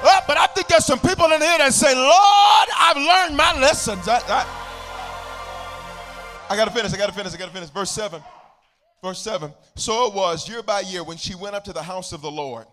Oh, 0.03 0.21
but 0.27 0.39
I 0.39 0.47
think 0.47 0.69
there's 0.69 0.87
some 0.87 0.99
people 0.99 1.27
in 1.27 1.43
here 1.43 1.59
that 1.59 1.75
say, 1.75 1.95
Lord, 1.95 2.69
I've 2.75 2.97
learned 2.97 3.37
my 3.37 3.61
lessons. 3.61 4.09
I, 4.09 4.17
I, 4.29 4.47
I 6.49 6.57
got 6.57 6.65
to 6.65 6.71
finish. 6.71 6.95
I 6.95 6.97
got 6.97 7.09
to 7.09 7.15
finish. 7.15 7.35
I 7.35 7.37
got 7.37 7.49
to 7.49 7.53
finish. 7.53 7.69
Verse 7.69 7.91
7. 7.91 8.23
Verse 9.03 9.21
7. 9.21 9.53
So 9.75 10.07
it 10.07 10.15
was 10.15 10.49
year 10.49 10.63
by 10.63 10.81
year 10.81 11.05
when 11.05 11.19
she 11.19 11.35
went 11.35 11.55
up 11.55 11.65
to 11.65 11.75
the 11.75 11.83
house 11.83 12.13
of 12.13 12.23
the 12.23 12.31
Lord 12.31 12.65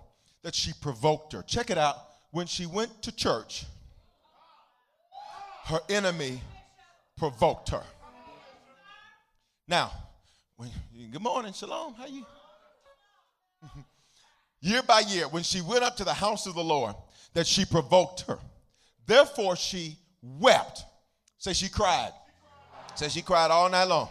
that 0.44 0.56
she 0.56 0.72
provoked 0.82 1.34
her. 1.34 1.42
Check 1.44 1.70
it 1.70 1.78
out. 1.78 1.96
When 2.32 2.48
she 2.48 2.66
went 2.66 3.02
to 3.04 3.16
church, 3.16 3.66
her 5.66 5.80
enemy 5.90 6.42
provoked 7.18 7.70
her. 7.70 7.84
Now, 9.68 9.92
when, 10.56 10.70
good 11.12 11.22
morning, 11.22 11.54
shalom. 11.54 11.94
How 11.96 12.06
you? 12.06 12.26
year 14.62 14.82
by 14.82 15.02
year, 15.02 15.28
when 15.28 15.44
she 15.44 15.62
went 15.62 15.84
up 15.84 15.98
to 15.98 16.04
the 16.04 16.14
house 16.14 16.48
of 16.48 16.56
the 16.56 16.64
Lord, 16.64 16.96
that 17.34 17.46
she 17.46 17.66
provoked 17.66 18.22
her. 18.22 18.40
Therefore, 19.06 19.56
she 19.56 19.98
wept. 20.22 20.84
Say 21.38 21.54
she 21.54 21.70
cried. 21.70 22.12
Say 22.96 23.10
she 23.10 23.22
cried 23.22 23.52
all 23.52 23.70
night 23.70 23.86
long. 23.86 24.10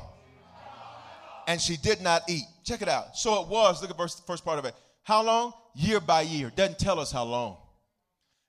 And 1.49 1.61
she 1.61 1.77
did 1.77 2.01
not 2.01 2.23
eat. 2.29 2.45
Check 2.65 2.83
it 2.83 2.89
out. 2.89 3.17
So 3.17 3.43
it 3.43 3.49
was, 3.49 3.81
look 3.83 3.91
at 3.91 3.97
verse, 3.97 4.21
first 4.27 4.45
part 4.45 4.59
of 4.59 4.65
it. 4.65 4.75
How 5.03 5.23
long? 5.23 5.53
Year 5.77 6.01
by 6.01 6.23
year. 6.23 6.51
Doesn't 6.57 6.79
tell 6.79 6.99
us 6.99 7.13
how 7.13 7.25
long. 7.25 7.59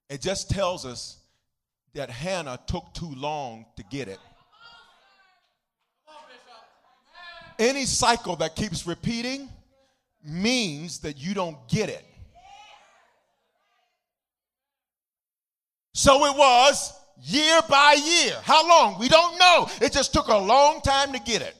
It 0.09 0.21
just 0.21 0.49
tells 0.49 0.85
us 0.85 1.17
that 1.93 2.09
Hannah 2.09 2.57
took 2.67 2.93
too 2.93 3.13
long 3.15 3.65
to 3.75 3.83
get 3.83 4.07
it. 4.07 4.19
Any 7.59 7.85
cycle 7.85 8.37
that 8.37 8.55
keeps 8.55 8.87
repeating 8.87 9.49
means 10.23 10.99
that 10.99 11.17
you 11.17 11.33
don't 11.33 11.57
get 11.67 11.89
it. 11.89 12.05
So 15.93 16.25
it 16.25 16.37
was 16.37 16.93
year 17.21 17.59
by 17.67 17.97
year. 18.01 18.35
How 18.43 18.67
long? 18.69 18.99
We 18.99 19.09
don't 19.09 19.37
know. 19.37 19.67
It 19.81 19.91
just 19.91 20.13
took 20.13 20.27
a 20.27 20.37
long 20.37 20.79
time 20.79 21.11
to 21.11 21.19
get 21.19 21.41
it. 21.41 21.55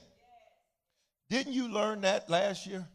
Didn't 1.28 1.52
you 1.52 1.68
learn 1.68 2.00
that 2.02 2.30
last 2.30 2.66
year? 2.66 2.86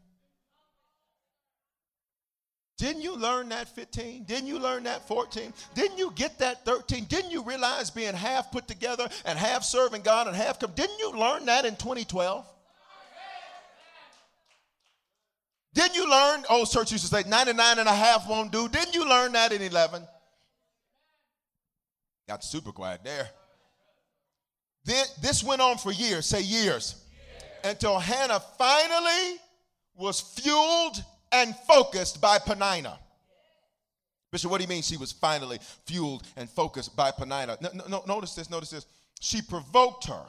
Didn't 2.83 3.01
you 3.01 3.15
learn 3.15 3.47
that 3.47 3.69
15? 3.69 4.25
Didn't 4.25 4.45
you 4.45 4.59
learn 4.59 4.83
that 4.83 5.07
14? 5.07 5.53
Didn't 5.73 5.97
you 5.97 6.11
get 6.15 6.37
that 6.39 6.65
13? 6.65 7.05
Didn't 7.05 7.31
you 7.31 7.41
realize 7.41 7.89
being 7.89 8.13
half 8.13 8.51
put 8.51 8.67
together 8.67 9.07
and 9.23 9.39
half 9.39 9.63
serving 9.63 10.01
God 10.01 10.27
and 10.27 10.35
half 10.35 10.59
come? 10.59 10.73
Didn't 10.75 10.99
you 10.99 11.13
learn 11.17 11.45
that 11.45 11.63
in 11.63 11.77
2012? 11.77 12.45
Didn't 15.73 15.95
you 15.95 16.11
learn, 16.11 16.43
old 16.49 16.69
church 16.69 16.91
used 16.91 17.05
to 17.05 17.09
say 17.09 17.23
99 17.25 17.79
and 17.79 17.87
a 17.87 17.95
half 17.95 18.27
won't 18.27 18.51
do. 18.51 18.67
Didn't 18.67 18.93
you 18.93 19.07
learn 19.07 19.31
that 19.31 19.53
in 19.53 19.61
11? 19.61 20.05
Got 22.27 22.43
super 22.43 22.73
quiet 22.73 22.99
there. 23.05 23.29
Then, 24.83 25.05
this 25.21 25.41
went 25.41 25.61
on 25.61 25.77
for 25.77 25.93
years, 25.93 26.25
say 26.25 26.41
years, 26.41 27.01
until 27.63 27.97
Hannah 27.97 28.41
finally 28.57 29.39
was 29.95 30.19
fueled 30.19 31.01
and 31.33 31.55
focused 31.67 32.21
by 32.21 32.37
Peninnah. 32.37 32.99
Bishop, 34.31 34.49
what 34.49 34.59
do 34.59 34.63
you 34.63 34.69
mean 34.69 34.81
she 34.81 34.97
was 34.97 35.11
finally 35.11 35.59
fueled 35.85 36.23
and 36.37 36.49
focused 36.49 36.95
by 36.95 37.11
Peninnah? 37.11 37.57
No, 37.59 37.69
no, 37.73 37.83
no, 37.87 38.03
notice 38.07 38.35
this, 38.35 38.49
notice 38.49 38.69
this. 38.69 38.85
She 39.19 39.41
provoked 39.41 40.07
her. 40.07 40.25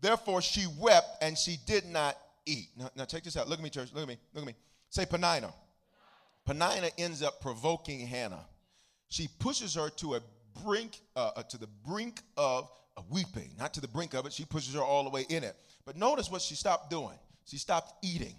Therefore, 0.00 0.42
she 0.42 0.66
wept 0.78 1.22
and 1.22 1.36
she 1.36 1.56
did 1.66 1.86
not 1.86 2.16
eat. 2.46 2.68
Now, 2.76 2.90
now 2.94 3.04
this 3.04 3.36
out. 3.36 3.48
Look 3.48 3.58
at 3.58 3.64
me, 3.64 3.70
church. 3.70 3.90
Look 3.92 4.02
at 4.02 4.08
me. 4.08 4.18
Look 4.32 4.42
at 4.42 4.46
me. 4.46 4.54
Say 4.90 5.06
Peninnah. 5.06 5.52
Peninnah 6.46 6.90
ends 6.98 7.22
up 7.22 7.40
provoking 7.40 8.06
Hannah. 8.06 8.46
She 9.08 9.28
pushes 9.38 9.74
her 9.74 9.90
to 9.90 10.14
a 10.14 10.20
brink, 10.64 11.00
uh, 11.16 11.30
uh, 11.36 11.42
to 11.44 11.58
the 11.58 11.68
brink 11.86 12.22
of 12.36 12.70
weeping, 13.10 13.52
not 13.58 13.74
to 13.74 13.80
the 13.80 13.88
brink 13.88 14.14
of 14.14 14.26
it. 14.26 14.32
She 14.32 14.44
pushes 14.44 14.74
her 14.74 14.82
all 14.82 15.04
the 15.04 15.10
way 15.10 15.24
in 15.28 15.44
it. 15.44 15.56
But 15.84 15.96
notice 15.96 16.30
what 16.30 16.42
she 16.42 16.54
stopped 16.54 16.90
doing. 16.90 17.18
She 17.44 17.58
stopped 17.58 18.04
eating. 18.04 18.34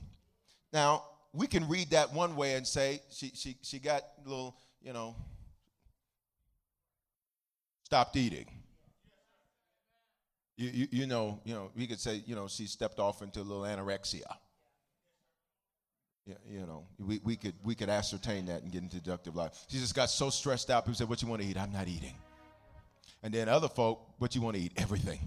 Now 0.72 1.04
we 1.34 1.48
can 1.48 1.68
read 1.68 1.92
that 1.92 2.14
one 2.14 2.36
way 2.36 2.56
and 2.56 2.66
say 2.66 3.02
she 3.12 3.32
she 3.34 3.58
she 3.62 3.80
got 3.80 4.04
a 4.26 4.30
little, 4.30 4.56
you 4.82 4.94
know, 4.94 5.16
stopped 7.84 8.16
eating. 8.16 8.46
You, 10.58 10.70
you, 10.74 10.88
you 10.92 11.08
know, 11.08 11.40
you 11.46 11.54
know, 11.54 11.72
we 11.76 11.88
could 11.88 12.00
say, 12.00 12.22
you 12.26 12.36
know, 12.36 12.48
she 12.48 12.66
stepped 12.66 13.00
off 13.00 13.22
into 13.22 13.40
a 13.40 13.44
little 13.44 13.64
anorexia. 13.64 14.24
Yeah, 16.26 16.36
you 16.48 16.60
know, 16.60 16.86
we, 17.00 17.22
we 17.24 17.36
could 17.36 17.54
we 17.64 17.76
could 17.76 17.90
ascertain 17.90 18.48
that 18.48 18.64
and 18.64 18.72
get 18.72 18.84
into 18.84 18.98
deductive 18.98 19.36
life. 19.36 19.66
She 19.68 19.78
just 19.80 19.96
got 19.96 20.10
so 20.10 20.30
stressed 20.30 20.70
out. 20.70 20.84
People 20.84 20.96
said, 20.96 21.10
"What 21.10 21.22
you 21.22 21.28
want 21.28 21.42
to 21.42 21.48
eat?" 21.48 21.58
I'm 21.58 21.72
not 21.72 21.88
eating. 21.88 22.14
And 23.24 23.34
then 23.34 23.50
other 23.50 23.70
folk, 23.70 24.02
"What 24.18 24.36
you 24.36 24.42
want 24.42 24.58
to 24.58 24.62
eat?" 24.62 24.74
Everything. 24.78 25.20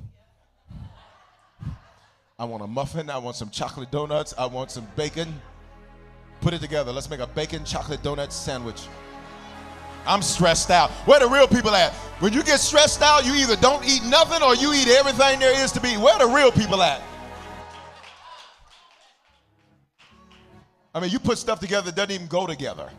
I 2.39 2.45
want 2.45 2.63
a 2.63 2.67
muffin. 2.67 3.11
I 3.11 3.19
want 3.19 3.37
some 3.37 3.51
chocolate 3.51 3.91
donuts. 3.91 4.35
I 4.39 4.47
want 4.47 4.71
some 4.71 4.87
bacon. 4.95 5.41
Put 6.43 6.55
it 6.55 6.61
together. 6.61 6.93
Let's 6.93 7.09
make 7.09 7.21
a 7.21 7.27
bacon 7.29 7.65
chocolate 7.65 8.03
donut 8.03 8.33
sandwich. 8.33 8.89
I'm 10.05 10.23
stressed 10.23 10.71
out. 10.73 10.91
Where 11.07 11.21
the 11.21 11.29
real 11.29 11.47
people 11.47 11.71
at? 11.71 11.93
When 12.19 12.33
you 12.33 12.43
get 12.43 12.59
stressed 12.59 13.01
out, 13.01 13.25
you 13.25 13.33
either 13.35 13.55
don't 13.55 13.85
eat 13.89 14.03
nothing 14.05 14.43
or 14.43 14.57
you 14.57 14.75
eat 14.75 14.89
everything 14.89 15.39
there 15.39 15.65
is 15.65 15.71
to 15.71 15.81
be. 15.81 15.97
Where 15.97 16.19
the 16.19 16.27
real 16.27 16.51
people 16.51 16.83
at? 16.83 17.01
I 20.93 20.99
mean, 21.01 21.11
you 21.11 21.21
put 21.21 21.39
stuff 21.39 21.61
together 21.61 21.87
that 21.87 21.95
doesn't 21.95 22.11
even 22.11 22.27
go 22.27 22.49
together. 22.49 22.91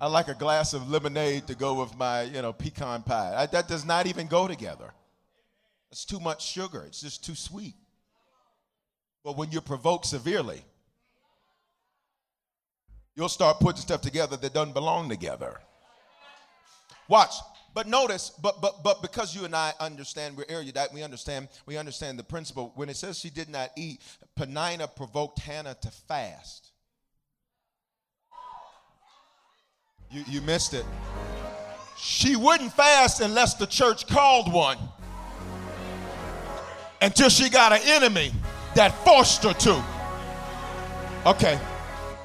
I 0.00 0.08
like 0.08 0.26
a 0.26 0.34
glass 0.34 0.74
of 0.74 0.90
lemonade 0.90 1.46
to 1.46 1.54
go 1.54 1.74
with 1.74 1.96
my, 1.96 2.22
you 2.22 2.42
know, 2.42 2.52
pecan 2.52 3.02
pie. 3.02 3.34
I, 3.36 3.46
that 3.46 3.68
does 3.68 3.84
not 3.84 4.08
even 4.08 4.26
go 4.26 4.48
together. 4.48 4.92
It's 5.92 6.04
too 6.04 6.18
much 6.18 6.44
sugar. 6.44 6.84
It's 6.86 7.02
just 7.02 7.24
too 7.24 7.36
sweet. 7.36 7.74
But 9.24 9.36
when 9.36 9.50
you're 9.50 9.60
provoked 9.60 10.06
severely, 10.06 10.62
you'll 13.14 13.28
start 13.28 13.60
putting 13.60 13.80
stuff 13.80 14.00
together 14.00 14.36
that 14.36 14.54
doesn't 14.54 14.72
belong 14.72 15.08
together. 15.08 15.60
Watch. 17.08 17.34
But 17.72 17.86
notice, 17.86 18.30
but 18.42 18.60
but 18.60 18.82
but 18.82 19.00
because 19.00 19.34
you 19.34 19.44
and 19.44 19.54
I 19.54 19.72
understand, 19.78 20.36
we're 20.36 20.44
erudite, 20.48 20.92
we 20.92 21.04
understand, 21.04 21.48
we 21.66 21.76
understand 21.76 22.18
the 22.18 22.24
principle. 22.24 22.72
When 22.74 22.88
it 22.88 22.96
says 22.96 23.18
she 23.18 23.30
did 23.30 23.48
not 23.48 23.70
eat, 23.76 24.00
Penina 24.36 24.92
provoked 24.94 25.38
Hannah 25.38 25.76
to 25.82 25.90
fast. 25.90 26.72
You 30.10 30.24
you 30.26 30.40
missed 30.40 30.74
it. 30.74 30.84
She 31.96 32.34
wouldn't 32.34 32.72
fast 32.72 33.20
unless 33.20 33.54
the 33.54 33.66
church 33.66 34.08
called 34.08 34.52
one. 34.52 34.78
Until 37.00 37.28
she 37.28 37.48
got 37.50 37.72
an 37.72 37.80
enemy 37.84 38.32
that 38.74 38.92
forced 39.04 39.42
her 39.44 39.52
to. 39.52 39.84
Okay. 41.26 41.58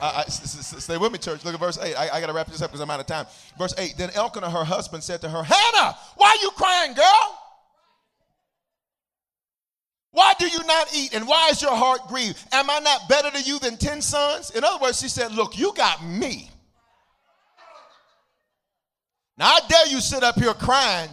Uh, 0.02 0.24
stay 0.26 0.98
with 0.98 1.12
me, 1.12 1.18
church. 1.18 1.44
Look 1.44 1.54
at 1.54 1.60
verse 1.60 1.80
8. 1.82 1.96
I, 1.96 2.10
I 2.10 2.20
got 2.20 2.28
to 2.28 2.34
wrap 2.34 2.48
this 2.48 2.62
up 2.62 2.70
because 2.70 2.82
I'm 2.82 2.90
out 2.90 3.00
of 3.00 3.08
time. 3.08 3.26
Verse 3.58 3.74
8. 3.78 3.96
Then 3.98 4.10
Elkanah, 4.14 4.50
her 4.50 4.64
husband, 4.64 5.04
said 5.04 5.22
to 5.22 5.30
her, 5.30 5.44
Hannah, 5.44 5.98
why 6.16 6.30
are 6.30 6.44
you 6.44 6.52
crying, 6.52 6.94
girl? 6.94 7.40
Why 10.12 10.34
do 10.40 10.48
you 10.48 10.64
not 10.66 10.96
eat? 10.96 11.14
And 11.14 11.28
why 11.28 11.50
is 11.50 11.62
your 11.62 11.76
heart 11.76 12.08
grieved? 12.08 12.42
Am 12.54 12.70
I 12.70 12.80
not 12.80 13.10
better 13.10 13.32
to 13.32 13.42
you 13.42 13.60
than 13.60 13.78
10 13.78 14.02
sons? 14.02 14.52
In 14.52 14.64
other 14.64 14.82
words, 14.82 15.02
she 15.02 15.10
said, 15.10 15.34
Look, 15.34 15.58
you 15.58 15.74
got 15.76 16.06
me. 16.06 16.50
Now, 19.38 19.48
I 19.48 19.60
dare 19.68 19.88
you 19.88 20.00
sit 20.00 20.24
up 20.24 20.36
here 20.36 20.54
crying 20.54 21.10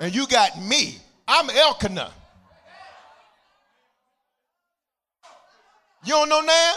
and 0.00 0.14
you 0.14 0.26
got 0.26 0.62
me. 0.62 0.96
I'm 1.28 1.50
Elkanah. 1.50 2.12
You 6.06 6.12
don't 6.12 6.28
know 6.28 6.40
now? 6.40 6.74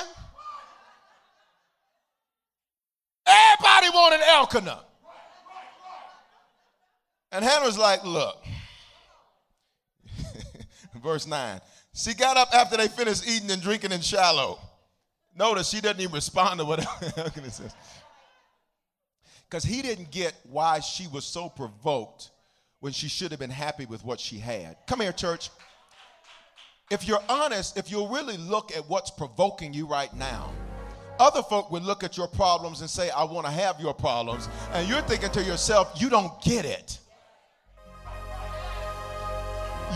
Everybody 3.27 3.89
wanted 3.95 4.21
Elkanah. 4.27 4.79
And 7.31 7.45
Hannah's 7.45 7.77
like, 7.77 8.03
look. 8.03 8.43
Verse 11.03 11.27
9. 11.27 11.61
She 11.93 12.15
got 12.15 12.37
up 12.37 12.49
after 12.53 12.75
they 12.77 12.87
finished 12.87 13.27
eating 13.27 13.51
and 13.51 13.61
drinking 13.61 13.91
in 13.91 14.01
Shiloh. 14.01 14.57
Notice 15.37 15.69
she 15.69 15.79
doesn't 15.79 16.01
even 16.01 16.13
respond 16.13 16.59
to 16.59 16.65
what 16.65 16.79
Elkanah 17.17 17.51
says. 17.51 17.75
Because 19.47 19.63
he 19.63 19.83
didn't 19.83 20.09
get 20.09 20.33
why 20.43 20.79
she 20.79 21.07
was 21.07 21.23
so 21.23 21.49
provoked 21.49 22.31
when 22.79 22.93
she 22.93 23.07
should 23.07 23.29
have 23.29 23.39
been 23.39 23.51
happy 23.51 23.85
with 23.85 24.03
what 24.03 24.19
she 24.19 24.39
had. 24.39 24.75
Come 24.87 25.01
here, 25.01 25.11
church. 25.11 25.51
If 26.89 27.07
you're 27.07 27.21
honest, 27.29 27.77
if 27.77 27.91
you'll 27.91 28.09
really 28.09 28.37
look 28.37 28.75
at 28.75 28.89
what's 28.89 29.11
provoking 29.11 29.73
you 29.73 29.85
right 29.85 30.13
now, 30.15 30.51
other 31.19 31.43
folk 31.43 31.69
would 31.71 31.83
look 31.83 32.03
at 32.03 32.17
your 32.17 32.27
problems 32.27 32.81
and 32.81 32.89
say, 32.89 33.09
I 33.11 33.25
want 33.25 33.45
to 33.45 33.51
have 33.51 33.79
your 33.79 33.93
problems. 33.93 34.47
And 34.73 34.87
you're 34.87 35.01
thinking 35.01 35.29
to 35.31 35.43
yourself, 35.43 36.01
you 36.01 36.09
don't 36.09 36.41
get 36.41 36.65
it. 36.65 36.97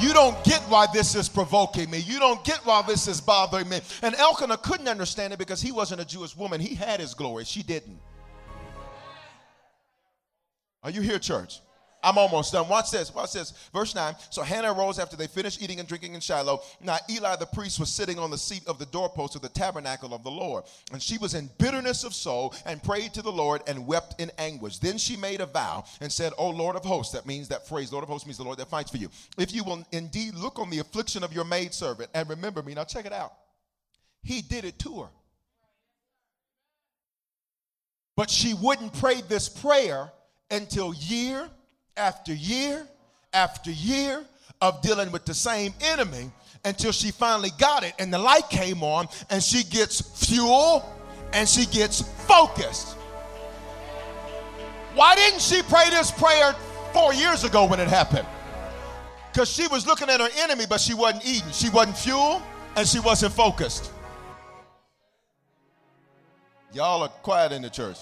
You 0.01 0.13
don't 0.13 0.43
get 0.43 0.59
why 0.63 0.87
this 0.91 1.15
is 1.15 1.29
provoking 1.29 1.89
me. 1.89 1.99
You 1.99 2.19
don't 2.19 2.43
get 2.43 2.59
why 2.65 2.81
this 2.81 3.07
is 3.07 3.21
bothering 3.21 3.69
me. 3.69 3.79
And 4.01 4.15
Elkanah 4.15 4.57
couldn't 4.57 4.87
understand 4.87 5.33
it 5.33 5.39
because 5.39 5.61
he 5.61 5.71
wasn't 5.71 6.01
a 6.01 6.05
Jewish 6.05 6.35
woman. 6.35 6.59
He 6.59 6.75
had 6.75 6.99
his 6.99 7.13
glory, 7.13 7.45
she 7.45 7.63
didn't. 7.63 7.99
Are 10.83 10.89
you 10.89 11.01
here, 11.01 11.19
church? 11.19 11.59
I'm 12.03 12.17
almost 12.17 12.51
done. 12.51 12.67
Watch 12.67 12.91
this. 12.91 13.13
Watch 13.13 13.33
this. 13.33 13.53
Verse 13.73 13.95
9. 13.95 14.15
So 14.29 14.43
Hannah 14.43 14.73
arose 14.73 14.99
after 14.99 15.15
they 15.15 15.27
finished 15.27 15.61
eating 15.61 15.79
and 15.79 15.87
drinking 15.87 16.13
in 16.13 16.19
Shiloh. 16.19 16.61
Now 16.81 16.97
Eli 17.09 17.37
the 17.37 17.45
priest 17.45 17.79
was 17.79 17.89
sitting 17.89 18.19
on 18.19 18.29
the 18.29 18.37
seat 18.37 18.67
of 18.67 18.77
the 18.77 18.85
doorpost 18.87 19.35
of 19.35 19.41
the 19.41 19.49
tabernacle 19.49 20.13
of 20.13 20.23
the 20.23 20.31
Lord. 20.31 20.65
And 20.91 21.01
she 21.01 21.17
was 21.17 21.33
in 21.33 21.49
bitterness 21.57 22.03
of 22.03 22.13
soul 22.13 22.53
and 22.65 22.83
prayed 22.83 23.13
to 23.13 23.21
the 23.21 23.31
Lord 23.31 23.61
and 23.67 23.87
wept 23.87 24.19
in 24.19 24.31
anguish. 24.37 24.79
Then 24.79 24.97
she 24.97 25.15
made 25.15 25.39
a 25.39 25.45
vow 25.45 25.85
and 26.01 26.11
said, 26.11 26.33
O 26.37 26.49
Lord 26.49 26.75
of 26.75 26.83
hosts. 26.83 27.13
That 27.13 27.25
means 27.25 27.47
that 27.47 27.67
phrase, 27.67 27.91
Lord 27.91 28.03
of 28.03 28.09
hosts, 28.09 28.27
means 28.27 28.37
the 28.37 28.43
Lord 28.43 28.57
that 28.57 28.69
fights 28.69 28.91
for 28.91 28.97
you. 28.97 29.09
If 29.37 29.53
you 29.53 29.63
will 29.63 29.85
indeed 29.91 30.35
look 30.35 30.59
on 30.59 30.69
the 30.69 30.79
affliction 30.79 31.23
of 31.23 31.31
your 31.31 31.45
maidservant 31.45 32.09
and 32.13 32.29
remember 32.29 32.61
me. 32.61 32.73
Now 32.73 32.83
check 32.83 33.05
it 33.05 33.13
out. 33.13 33.33
He 34.23 34.41
did 34.41 34.65
it 34.65 34.77
to 34.79 35.03
her. 35.03 35.09
But 38.15 38.29
she 38.29 38.53
wouldn't 38.53 38.93
pray 38.93 39.21
this 39.21 39.49
prayer 39.49 40.11
until 40.51 40.93
year 40.93 41.49
after 41.97 42.33
year 42.33 42.87
after 43.33 43.71
year 43.71 44.23
of 44.61 44.81
dealing 44.81 45.11
with 45.11 45.25
the 45.25 45.33
same 45.33 45.73
enemy 45.81 46.31
until 46.65 46.91
she 46.91 47.11
finally 47.11 47.49
got 47.57 47.83
it 47.83 47.93
and 47.99 48.13
the 48.13 48.17
light 48.17 48.49
came 48.49 48.83
on 48.83 49.07
and 49.29 49.43
she 49.43 49.63
gets 49.63 50.01
fuel 50.27 50.87
and 51.33 51.47
she 51.49 51.65
gets 51.65 52.01
focused. 52.25 52.95
Why 54.95 55.15
didn't 55.15 55.41
she 55.41 55.61
pray 55.63 55.89
this 55.89 56.11
prayer 56.11 56.53
four 56.93 57.13
years 57.13 57.43
ago 57.43 57.65
when 57.65 57.79
it 57.79 57.87
happened? 57.87 58.27
Because 59.31 59.49
she 59.49 59.67
was 59.67 59.87
looking 59.87 60.09
at 60.09 60.19
her 60.19 60.29
enemy, 60.37 60.65
but 60.69 60.79
she 60.79 60.93
wasn't 60.93 61.25
eating. 61.25 61.51
She 61.51 61.69
wasn't 61.69 61.97
fuel 61.97 62.41
and 62.75 62.87
she 62.87 62.99
wasn't 62.99 63.33
focused. 63.33 63.91
Y'all 66.71 67.01
are 67.01 67.09
quiet 67.09 67.51
in 67.51 67.63
the 67.63 67.69
church. 67.69 67.97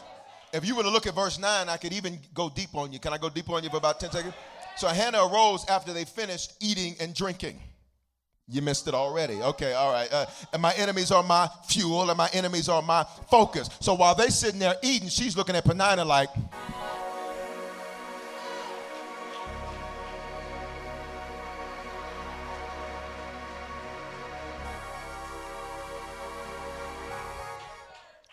If 0.53 0.65
you 0.65 0.75
were 0.75 0.83
to 0.83 0.89
look 0.89 1.07
at 1.07 1.15
verse 1.15 1.39
9, 1.39 1.69
I 1.69 1.77
could 1.77 1.93
even 1.93 2.19
go 2.33 2.49
deep 2.49 2.75
on 2.75 2.91
you. 2.91 2.99
Can 2.99 3.13
I 3.13 3.17
go 3.17 3.29
deep 3.29 3.49
on 3.49 3.63
you 3.63 3.69
for 3.69 3.77
about 3.77 3.99
10 3.99 4.11
seconds? 4.11 4.33
So 4.75 4.87
Hannah 4.87 5.25
arose 5.25 5.65
after 5.69 5.93
they 5.93 6.03
finished 6.03 6.53
eating 6.59 6.95
and 6.99 7.13
drinking. 7.13 7.59
You 8.47 8.61
missed 8.61 8.87
it 8.87 8.93
already. 8.93 9.35
Okay, 9.35 9.73
all 9.73 9.93
right. 9.93 10.11
Uh, 10.11 10.25
and 10.51 10.61
my 10.61 10.73
enemies 10.73 11.09
are 11.11 11.23
my 11.23 11.49
fuel, 11.67 12.09
and 12.09 12.17
my 12.17 12.29
enemies 12.33 12.67
are 12.67 12.81
my 12.81 13.05
focus. 13.29 13.69
So 13.79 13.93
while 13.93 14.13
they're 14.13 14.29
sitting 14.29 14.59
there 14.59 14.75
eating, 14.83 15.07
she's 15.07 15.37
looking 15.37 15.55
at 15.55 15.63
Penina 15.63 16.05
like, 16.05 16.29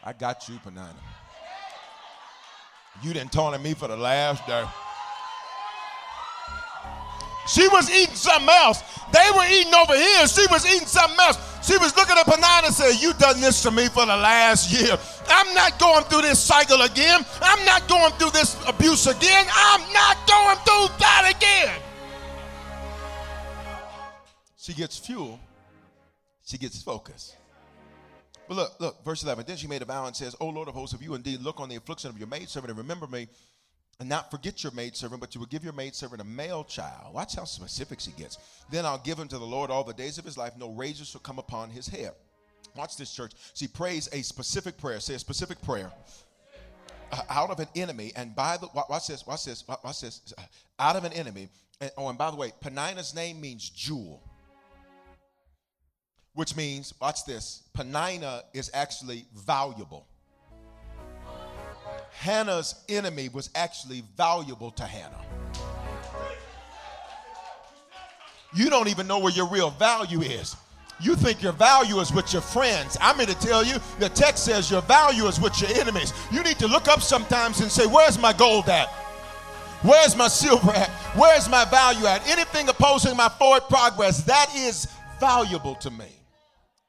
I 0.02 0.12
got 0.14 0.48
you, 0.48 0.58
Penina. 0.66 0.94
You 3.02 3.12
didn't 3.12 3.32
taunt 3.32 3.60
me 3.62 3.74
for 3.74 3.88
the 3.88 3.96
last 3.96 4.46
day. 4.46 4.64
She 7.46 7.66
was 7.68 7.90
eating 7.90 8.14
something 8.14 8.48
else. 8.48 8.82
They 9.10 9.26
were 9.34 9.46
eating 9.50 9.72
over 9.74 9.94
here. 9.94 10.26
She 10.28 10.46
was 10.50 10.66
eating 10.66 10.86
something 10.86 11.16
else. 11.18 11.38
She 11.66 11.78
was 11.78 11.96
looking 11.96 12.16
at 12.16 12.26
Penina 12.26 12.66
and 12.66 12.74
said, 12.74 13.00
You 13.00 13.14
done 13.14 13.40
this 13.40 13.62
to 13.62 13.70
me 13.70 13.88
for 13.88 14.04
the 14.04 14.16
last 14.16 14.70
year. 14.70 14.98
I'm 15.28 15.54
not 15.54 15.78
going 15.78 16.04
through 16.04 16.22
this 16.22 16.38
cycle 16.38 16.82
again. 16.82 17.24
I'm 17.40 17.64
not 17.64 17.88
going 17.88 18.12
through 18.14 18.30
this 18.30 18.56
abuse 18.66 19.06
again. 19.06 19.46
I'm 19.50 19.80
not 19.92 20.16
going 20.26 20.56
through 20.58 20.98
that 20.98 21.32
again. 21.34 21.74
She 24.58 24.74
gets 24.74 24.98
fuel. 24.98 25.40
She 26.44 26.58
gets 26.58 26.82
focus. 26.82 27.34
But 28.48 28.56
look, 28.56 28.80
look, 28.80 29.04
verse 29.04 29.22
11. 29.22 29.44
Then 29.46 29.58
she 29.58 29.66
made 29.66 29.82
a 29.82 29.84
vow 29.84 30.06
and 30.06 30.16
says, 30.16 30.34
O 30.40 30.48
Lord 30.48 30.68
of 30.68 30.74
hosts, 30.74 30.94
if 30.94 31.02
you 31.02 31.14
indeed 31.14 31.42
look 31.42 31.60
on 31.60 31.68
the 31.68 31.76
affliction 31.76 32.08
of 32.08 32.18
your 32.18 32.28
maidservant 32.28 32.70
and 32.70 32.78
remember 32.78 33.06
me, 33.06 33.28
and 34.00 34.08
not 34.08 34.30
forget 34.30 34.62
your 34.62 34.72
maidservant, 34.72 35.20
but 35.20 35.34
you 35.34 35.40
will 35.40 35.48
give 35.48 35.64
your 35.64 35.72
maidservant 35.72 36.22
a 36.22 36.24
male 36.24 36.64
child. 36.64 37.12
Watch 37.12 37.34
how 37.34 37.44
specific 37.44 38.00
she 38.00 38.12
gets. 38.12 38.38
Then 38.70 38.86
I'll 38.86 38.98
give 38.98 39.18
him 39.18 39.28
to 39.28 39.38
the 39.38 39.44
Lord 39.44 39.70
all 39.70 39.84
the 39.84 39.92
days 39.92 40.18
of 40.18 40.24
his 40.24 40.38
life. 40.38 40.52
No 40.56 40.70
razor 40.70 41.04
shall 41.04 41.20
come 41.20 41.38
upon 41.38 41.70
his 41.70 41.88
head. 41.88 42.12
Watch 42.76 42.96
this, 42.96 43.12
church. 43.12 43.32
She 43.54 43.66
prays 43.66 44.08
a 44.12 44.22
specific 44.22 44.78
prayer. 44.78 45.00
Say 45.00 45.14
a 45.14 45.18
specific 45.18 45.60
prayer. 45.62 45.90
Uh, 47.10 47.22
out 47.28 47.50
of 47.50 47.58
an 47.58 47.68
enemy, 47.74 48.12
and 48.16 48.36
by 48.36 48.56
the 48.58 48.68
watch 48.74 49.08
this, 49.08 49.26
watch 49.26 49.46
this, 49.46 49.64
watch 49.66 50.00
this. 50.00 50.32
Out 50.78 50.94
of 50.94 51.04
an 51.04 51.12
enemy. 51.12 51.48
And, 51.80 51.90
oh, 51.96 52.08
and 52.08 52.18
by 52.18 52.30
the 52.30 52.36
way, 52.36 52.52
Penina's 52.62 53.14
name 53.14 53.40
means 53.40 53.68
jewel 53.68 54.22
which 56.38 56.54
means, 56.54 56.94
watch 57.00 57.24
this, 57.24 57.64
Penina 57.76 58.42
is 58.54 58.70
actually 58.72 59.24
valuable. 59.34 60.06
Hannah's 62.12 62.76
enemy 62.88 63.28
was 63.28 63.50
actually 63.56 64.04
valuable 64.16 64.70
to 64.70 64.84
Hannah. 64.84 65.20
You 68.54 68.70
don't 68.70 68.86
even 68.86 69.08
know 69.08 69.18
where 69.18 69.32
your 69.32 69.48
real 69.48 69.70
value 69.70 70.20
is. 70.20 70.54
You 71.00 71.16
think 71.16 71.42
your 71.42 71.54
value 71.54 71.98
is 71.98 72.12
with 72.12 72.32
your 72.32 72.42
friends. 72.42 72.96
I'm 73.00 73.16
here 73.16 73.26
to 73.26 73.34
tell 73.40 73.64
you 73.64 73.74
the 73.98 74.08
text 74.08 74.44
says 74.44 74.70
your 74.70 74.82
value 74.82 75.26
is 75.26 75.40
with 75.40 75.60
your 75.60 75.76
enemies. 75.80 76.12
You 76.30 76.44
need 76.44 76.60
to 76.60 76.68
look 76.68 76.86
up 76.86 77.02
sometimes 77.02 77.60
and 77.62 77.68
say, 77.68 77.84
Where's 77.88 78.16
my 78.16 78.32
gold 78.32 78.68
at? 78.68 78.88
Where's 79.82 80.14
my 80.14 80.28
silver 80.28 80.70
at? 80.70 80.90
Where's 81.16 81.48
my 81.48 81.64
value 81.64 82.06
at? 82.06 82.24
Anything 82.28 82.68
opposing 82.68 83.16
my 83.16 83.28
forward 83.28 83.64
progress, 83.68 84.22
that 84.22 84.54
is 84.54 84.86
valuable 85.18 85.74
to 85.74 85.90
me. 85.90 86.17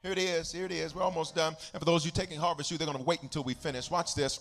Here 0.02 0.12
it 0.12 0.18
is. 0.18 0.52
Here 0.52 0.64
it 0.64 0.72
is. 0.72 0.94
We're 0.94 1.02
almost 1.02 1.34
done. 1.34 1.54
And 1.72 1.80
for 1.80 1.84
those 1.84 2.02
of 2.02 2.06
you 2.06 2.12
taking 2.12 2.38
harvest, 2.38 2.70
you 2.70 2.78
they're 2.78 2.86
going 2.86 2.98
to 2.98 3.04
wait 3.04 3.22
until 3.22 3.44
we 3.44 3.54
finish. 3.54 3.90
Watch 3.90 4.14
this. 4.14 4.40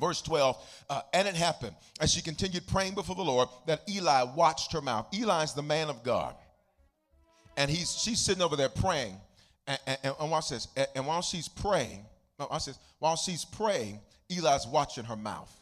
Verse 0.00 0.22
12, 0.22 0.84
uh, 0.88 1.02
and 1.12 1.28
it 1.28 1.34
happened 1.34 1.76
as 2.00 2.10
she 2.10 2.22
continued 2.22 2.66
praying 2.66 2.94
before 2.94 3.14
the 3.14 3.22
Lord 3.22 3.48
that 3.66 3.82
Eli 3.90 4.22
watched 4.34 4.72
her 4.72 4.80
mouth. 4.80 5.06
Eli's 5.12 5.52
the 5.52 5.62
man 5.62 5.90
of 5.90 6.02
God. 6.02 6.34
And 7.58 7.70
he's 7.70 7.94
she's 8.00 8.18
sitting 8.18 8.42
over 8.42 8.56
there 8.56 8.70
praying. 8.70 9.16
And, 9.66 9.78
and, 9.86 10.14
and 10.18 10.30
watch 10.30 10.48
this. 10.48 10.68
And, 10.76 10.86
and 10.96 11.06
while 11.06 11.20
she's 11.20 11.46
praying, 11.46 12.06
watch 12.38 12.64
this. 12.64 12.78
While 13.00 13.16
she's 13.16 13.44
praying, 13.44 14.00
Eli's 14.30 14.66
watching 14.66 15.04
her 15.04 15.16
mouth. 15.16 15.54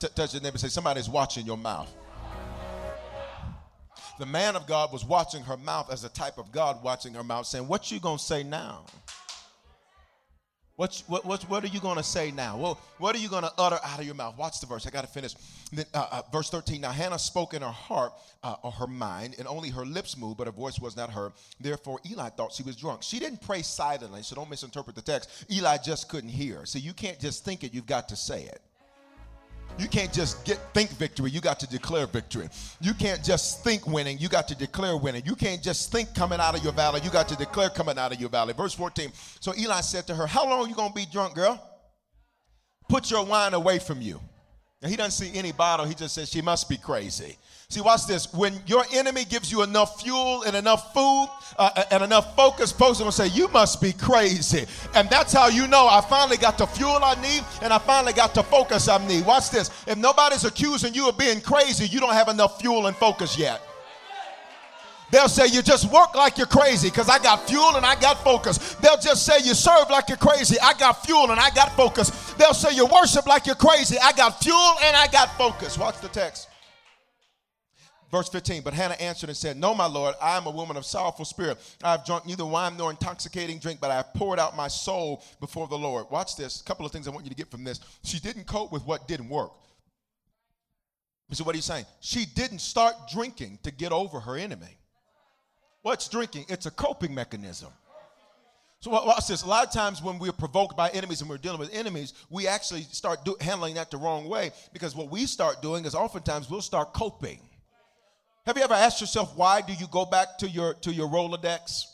Touch 0.00 0.34
your 0.34 0.42
neighbor 0.42 0.52
and 0.52 0.60
say, 0.60 0.68
Somebody's 0.68 1.08
watching 1.08 1.44
your 1.44 1.56
mouth. 1.56 1.92
The 4.18 4.26
man 4.26 4.56
of 4.56 4.66
God 4.66 4.92
was 4.92 5.04
watching 5.04 5.42
her 5.44 5.56
mouth 5.56 5.92
as 5.92 6.04
a 6.04 6.08
type 6.08 6.38
of 6.38 6.50
God 6.52 6.82
watching 6.82 7.14
her 7.14 7.24
mouth, 7.24 7.46
saying, 7.46 7.68
What 7.68 7.90
you 7.90 8.00
gonna 8.00 8.18
say 8.18 8.42
now? 8.42 8.84
What, 10.78 11.02
what, 11.08 11.24
what, 11.24 11.42
what 11.50 11.64
are 11.64 11.68
you 11.68 11.80
going 11.80 11.96
to 11.96 12.04
say 12.04 12.30
now? 12.30 12.56
Well, 12.56 12.80
what 12.98 13.16
are 13.16 13.18
you 13.18 13.28
going 13.28 13.42
to 13.42 13.52
utter 13.58 13.80
out 13.82 13.98
of 13.98 14.06
your 14.06 14.14
mouth? 14.14 14.38
Watch 14.38 14.60
the 14.60 14.66
verse. 14.68 14.86
I 14.86 14.90
got 14.90 15.00
to 15.00 15.08
finish. 15.08 15.34
Then, 15.72 15.86
uh, 15.92 16.06
uh, 16.12 16.22
verse 16.30 16.50
13. 16.50 16.80
Now 16.80 16.92
Hannah 16.92 17.18
spoke 17.18 17.52
in 17.52 17.62
her 17.62 17.68
heart 17.68 18.12
uh, 18.44 18.54
or 18.62 18.70
her 18.70 18.86
mind, 18.86 19.34
and 19.40 19.48
only 19.48 19.70
her 19.70 19.84
lips 19.84 20.16
moved, 20.16 20.38
but 20.38 20.46
her 20.46 20.52
voice 20.52 20.78
was 20.78 20.96
not 20.96 21.10
heard. 21.10 21.32
Therefore, 21.58 21.98
Eli 22.08 22.28
thought 22.28 22.52
she 22.52 22.62
was 22.62 22.76
drunk. 22.76 23.02
She 23.02 23.18
didn't 23.18 23.40
pray 23.40 23.62
silently, 23.62 24.22
so 24.22 24.36
don't 24.36 24.48
misinterpret 24.48 24.94
the 24.94 25.02
text. 25.02 25.46
Eli 25.50 25.78
just 25.78 26.08
couldn't 26.08 26.30
hear. 26.30 26.64
So 26.64 26.78
you 26.78 26.92
can't 26.92 27.18
just 27.18 27.44
think 27.44 27.64
it, 27.64 27.74
you've 27.74 27.84
got 27.84 28.08
to 28.10 28.16
say 28.16 28.44
it. 28.44 28.62
You 29.78 29.86
can't 29.86 30.12
just 30.12 30.44
get 30.44 30.58
think 30.74 30.90
victory, 30.90 31.30
you 31.30 31.40
got 31.40 31.60
to 31.60 31.68
declare 31.68 32.06
victory. 32.06 32.48
You 32.80 32.94
can't 32.94 33.22
just 33.22 33.62
think 33.62 33.86
winning, 33.86 34.18
you 34.18 34.28
got 34.28 34.48
to 34.48 34.56
declare 34.56 34.96
winning. 34.96 35.22
You 35.24 35.36
can't 35.36 35.62
just 35.62 35.92
think 35.92 36.14
coming 36.14 36.40
out 36.40 36.56
of 36.56 36.64
your 36.64 36.72
valley, 36.72 37.00
you 37.04 37.10
got 37.10 37.28
to 37.28 37.36
declare 37.36 37.70
coming 37.70 37.98
out 37.98 38.12
of 38.12 38.20
your 38.20 38.30
valley. 38.30 38.54
Verse 38.54 38.74
14. 38.74 39.10
So 39.40 39.52
Eli 39.56 39.80
said 39.80 40.06
to 40.08 40.14
her, 40.14 40.26
How 40.26 40.48
long 40.48 40.68
you 40.68 40.74
gonna 40.74 40.92
be 40.92 41.06
drunk, 41.10 41.34
girl? 41.34 41.62
Put 42.88 43.10
your 43.10 43.24
wine 43.24 43.54
away 43.54 43.78
from 43.78 44.00
you. 44.00 44.20
Now 44.82 44.88
he 44.88 44.96
doesn't 44.96 45.12
see 45.12 45.36
any 45.36 45.52
bottle, 45.52 45.86
he 45.86 45.94
just 45.94 46.14
says 46.14 46.28
she 46.28 46.42
must 46.42 46.68
be 46.68 46.76
crazy. 46.76 47.36
See, 47.70 47.82
watch 47.82 48.06
this. 48.06 48.32
When 48.32 48.58
your 48.66 48.82
enemy 48.94 49.26
gives 49.26 49.52
you 49.52 49.60
enough 49.60 50.00
fuel 50.00 50.42
and 50.44 50.56
enough 50.56 50.94
food 50.94 51.28
uh, 51.58 51.84
and 51.90 52.02
enough 52.02 52.34
focus, 52.34 52.72
folks 52.72 52.98
are 52.98 53.02
going 53.02 53.10
to 53.10 53.16
say, 53.16 53.26
You 53.26 53.46
must 53.48 53.82
be 53.82 53.92
crazy. 53.92 54.64
And 54.94 55.10
that's 55.10 55.34
how 55.34 55.48
you 55.48 55.68
know 55.68 55.86
I 55.86 56.00
finally 56.00 56.38
got 56.38 56.56
the 56.56 56.66
fuel 56.66 56.98
I 57.02 57.20
need 57.20 57.44
and 57.60 57.70
I 57.70 57.76
finally 57.76 58.14
got 58.14 58.32
the 58.32 58.42
focus 58.42 58.88
I 58.88 59.06
need. 59.06 59.26
Watch 59.26 59.50
this. 59.50 59.70
If 59.86 59.98
nobody's 59.98 60.46
accusing 60.46 60.94
you 60.94 61.10
of 61.10 61.18
being 61.18 61.42
crazy, 61.42 61.84
you 61.84 62.00
don't 62.00 62.14
have 62.14 62.28
enough 62.28 62.58
fuel 62.58 62.86
and 62.86 62.96
focus 62.96 63.36
yet. 63.36 63.60
They'll 65.10 65.28
say 65.28 65.48
you 65.48 65.60
just 65.60 65.92
work 65.92 66.14
like 66.14 66.38
you're 66.38 66.46
crazy 66.46 66.88
because 66.88 67.10
I 67.10 67.18
got 67.18 67.46
fuel 67.46 67.76
and 67.76 67.84
I 67.84 68.00
got 68.00 68.24
focus. 68.24 68.76
They'll 68.76 68.96
just 68.96 69.26
say 69.26 69.40
you 69.44 69.52
serve 69.52 69.90
like 69.90 70.08
you're 70.08 70.16
crazy. 70.16 70.56
I 70.62 70.72
got 70.72 71.04
fuel 71.04 71.30
and 71.30 71.38
I 71.38 71.50
got 71.50 71.76
focus. 71.76 72.32
They'll 72.38 72.54
say 72.54 72.74
you 72.74 72.86
worship 72.86 73.26
like 73.26 73.44
you're 73.44 73.56
crazy. 73.56 73.98
I 74.02 74.12
got 74.12 74.42
fuel 74.42 74.72
and 74.82 74.96
I 74.96 75.06
got 75.12 75.36
focus. 75.36 75.76
Watch 75.76 76.00
the 76.00 76.08
text. 76.08 76.47
Verse 78.10 78.28
15, 78.30 78.62
but 78.62 78.72
Hannah 78.72 78.94
answered 78.94 79.28
and 79.28 79.36
said, 79.36 79.58
No, 79.58 79.74
my 79.74 79.86
Lord, 79.86 80.14
I 80.20 80.36
am 80.38 80.46
a 80.46 80.50
woman 80.50 80.78
of 80.78 80.86
sorrowful 80.86 81.26
spirit. 81.26 81.58
I 81.84 81.92
have 81.92 82.06
drunk 82.06 82.24
neither 82.26 82.46
wine 82.46 82.76
nor 82.78 82.90
intoxicating 82.90 83.58
drink, 83.58 83.80
but 83.80 83.90
I 83.90 83.96
have 83.96 84.14
poured 84.14 84.38
out 84.38 84.56
my 84.56 84.68
soul 84.68 85.22
before 85.40 85.68
the 85.68 85.76
Lord. 85.76 86.06
Watch 86.10 86.34
this. 86.34 86.62
A 86.62 86.64
couple 86.64 86.86
of 86.86 86.92
things 86.92 87.06
I 87.06 87.10
want 87.10 87.24
you 87.24 87.30
to 87.30 87.36
get 87.36 87.50
from 87.50 87.64
this. 87.64 87.80
She 88.02 88.18
didn't 88.18 88.46
cope 88.46 88.72
with 88.72 88.86
what 88.86 89.06
didn't 89.08 89.28
work. 89.28 89.52
So, 91.32 91.44
what 91.44 91.54
are 91.54 91.58
you 91.58 91.62
saying? 91.62 91.84
She 92.00 92.24
didn't 92.24 92.60
start 92.60 92.94
drinking 93.12 93.58
to 93.62 93.70
get 93.70 93.92
over 93.92 94.20
her 94.20 94.36
enemy. 94.36 94.78
What's 95.82 96.08
drinking? 96.08 96.46
It's 96.48 96.64
a 96.64 96.70
coping 96.70 97.14
mechanism. 97.14 97.70
So 98.80 98.92
watch 98.92 99.26
this. 99.26 99.42
A 99.42 99.46
lot 99.46 99.66
of 99.66 99.72
times 99.72 100.02
when 100.02 100.18
we're 100.20 100.32
provoked 100.32 100.76
by 100.76 100.88
enemies 100.90 101.20
and 101.20 101.28
we're 101.28 101.38
dealing 101.38 101.58
with 101.58 101.74
enemies, 101.74 102.14
we 102.30 102.46
actually 102.46 102.82
start 102.82 103.24
do, 103.24 103.36
handling 103.40 103.74
that 103.74 103.90
the 103.90 103.96
wrong 103.96 104.28
way 104.28 104.52
because 104.72 104.94
what 104.94 105.10
we 105.10 105.26
start 105.26 105.60
doing 105.60 105.84
is 105.84 105.96
oftentimes 105.96 106.48
we'll 106.48 106.62
start 106.62 106.92
coping. 106.92 107.40
Have 108.48 108.56
you 108.56 108.64
ever 108.64 108.72
asked 108.72 109.02
yourself 109.02 109.36
why 109.36 109.60
do 109.60 109.74
you 109.74 109.86
go 109.88 110.06
back 110.06 110.38
to 110.38 110.48
your 110.48 110.72
to 110.80 110.90
your 110.90 111.06
Rolodex? 111.06 111.84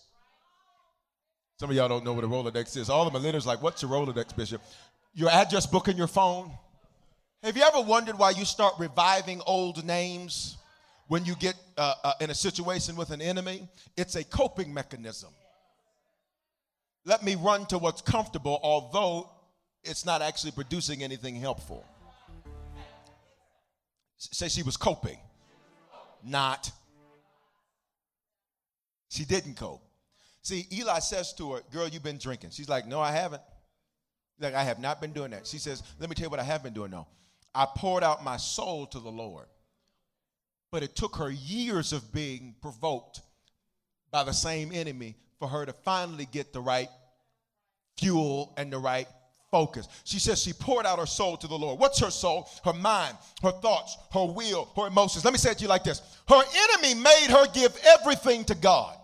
Some 1.59 1.69
of 1.69 1.75
y'all 1.75 1.89
don't 1.89 2.05
know 2.05 2.13
what 2.13 2.23
a 2.23 2.29
Rolodex 2.29 2.77
is. 2.77 2.89
All 2.89 3.11
the 3.11 3.19
millennials 3.19 3.45
like, 3.45 3.61
what's 3.61 3.83
a 3.83 3.87
Rolodex, 3.87 4.37
Bishop? 4.37 4.63
Your 5.15 5.31
address 5.31 5.67
book 5.67 5.89
in 5.89 5.97
your 5.97 6.07
phone. 6.07 6.53
Have 7.43 7.57
you 7.57 7.65
ever 7.65 7.81
wondered 7.81 8.17
why 8.17 8.31
you 8.31 8.45
start 8.45 8.75
reviving 8.79 9.41
old 9.49 9.85
names 9.85 10.57
when 11.09 11.25
you 11.25 11.35
get 11.35 11.57
uh, 11.77 11.95
uh, 12.05 12.13
in 12.21 12.31
a 12.31 12.35
situation 12.37 12.95
with 12.95 13.11
an 13.11 13.21
enemy? 13.21 13.67
It's 13.97 14.15
a 14.15 14.23
coping 14.23 14.73
mechanism. 14.73 15.31
Let 17.05 17.25
me 17.25 17.35
run 17.35 17.67
to 17.67 17.79
what's 17.79 18.01
comfortable, 18.01 18.61
although 18.63 19.29
it's 19.83 20.07
not 20.07 20.23
actually 20.23 20.53
producing 20.53 21.03
anything 21.03 21.35
helpful. 21.35 21.85
Say 24.19 24.47
she 24.47 24.63
was 24.63 24.77
coping 24.77 25.19
not. 26.27 26.71
She 29.09 29.25
didn't 29.25 29.59
go. 29.59 29.81
See, 30.43 30.67
Eli 30.73 30.99
says 30.99 31.33
to 31.35 31.53
her, 31.53 31.61
Girl, 31.73 31.89
you've 31.89 32.03
been 32.03 32.19
drinking. 32.19 32.51
She's 32.51 32.69
like, 32.69 32.87
No, 32.87 33.01
I 33.01 33.13
haven't. 33.13 33.43
Like, 34.41 34.55
I 34.55 34.65
have 34.65 34.79
not 34.79 35.01
been 35.01 35.13
doing 35.13 35.31
that. 35.31 35.47
She 35.47 35.59
says, 35.59 35.83
Let 36.01 36.09
me 36.09 36.15
tell 36.15 36.27
you 36.27 36.31
what 36.31 36.41
I 36.41 36.45
have 36.45 36.63
been 36.63 36.75
doing 36.75 36.91
though. 36.91 37.07
I 37.55 37.67
poured 37.77 38.03
out 38.03 38.25
my 38.25 38.37
soul 38.37 38.87
to 38.87 38.99
the 38.99 39.11
Lord. 39.11 39.47
But 40.73 40.83
it 40.83 40.97
took 40.97 41.17
her 41.17 41.31
years 41.31 41.93
of 41.93 42.13
being 42.13 42.57
provoked 42.61 43.21
by 44.11 44.25
the 44.25 44.33
same 44.33 44.73
enemy 44.73 45.17
for 45.39 45.49
her 45.49 45.65
to 45.65 45.73
finally 45.73 46.27
get 46.31 46.53
the 46.53 46.61
right 46.61 46.89
fuel 47.97 48.53
and 48.57 48.73
the 48.73 48.79
right 48.79 49.07
focus. 49.55 49.87
She 50.03 50.19
says 50.19 50.43
she 50.43 50.53
poured 50.53 50.85
out 50.85 50.99
her 50.99 51.07
soul 51.07 51.37
to 51.37 51.47
the 51.47 51.55
Lord. 51.55 51.79
What's 51.79 52.01
her 52.01 52.11
soul? 52.11 52.51
Her 52.65 52.73
mind, 52.73 53.17
her 53.41 53.53
thoughts, 53.53 53.97
her 54.13 54.25
will, 54.25 54.69
her 54.75 54.89
emotions. 54.89 55.25
Let 55.25 55.33
me 55.33 55.39
say 55.39 55.53
it 55.53 55.59
to 55.59 55.63
you 55.63 55.69
like 55.69 55.85
this 55.85 56.03
Her 56.27 56.43
enemy 56.65 57.01
made 57.01 57.29
her 57.31 57.47
give 57.55 57.73
everything 57.97 58.43
to 58.47 58.57
God. 58.57 58.97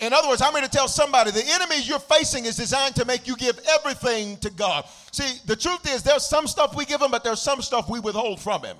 In 0.00 0.12
other 0.12 0.28
words, 0.28 0.42
I'm 0.42 0.52
going 0.52 0.64
to 0.64 0.70
tell 0.70 0.86
somebody 0.86 1.30
the 1.30 1.46
enemy 1.46 1.80
you're 1.80 1.98
facing 1.98 2.44
is 2.44 2.56
designed 2.56 2.94
to 2.96 3.06
make 3.06 3.26
you 3.26 3.34
give 3.36 3.58
everything 3.78 4.36
to 4.40 4.50
God. 4.50 4.84
See, 5.12 5.40
the 5.46 5.56
truth 5.56 5.90
is 5.90 6.02
there's 6.02 6.26
some 6.26 6.46
stuff 6.46 6.76
we 6.76 6.84
give 6.84 7.00
him, 7.00 7.10
but 7.10 7.24
there's 7.24 7.40
some 7.40 7.62
stuff 7.62 7.88
we 7.88 8.00
withhold 8.00 8.38
from 8.38 8.62
him. 8.64 8.76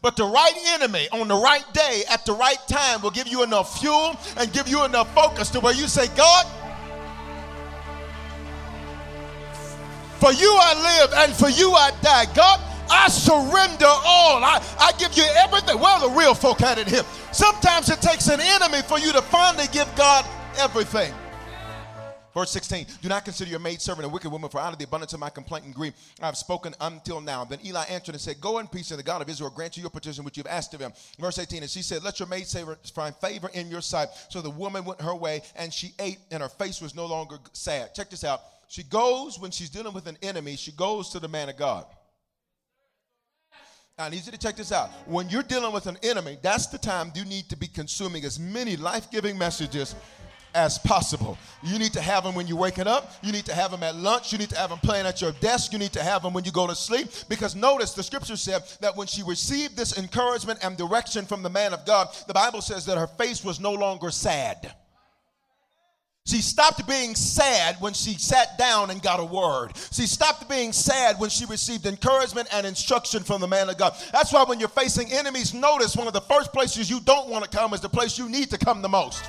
But 0.00 0.14
the 0.14 0.24
right 0.24 0.54
enemy 0.68 1.08
on 1.10 1.26
the 1.26 1.34
right 1.34 1.66
day 1.74 2.04
at 2.08 2.24
the 2.24 2.32
right 2.32 2.62
time 2.68 3.02
will 3.02 3.10
give 3.10 3.26
you 3.26 3.42
enough 3.42 3.80
fuel 3.80 4.16
and 4.36 4.52
give 4.52 4.68
you 4.68 4.84
enough 4.84 5.12
focus 5.16 5.50
to 5.50 5.58
where 5.58 5.74
you 5.74 5.88
say, 5.88 6.06
God, 6.16 6.46
For 10.22 10.32
you 10.32 10.56
I 10.56 11.00
live 11.00 11.12
and 11.16 11.32
for 11.32 11.48
you 11.48 11.72
I 11.72 11.90
die. 12.00 12.26
God, 12.32 12.60
I 12.88 13.08
surrender 13.08 13.86
all. 13.86 14.44
I, 14.44 14.62
I 14.78 14.92
give 14.96 15.16
you 15.16 15.24
everything. 15.34 15.80
Well, 15.80 16.08
the 16.08 16.16
real 16.16 16.32
folk 16.32 16.60
had 16.60 16.78
it 16.78 16.86
here. 16.86 17.02
Sometimes 17.32 17.90
it 17.90 18.00
takes 18.00 18.28
an 18.28 18.38
enemy 18.40 18.82
for 18.82 19.00
you 19.00 19.10
to 19.10 19.20
finally 19.20 19.64
give 19.72 19.92
God 19.96 20.24
everything. 20.60 21.12
Verse 22.32 22.52
16, 22.52 22.86
do 23.02 23.08
not 23.08 23.24
consider 23.24 23.50
your 23.50 23.58
maidservant 23.58 24.06
a 24.06 24.08
wicked 24.08 24.30
woman, 24.30 24.48
for 24.48 24.60
out 24.60 24.72
of 24.72 24.78
the 24.78 24.84
abundance 24.84 25.12
of 25.12 25.18
my 25.18 25.28
complaint 25.28 25.64
and 25.64 25.74
grief 25.74 25.92
I 26.20 26.26
have 26.26 26.36
spoken 26.36 26.72
until 26.80 27.20
now. 27.20 27.44
Then 27.44 27.58
Eli 27.66 27.84
answered 27.90 28.14
and 28.14 28.20
said, 28.20 28.40
Go 28.40 28.60
in 28.60 28.68
peace, 28.68 28.92
and 28.92 29.00
the 29.00 29.04
God 29.04 29.22
of 29.22 29.28
Israel 29.28 29.50
grant 29.50 29.76
you 29.76 29.80
your 29.80 29.90
petition 29.90 30.24
which 30.24 30.36
you 30.36 30.44
have 30.46 30.52
asked 30.52 30.72
of 30.72 30.80
him. 30.80 30.92
Verse 31.18 31.40
18, 31.40 31.62
and 31.62 31.70
she 31.70 31.82
said, 31.82 32.04
Let 32.04 32.20
your 32.20 32.28
maidservant 32.28 32.78
find 32.94 33.16
favor 33.16 33.50
in 33.54 33.72
your 33.72 33.80
sight. 33.80 34.10
So 34.28 34.40
the 34.40 34.50
woman 34.50 34.84
went 34.84 35.00
her 35.00 35.16
way, 35.16 35.42
and 35.56 35.72
she 35.74 35.94
ate, 35.98 36.20
and 36.30 36.44
her 36.44 36.48
face 36.48 36.80
was 36.80 36.94
no 36.94 37.06
longer 37.06 37.38
sad. 37.52 37.92
Check 37.92 38.08
this 38.08 38.22
out. 38.22 38.40
She 38.72 38.84
goes, 38.84 39.38
when 39.38 39.50
she's 39.50 39.68
dealing 39.68 39.92
with 39.92 40.06
an 40.06 40.16
enemy, 40.22 40.56
she 40.56 40.72
goes 40.72 41.10
to 41.10 41.18
the 41.18 41.28
man 41.28 41.50
of 41.50 41.58
God. 41.58 41.84
I 43.98 44.08
need 44.08 44.24
you 44.24 44.32
to 44.32 44.38
check 44.38 44.56
this 44.56 44.72
out. 44.72 44.88
When 45.04 45.28
you're 45.28 45.42
dealing 45.42 45.74
with 45.74 45.86
an 45.86 45.98
enemy, 46.02 46.38
that's 46.40 46.68
the 46.68 46.78
time 46.78 47.12
you 47.14 47.26
need 47.26 47.50
to 47.50 47.56
be 47.58 47.66
consuming 47.66 48.24
as 48.24 48.40
many 48.40 48.76
life 48.76 49.10
giving 49.10 49.36
messages 49.36 49.94
as 50.54 50.78
possible. 50.78 51.36
You 51.62 51.78
need 51.78 51.92
to 51.92 52.00
have 52.00 52.24
them 52.24 52.34
when 52.34 52.46
you're 52.46 52.56
waking 52.56 52.86
up. 52.86 53.12
You 53.22 53.30
need 53.30 53.44
to 53.44 53.54
have 53.54 53.72
them 53.72 53.82
at 53.82 53.94
lunch. 53.94 54.32
You 54.32 54.38
need 54.38 54.48
to 54.48 54.56
have 54.56 54.70
them 54.70 54.78
playing 54.78 55.04
at 55.04 55.20
your 55.20 55.32
desk. 55.32 55.74
You 55.74 55.78
need 55.78 55.92
to 55.92 56.02
have 56.02 56.22
them 56.22 56.32
when 56.32 56.44
you 56.44 56.50
go 56.50 56.66
to 56.66 56.74
sleep. 56.74 57.08
Because 57.28 57.54
notice 57.54 57.92
the 57.92 58.02
scripture 58.02 58.36
said 58.38 58.62
that 58.80 58.96
when 58.96 59.06
she 59.06 59.22
received 59.22 59.76
this 59.76 59.98
encouragement 59.98 60.60
and 60.62 60.78
direction 60.78 61.26
from 61.26 61.42
the 61.42 61.50
man 61.50 61.74
of 61.74 61.84
God, 61.84 62.08
the 62.26 62.32
Bible 62.32 62.62
says 62.62 62.86
that 62.86 62.96
her 62.96 63.06
face 63.06 63.44
was 63.44 63.60
no 63.60 63.72
longer 63.72 64.10
sad. 64.10 64.74
She 66.24 66.40
stopped 66.40 66.86
being 66.86 67.16
sad 67.16 67.76
when 67.80 67.94
she 67.94 68.14
sat 68.14 68.56
down 68.56 68.90
and 68.90 69.02
got 69.02 69.18
a 69.18 69.24
word. 69.24 69.72
She 69.90 70.06
stopped 70.06 70.48
being 70.48 70.72
sad 70.72 71.18
when 71.18 71.30
she 71.30 71.46
received 71.46 71.84
encouragement 71.84 72.46
and 72.52 72.64
instruction 72.64 73.24
from 73.24 73.40
the 73.40 73.48
man 73.48 73.68
of 73.68 73.76
God. 73.76 73.94
That's 74.12 74.32
why 74.32 74.44
when 74.44 74.60
you're 74.60 74.68
facing 74.68 75.12
enemies, 75.12 75.52
notice 75.52 75.96
one 75.96 76.06
of 76.06 76.12
the 76.12 76.20
first 76.20 76.52
places 76.52 76.88
you 76.88 77.00
don't 77.00 77.28
want 77.28 77.44
to 77.44 77.50
come 77.50 77.74
is 77.74 77.80
the 77.80 77.88
place 77.88 78.18
you 78.18 78.28
need 78.28 78.50
to 78.50 78.58
come 78.58 78.82
the 78.82 78.88
most. 78.88 79.24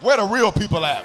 Where 0.00 0.16
the 0.16 0.24
real 0.24 0.50
people 0.50 0.84
at? 0.84 1.04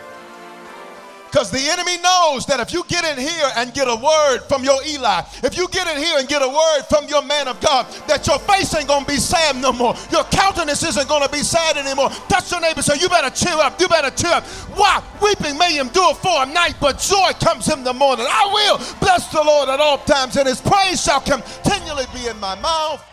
Because 1.30 1.52
the 1.52 1.62
enemy 1.70 1.98
knows 2.02 2.48
that 2.48 2.60
if 2.60 2.74
you 2.74 2.84
get 2.88 3.06
in 3.06 3.18
here 3.18 3.50
and 3.56 3.72
get 3.74 3.88
a 3.88 3.96
word 3.96 4.40
from 4.50 4.64
your 4.64 4.82
Eli, 4.84 5.22
if 5.44 5.56
you 5.56 5.68
get 5.68 5.86
in 5.88 6.02
here 6.02 6.18
and 6.18 6.28
get 6.28 6.42
a 6.42 6.50
word 6.50 6.82
from 6.90 7.08
your 7.08 7.22
man 7.22 7.48
of 7.48 7.62
God, 7.62 7.86
that 8.08 8.26
your 8.26 8.40
face 8.40 8.74
ain't 8.74 8.88
going 8.88 9.06
to 9.06 9.12
be 9.12 9.18
sad 9.18 9.56
no 9.56 9.72
more. 9.72 9.94
Your 10.12 10.24
countenance 10.26 10.82
isn't 10.82 11.08
going 11.08 11.22
to 11.22 11.30
be 11.30 11.44
sad 11.44 11.78
anymore. 11.78 12.10
Touch 12.30 12.52
your 12.52 12.62
neighbor 12.62 12.82
say, 12.82 12.98
You 13.00 13.10
better 13.10 13.30
cheer 13.30 13.54
up. 13.54 13.80
You 13.80 13.88
better 13.88 14.10
cheer 14.10 14.32
up. 14.32 14.44
Why? 14.74 15.04
Weeping 15.22 15.58
may 15.58 15.80
endure 15.80 16.16
for 16.16 16.44
a 16.44 16.46
night, 16.48 16.76
but 16.82 16.98
joy 16.98 17.32
comes 17.40 17.72
in 17.72 17.84
the 17.84 17.94
morning. 17.94 18.26
I 18.28 18.50
will 18.52 18.78
bless 19.00 19.32
the 19.32 19.44
Lord 19.44 19.70
at 19.70 19.80
all 19.80 20.00
times, 20.00 20.36
and 20.36 20.48
his 20.48 20.62
praise 20.62 21.04
shall 21.04 21.22
continually 21.22 22.06
be 22.12 22.28
in 22.28 22.40
my 22.40 22.60
mouth. 22.60 23.06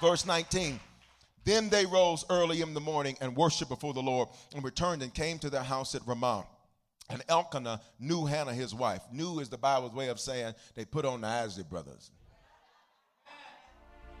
Verse 0.00 0.26
19. 0.26 0.80
Then 1.44 1.68
they 1.68 1.86
rose 1.86 2.24
early 2.28 2.60
in 2.60 2.74
the 2.74 2.80
morning 2.80 3.16
and 3.20 3.36
worshiped 3.36 3.70
before 3.70 3.94
the 3.94 4.02
Lord 4.02 4.28
and 4.54 4.64
returned 4.64 5.02
and 5.02 5.14
came 5.14 5.38
to 5.38 5.48
their 5.48 5.62
house 5.62 5.94
at 5.94 6.06
Ramah. 6.06 6.44
And 7.10 7.22
Elkanah 7.28 7.80
knew 7.98 8.26
Hannah, 8.26 8.52
his 8.52 8.74
wife. 8.74 9.02
Knew 9.12 9.40
is 9.40 9.48
the 9.48 9.56
Bible's 9.56 9.92
way 9.92 10.08
of 10.08 10.20
saying 10.20 10.54
they 10.74 10.84
put 10.84 11.04
on 11.04 11.22
the 11.22 11.26
Isley 11.26 11.64
brothers. 11.64 12.10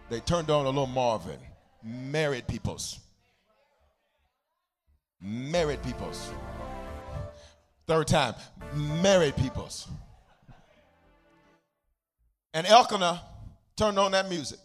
They 0.08 0.20
turned 0.20 0.50
on 0.50 0.64
a 0.64 0.68
little 0.70 0.86
Marvin. 0.86 1.38
Married 1.82 2.46
peoples. 2.46 2.98
Married 5.20 5.82
peoples. 5.82 6.30
Third 7.86 8.06
time, 8.06 8.34
married 9.02 9.36
peoples. 9.36 9.88
And 12.54 12.66
Elkanah 12.66 13.22
turned 13.76 13.98
on 13.98 14.12
that 14.12 14.28
music. 14.28 14.58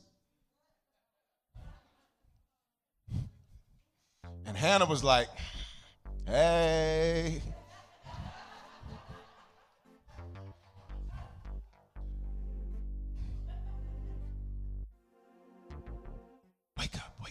And 4.46 4.58
Hannah 4.58 4.86
was 4.86 5.04
like, 5.04 5.28
hey. 6.26 7.42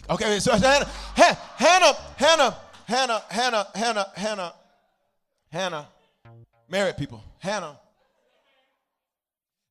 Okay, 0.09 0.39
so 0.39 0.51
Hannah, 0.51 0.85
Hannah, 1.15 1.93
Hannah, 2.17 2.57
Hannah, 2.85 3.23
Hannah, 3.29 3.67
Hannah, 3.73 4.11
Hannah, 4.15 4.53
Hannah, 5.49 5.87
married 6.69 6.97
people, 6.97 7.23
Hannah. 7.39 7.79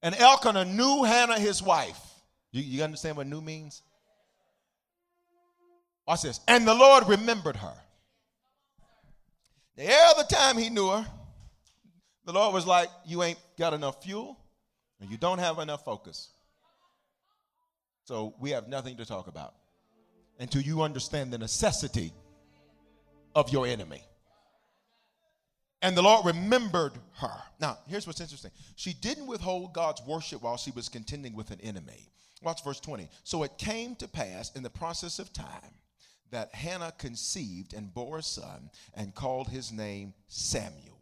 And 0.03 0.15
Elkanah 0.15 0.65
knew 0.65 1.05
Hannah, 1.05 1.39
his 1.39 1.63
wife. 1.63 2.01
You, 2.51 2.63
you 2.63 2.83
understand 2.83 3.17
what 3.17 3.27
knew 3.27 3.41
means? 3.41 3.83
Watch 6.07 6.23
this. 6.23 6.41
And 6.49 6.67
the 6.67 6.75
Lord 6.75 7.09
remembered 7.09 7.57
her. 7.57 7.75
The 9.77 9.89
other 9.91 10.25
time 10.25 10.59
he 10.59 10.71
knew 10.71 10.89
her, 10.89 11.07
the 12.25 12.33
Lord 12.33 12.53
was 12.53 12.67
like, 12.67 12.89
You 13.07 13.23
ain't 13.23 13.39
got 13.59 13.75
enough 13.75 14.03
fuel 14.03 14.39
and 15.01 15.11
you 15.11 15.17
don't 15.17 15.39
have 15.39 15.59
enough 15.59 15.85
focus. 15.85 16.31
So 18.05 18.35
we 18.41 18.51
have 18.51 18.69
nothing 18.69 18.97
to 18.97 19.05
talk 19.05 19.29
about 19.29 19.55
until 20.39 20.63
you 20.63 20.83
understand 20.83 21.33
the 21.33 21.39
necessity 21.39 22.13
of 23.35 23.51
your 23.51 23.67
enemy. 23.67 24.03
And 25.83 25.97
the 25.97 26.03
Lord 26.03 26.25
remembered 26.25 26.93
her. 27.17 27.43
Now, 27.61 27.79
here's 27.89 28.07
what's 28.07 28.21
interesting. 28.21 28.53
She 28.77 28.93
didn't 28.93 29.27
withhold 29.27 29.75
God's 29.75 30.01
worship 30.07 30.43
while 30.43 30.57
she 30.57 30.71
was 30.71 30.89
contending 30.89 31.35
with 31.35 31.51
an 31.51 31.61
enemy. 31.61 32.09
Watch 32.41 32.63
verse 32.65 32.79
20. 32.81 33.09
So 33.25 33.43
it 33.43 33.59
came 33.59 33.97
to 33.97 34.07
pass 34.07 34.53
in 34.55 34.63
the 34.63 34.71
process 34.71 35.19
of 35.19 35.33
time 35.33 35.75
that 36.31 36.55
Hannah 36.55 36.93
conceived 36.99 37.75
and 37.75 37.93
bore 37.93 38.19
a 38.19 38.23
son 38.23 38.71
and 38.95 39.15
called 39.15 39.49
his 39.49 39.73
name 39.73 40.15
Samuel, 40.29 40.99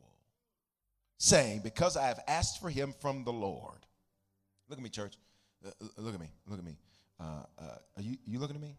saying, 1.19 1.61
Because 1.63 1.97
I 1.97 2.07
have 2.07 2.21
asked 2.27 2.61
for 2.61 2.71
him 2.71 2.95
from 3.01 3.25
the 3.25 3.33
Lord. 3.33 3.87
Look 4.69 4.79
at 4.79 4.83
me, 4.83 4.91
church. 4.91 5.15
Uh, 5.65 5.69
uh 5.69 5.87
look 5.99 6.15
at 6.15 6.21
me. 6.21 6.31
Look 6.47 6.59
at 6.59 6.65
me. 6.65 6.77
Uh, 7.19 7.43
uh, 7.59 7.65
are 7.97 8.03
you, 8.03 8.17
you 8.27 8.39
looking 8.39 8.57
at 8.57 8.63
me? 8.63 8.77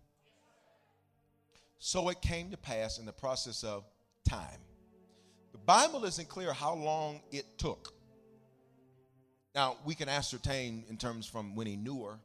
So 1.84 2.10
it 2.10 2.22
came 2.22 2.52
to 2.52 2.58
pass 2.58 3.00
in 3.00 3.08
the 3.08 3.12
process 3.12 3.64
of 3.64 3.84
time. 4.30 4.60
The 5.52 5.58
Bible 5.58 6.06
isn't 6.06 6.30
clear 6.30 6.54
how 6.54 6.76
long 6.76 7.22
it 7.32 7.58
took. 7.58 7.96
Now, 9.56 9.78
we 9.84 9.96
can 9.96 10.08
ascertain 10.08 10.84
in 10.90 10.98
terms 10.98 11.26
from 11.26 11.56
when 11.56 11.66
he 11.66 11.76
knew 11.76 12.04
her 12.04 12.20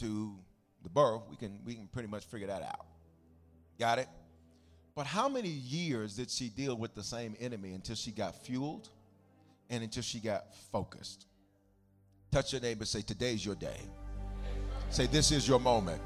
to 0.00 0.38
the 0.82 0.90
birth, 0.90 1.22
we 1.30 1.36
can, 1.36 1.58
we 1.64 1.74
can 1.74 1.86
pretty 1.86 2.08
much 2.08 2.26
figure 2.26 2.48
that 2.48 2.62
out. 2.62 2.84
Got 3.78 3.98
it? 3.98 4.08
But 4.94 5.06
how 5.06 5.26
many 5.26 5.48
years 5.48 6.16
did 6.16 6.30
she 6.30 6.50
deal 6.50 6.76
with 6.76 6.94
the 6.94 7.02
same 7.02 7.34
enemy 7.40 7.72
until 7.72 7.96
she 7.96 8.10
got 8.10 8.44
fueled 8.44 8.90
and 9.70 9.82
until 9.82 10.02
she 10.02 10.20
got 10.20 10.54
focused? 10.70 11.24
Touch 12.30 12.52
your 12.52 12.60
neighbor, 12.60 12.84
say, 12.84 13.00
Today's 13.00 13.42
your 13.42 13.54
day. 13.54 13.80
Say, 14.90 15.06
This 15.06 15.32
is 15.32 15.48
your 15.48 15.60
moment. 15.60 16.02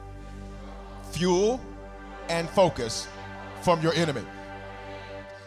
Fuel 1.10 1.60
and 2.30 2.48
focus 2.48 3.06
from 3.60 3.82
your 3.82 3.92
enemy. 3.92 4.22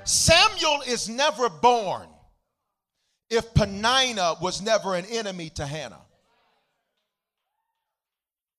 Samuel 0.03 0.81
is 0.85 1.09
never 1.09 1.49
born 1.49 2.07
if 3.29 3.53
Penina 3.53 4.39
was 4.41 4.61
never 4.61 4.95
an 4.95 5.05
enemy 5.05 5.49
to 5.51 5.65
Hannah. 5.65 6.01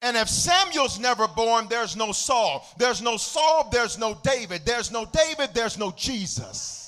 And 0.03 0.16
if 0.16 0.29
Samuel's 0.29 0.99
never 0.99 1.29
born, 1.29 1.66
there's 1.68 1.97
no 1.97 2.12
Saul. 2.12 2.66
There's 2.79 3.01
no 3.01 3.16
Saul, 3.16 3.68
there's 3.70 3.99
no 3.99 4.18
David. 4.22 4.62
There's 4.64 4.91
no 4.91 5.07
David, 5.07 5.55
there's 5.55 5.79
no 5.79 5.93
Jesus. 5.93 6.84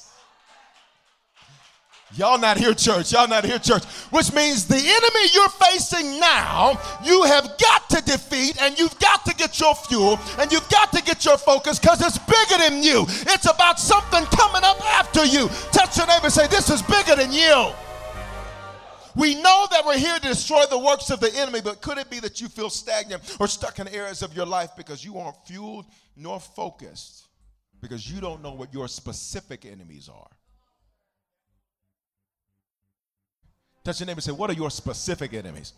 Y'all 2.14 2.38
not 2.38 2.56
here, 2.56 2.72
church. 2.72 3.12
Y'all 3.12 3.26
not 3.26 3.44
here, 3.44 3.58
church. 3.58 3.84
Which 4.10 4.32
means 4.32 4.66
the 4.66 4.76
enemy 4.76 5.30
you're 5.34 5.48
facing 5.48 6.20
now, 6.20 6.80
you 7.04 7.24
have 7.24 7.58
got 7.58 7.90
to 7.90 8.02
defeat 8.02 8.62
and 8.62 8.78
you've 8.78 8.96
got 9.00 9.24
to 9.24 9.34
get 9.34 9.58
your 9.58 9.74
fuel 9.74 10.18
and 10.38 10.50
you've 10.52 10.68
got 10.68 10.92
to 10.92 11.02
get 11.02 11.24
your 11.24 11.36
focus 11.36 11.80
because 11.80 12.00
it's 12.00 12.18
bigger 12.18 12.62
than 12.62 12.82
you. 12.82 13.02
It's 13.08 13.50
about 13.50 13.80
something 13.80 14.24
coming 14.26 14.62
up 14.62 14.80
after 14.94 15.24
you. 15.24 15.48
Touch 15.72 15.98
your 15.98 16.06
neighbor 16.06 16.30
say, 16.30 16.46
This 16.46 16.70
is 16.70 16.80
bigger 16.82 17.16
than 17.16 17.32
you. 17.32 17.72
We 19.16 19.34
know 19.34 19.66
that 19.70 19.84
we're 19.84 19.98
here 19.98 20.18
to 20.18 20.28
destroy 20.28 20.64
the 20.66 20.78
works 20.78 21.10
of 21.10 21.20
the 21.20 21.34
enemy, 21.34 21.60
but 21.62 21.80
could 21.80 21.98
it 21.98 22.10
be 22.10 22.20
that 22.20 22.40
you 22.40 22.48
feel 22.48 22.68
stagnant 22.68 23.36
or 23.40 23.48
stuck 23.48 23.78
in 23.78 23.88
areas 23.88 24.22
of 24.22 24.36
your 24.36 24.46
life 24.46 24.70
because 24.76 25.04
you 25.04 25.18
aren't 25.18 25.38
fueled 25.46 25.86
nor 26.16 26.38
focused 26.38 27.26
because 27.80 28.10
you 28.10 28.20
don't 28.20 28.42
know 28.42 28.52
what 28.52 28.72
your 28.72 28.86
specific 28.86 29.64
enemies 29.64 30.08
are? 30.08 30.35
Touch 33.86 34.00
your 34.00 34.08
neighbor 34.08 34.16
and 34.16 34.24
say, 34.24 34.32
What 34.32 34.50
are 34.50 34.54
your 34.54 34.68
specific 34.68 35.32
enemies? 35.32 35.72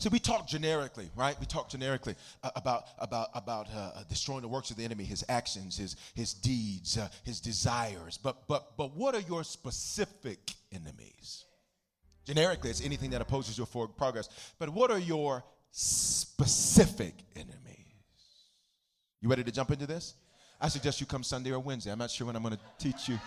So 0.00 0.10
we 0.10 0.18
talk 0.18 0.48
generically, 0.48 1.08
right? 1.14 1.38
We 1.38 1.46
talk 1.46 1.68
generically 1.70 2.16
uh, 2.42 2.50
about 2.56 2.88
about 2.98 3.28
about 3.32 3.68
uh, 3.72 3.78
uh, 3.94 4.02
destroying 4.08 4.42
the 4.42 4.48
works 4.48 4.72
of 4.72 4.76
the 4.76 4.84
enemy, 4.84 5.04
his 5.04 5.24
actions, 5.28 5.78
his 5.78 5.94
his 6.16 6.34
deeds, 6.34 6.98
uh, 6.98 7.10
his 7.22 7.38
desires. 7.38 8.18
But 8.20 8.48
but 8.48 8.76
but 8.76 8.96
what 8.96 9.14
are 9.14 9.20
your 9.20 9.44
specific 9.44 10.52
enemies? 10.72 11.44
Generically, 12.26 12.70
it's 12.70 12.84
anything 12.84 13.10
that 13.10 13.22
opposes 13.22 13.56
your 13.56 13.68
forward 13.68 13.96
progress. 13.96 14.28
But 14.58 14.70
what 14.70 14.90
are 14.90 14.98
your 14.98 15.44
specific 15.70 17.14
enemies? 17.36 17.54
You 19.20 19.28
ready 19.28 19.44
to 19.44 19.52
jump 19.52 19.70
into 19.70 19.86
this? 19.86 20.14
I 20.60 20.66
suggest 20.66 21.00
you 21.00 21.06
come 21.06 21.22
Sunday 21.22 21.52
or 21.52 21.60
Wednesday. 21.60 21.92
I'm 21.92 21.98
not 21.98 22.10
sure 22.10 22.26
when 22.26 22.34
I'm 22.34 22.42
going 22.42 22.56
to 22.56 22.60
teach 22.80 23.08
you, 23.08 23.20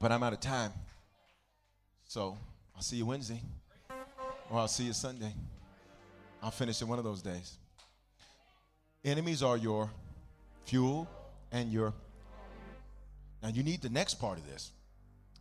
but 0.00 0.10
I'm 0.10 0.24
out 0.24 0.32
of 0.32 0.40
time. 0.40 0.72
So 2.14 2.38
I'll 2.76 2.82
see 2.82 2.94
you 2.94 3.06
Wednesday, 3.06 3.42
or 4.48 4.60
I'll 4.60 4.68
see 4.68 4.84
you 4.84 4.92
Sunday. 4.92 5.34
I'll 6.40 6.52
finish 6.52 6.80
in 6.80 6.86
one 6.86 7.00
of 7.00 7.04
those 7.04 7.20
days. 7.20 7.58
Enemies 9.04 9.42
are 9.42 9.56
your 9.56 9.90
fuel 10.64 11.08
and 11.50 11.72
your. 11.72 11.92
Now 13.42 13.48
you 13.48 13.64
need 13.64 13.82
the 13.82 13.88
next 13.88 14.20
part 14.20 14.38
of 14.38 14.48
this. 14.48 14.70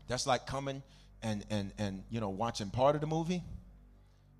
That's 0.07 0.25
like 0.25 0.47
coming 0.47 0.81
and 1.21 1.45
and 1.51 1.73
and 1.77 2.05
you 2.09 2.19
know 2.19 2.29
watching 2.29 2.71
part 2.71 2.95
of 2.95 3.01
the 3.01 3.07
movie 3.07 3.43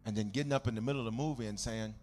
and 0.04 0.18
then 0.18 0.32
getting 0.32 0.54
up 0.54 0.68
in 0.68 0.74
the 0.74 0.82
middle 0.82 1.02
of 1.02 1.06
the 1.06 1.12
movie 1.12 1.46
and 1.46 1.60
saying 1.60 1.94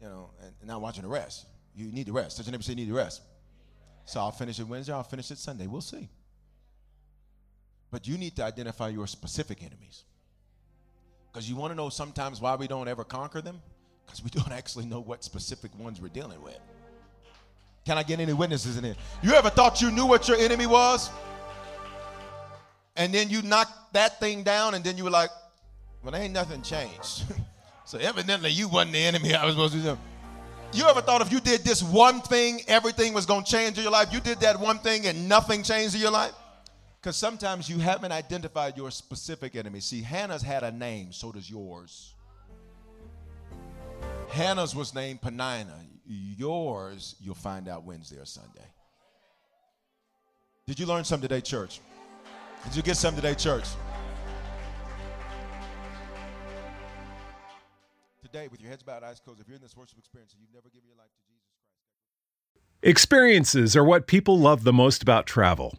you 0.00 0.08
know 0.08 0.30
and, 0.42 0.54
and 0.60 0.68
not 0.68 0.80
watching 0.80 1.02
the 1.02 1.10
rest 1.10 1.44
you 1.76 1.92
need 1.92 2.06
the 2.06 2.12
rest 2.12 2.38
does 2.38 2.50
neighbor 2.50 2.62
say 2.62 2.72
you 2.72 2.76
need 2.76 2.88
the 2.88 2.94
rest 2.94 3.20
so 4.06 4.18
i'll 4.18 4.32
finish 4.32 4.58
it 4.58 4.66
wednesday 4.66 4.94
i'll 4.94 5.02
finish 5.02 5.30
it 5.30 5.38
sunday 5.38 5.66
we'll 5.66 5.80
see 5.80 6.08
but 7.94 8.08
you 8.08 8.18
need 8.18 8.34
to 8.36 8.44
identify 8.44 8.88
your 8.88 9.06
specific 9.06 9.62
enemies 9.62 10.02
because 11.32 11.48
you 11.48 11.56
want 11.56 11.70
to 11.70 11.76
know 11.76 11.88
sometimes 11.88 12.40
why 12.40 12.54
we 12.56 12.66
don't 12.66 12.88
ever 12.88 13.04
conquer 13.04 13.40
them 13.40 13.62
because 14.04 14.22
we 14.22 14.30
don't 14.38 14.52
actually 14.52 14.86
know 14.86 15.00
what 15.00 15.22
specific 15.22 15.70
ones 15.78 16.00
we're 16.00 16.08
dealing 16.08 16.42
with 16.42 16.58
can 17.86 17.96
i 17.96 18.02
get 18.02 18.18
any 18.18 18.32
witnesses 18.32 18.76
in 18.76 18.84
here 18.84 18.96
you 19.22 19.32
ever 19.32 19.50
thought 19.50 19.80
you 19.80 19.90
knew 19.90 20.06
what 20.06 20.26
your 20.28 20.36
enemy 20.38 20.66
was 20.66 21.10
and 22.96 23.12
then 23.12 23.28
you 23.28 23.42
knocked 23.42 23.92
that 23.92 24.20
thing 24.20 24.42
down, 24.42 24.74
and 24.74 24.84
then 24.84 24.96
you 24.96 25.04
were 25.04 25.10
like, 25.10 25.30
well, 26.02 26.14
ain't 26.14 26.32
nothing 26.32 26.62
changed. 26.62 27.24
so 27.84 27.98
evidently 27.98 28.50
you 28.50 28.68
wasn't 28.68 28.92
the 28.92 29.04
enemy 29.04 29.34
I 29.34 29.44
was 29.44 29.54
supposed 29.54 29.74
to 29.74 29.80
do. 29.80 29.98
You 30.72 30.86
ever 30.86 31.00
thought 31.00 31.20
if 31.20 31.32
you 31.32 31.40
did 31.40 31.62
this 31.62 31.82
one 31.82 32.20
thing, 32.20 32.60
everything 32.66 33.14
was 33.14 33.26
going 33.26 33.44
to 33.44 33.50
change 33.50 33.76
in 33.78 33.84
your 33.84 33.92
life? 33.92 34.12
You 34.12 34.20
did 34.20 34.40
that 34.40 34.58
one 34.58 34.78
thing 34.78 35.06
and 35.06 35.28
nothing 35.28 35.62
changed 35.62 35.94
in 35.94 36.00
your 36.00 36.10
life? 36.10 36.32
Because 37.04 37.16
sometimes 37.16 37.68
you 37.68 37.78
haven't 37.80 38.12
identified 38.12 38.78
your 38.78 38.90
specific 38.90 39.56
enemy. 39.56 39.80
See, 39.80 40.00
Hannah's 40.00 40.40
had 40.40 40.62
a 40.62 40.72
name, 40.72 41.12
so 41.12 41.32
does 41.32 41.50
yours. 41.50 42.14
Hannah's 44.30 44.74
was 44.74 44.94
named 44.94 45.20
Penina. 45.20 45.74
Yours, 46.06 47.16
you'll 47.20 47.34
find 47.34 47.68
out 47.68 47.84
Wednesday 47.84 48.16
or 48.16 48.24
Sunday. 48.24 48.64
Did 50.66 50.80
you 50.80 50.86
learn 50.86 51.04
something 51.04 51.28
today, 51.28 51.42
church? 51.42 51.82
Did 52.64 52.74
you 52.74 52.82
get 52.82 52.96
some 52.96 53.14
today, 53.14 53.34
church? 53.34 53.66
Today, 58.22 58.48
with 58.48 58.62
your 58.62 58.70
heads 58.70 58.82
bowed, 58.82 59.02
eyes 59.02 59.20
closed, 59.20 59.42
if 59.42 59.46
you're 59.46 59.56
in 59.56 59.62
this 59.62 59.76
worship 59.76 59.98
experience 59.98 60.32
and 60.32 60.40
you've 60.40 60.54
never 60.54 60.70
given 60.70 60.88
your 60.88 60.96
life 60.96 61.10
to 61.10 61.20
Jesus 61.28 61.44
Christ. 61.52 62.80
Experiences 62.82 63.76
are 63.76 63.84
what 63.84 64.06
people 64.06 64.38
love 64.38 64.64
the 64.64 64.72
most 64.72 65.02
about 65.02 65.26
travel. 65.26 65.78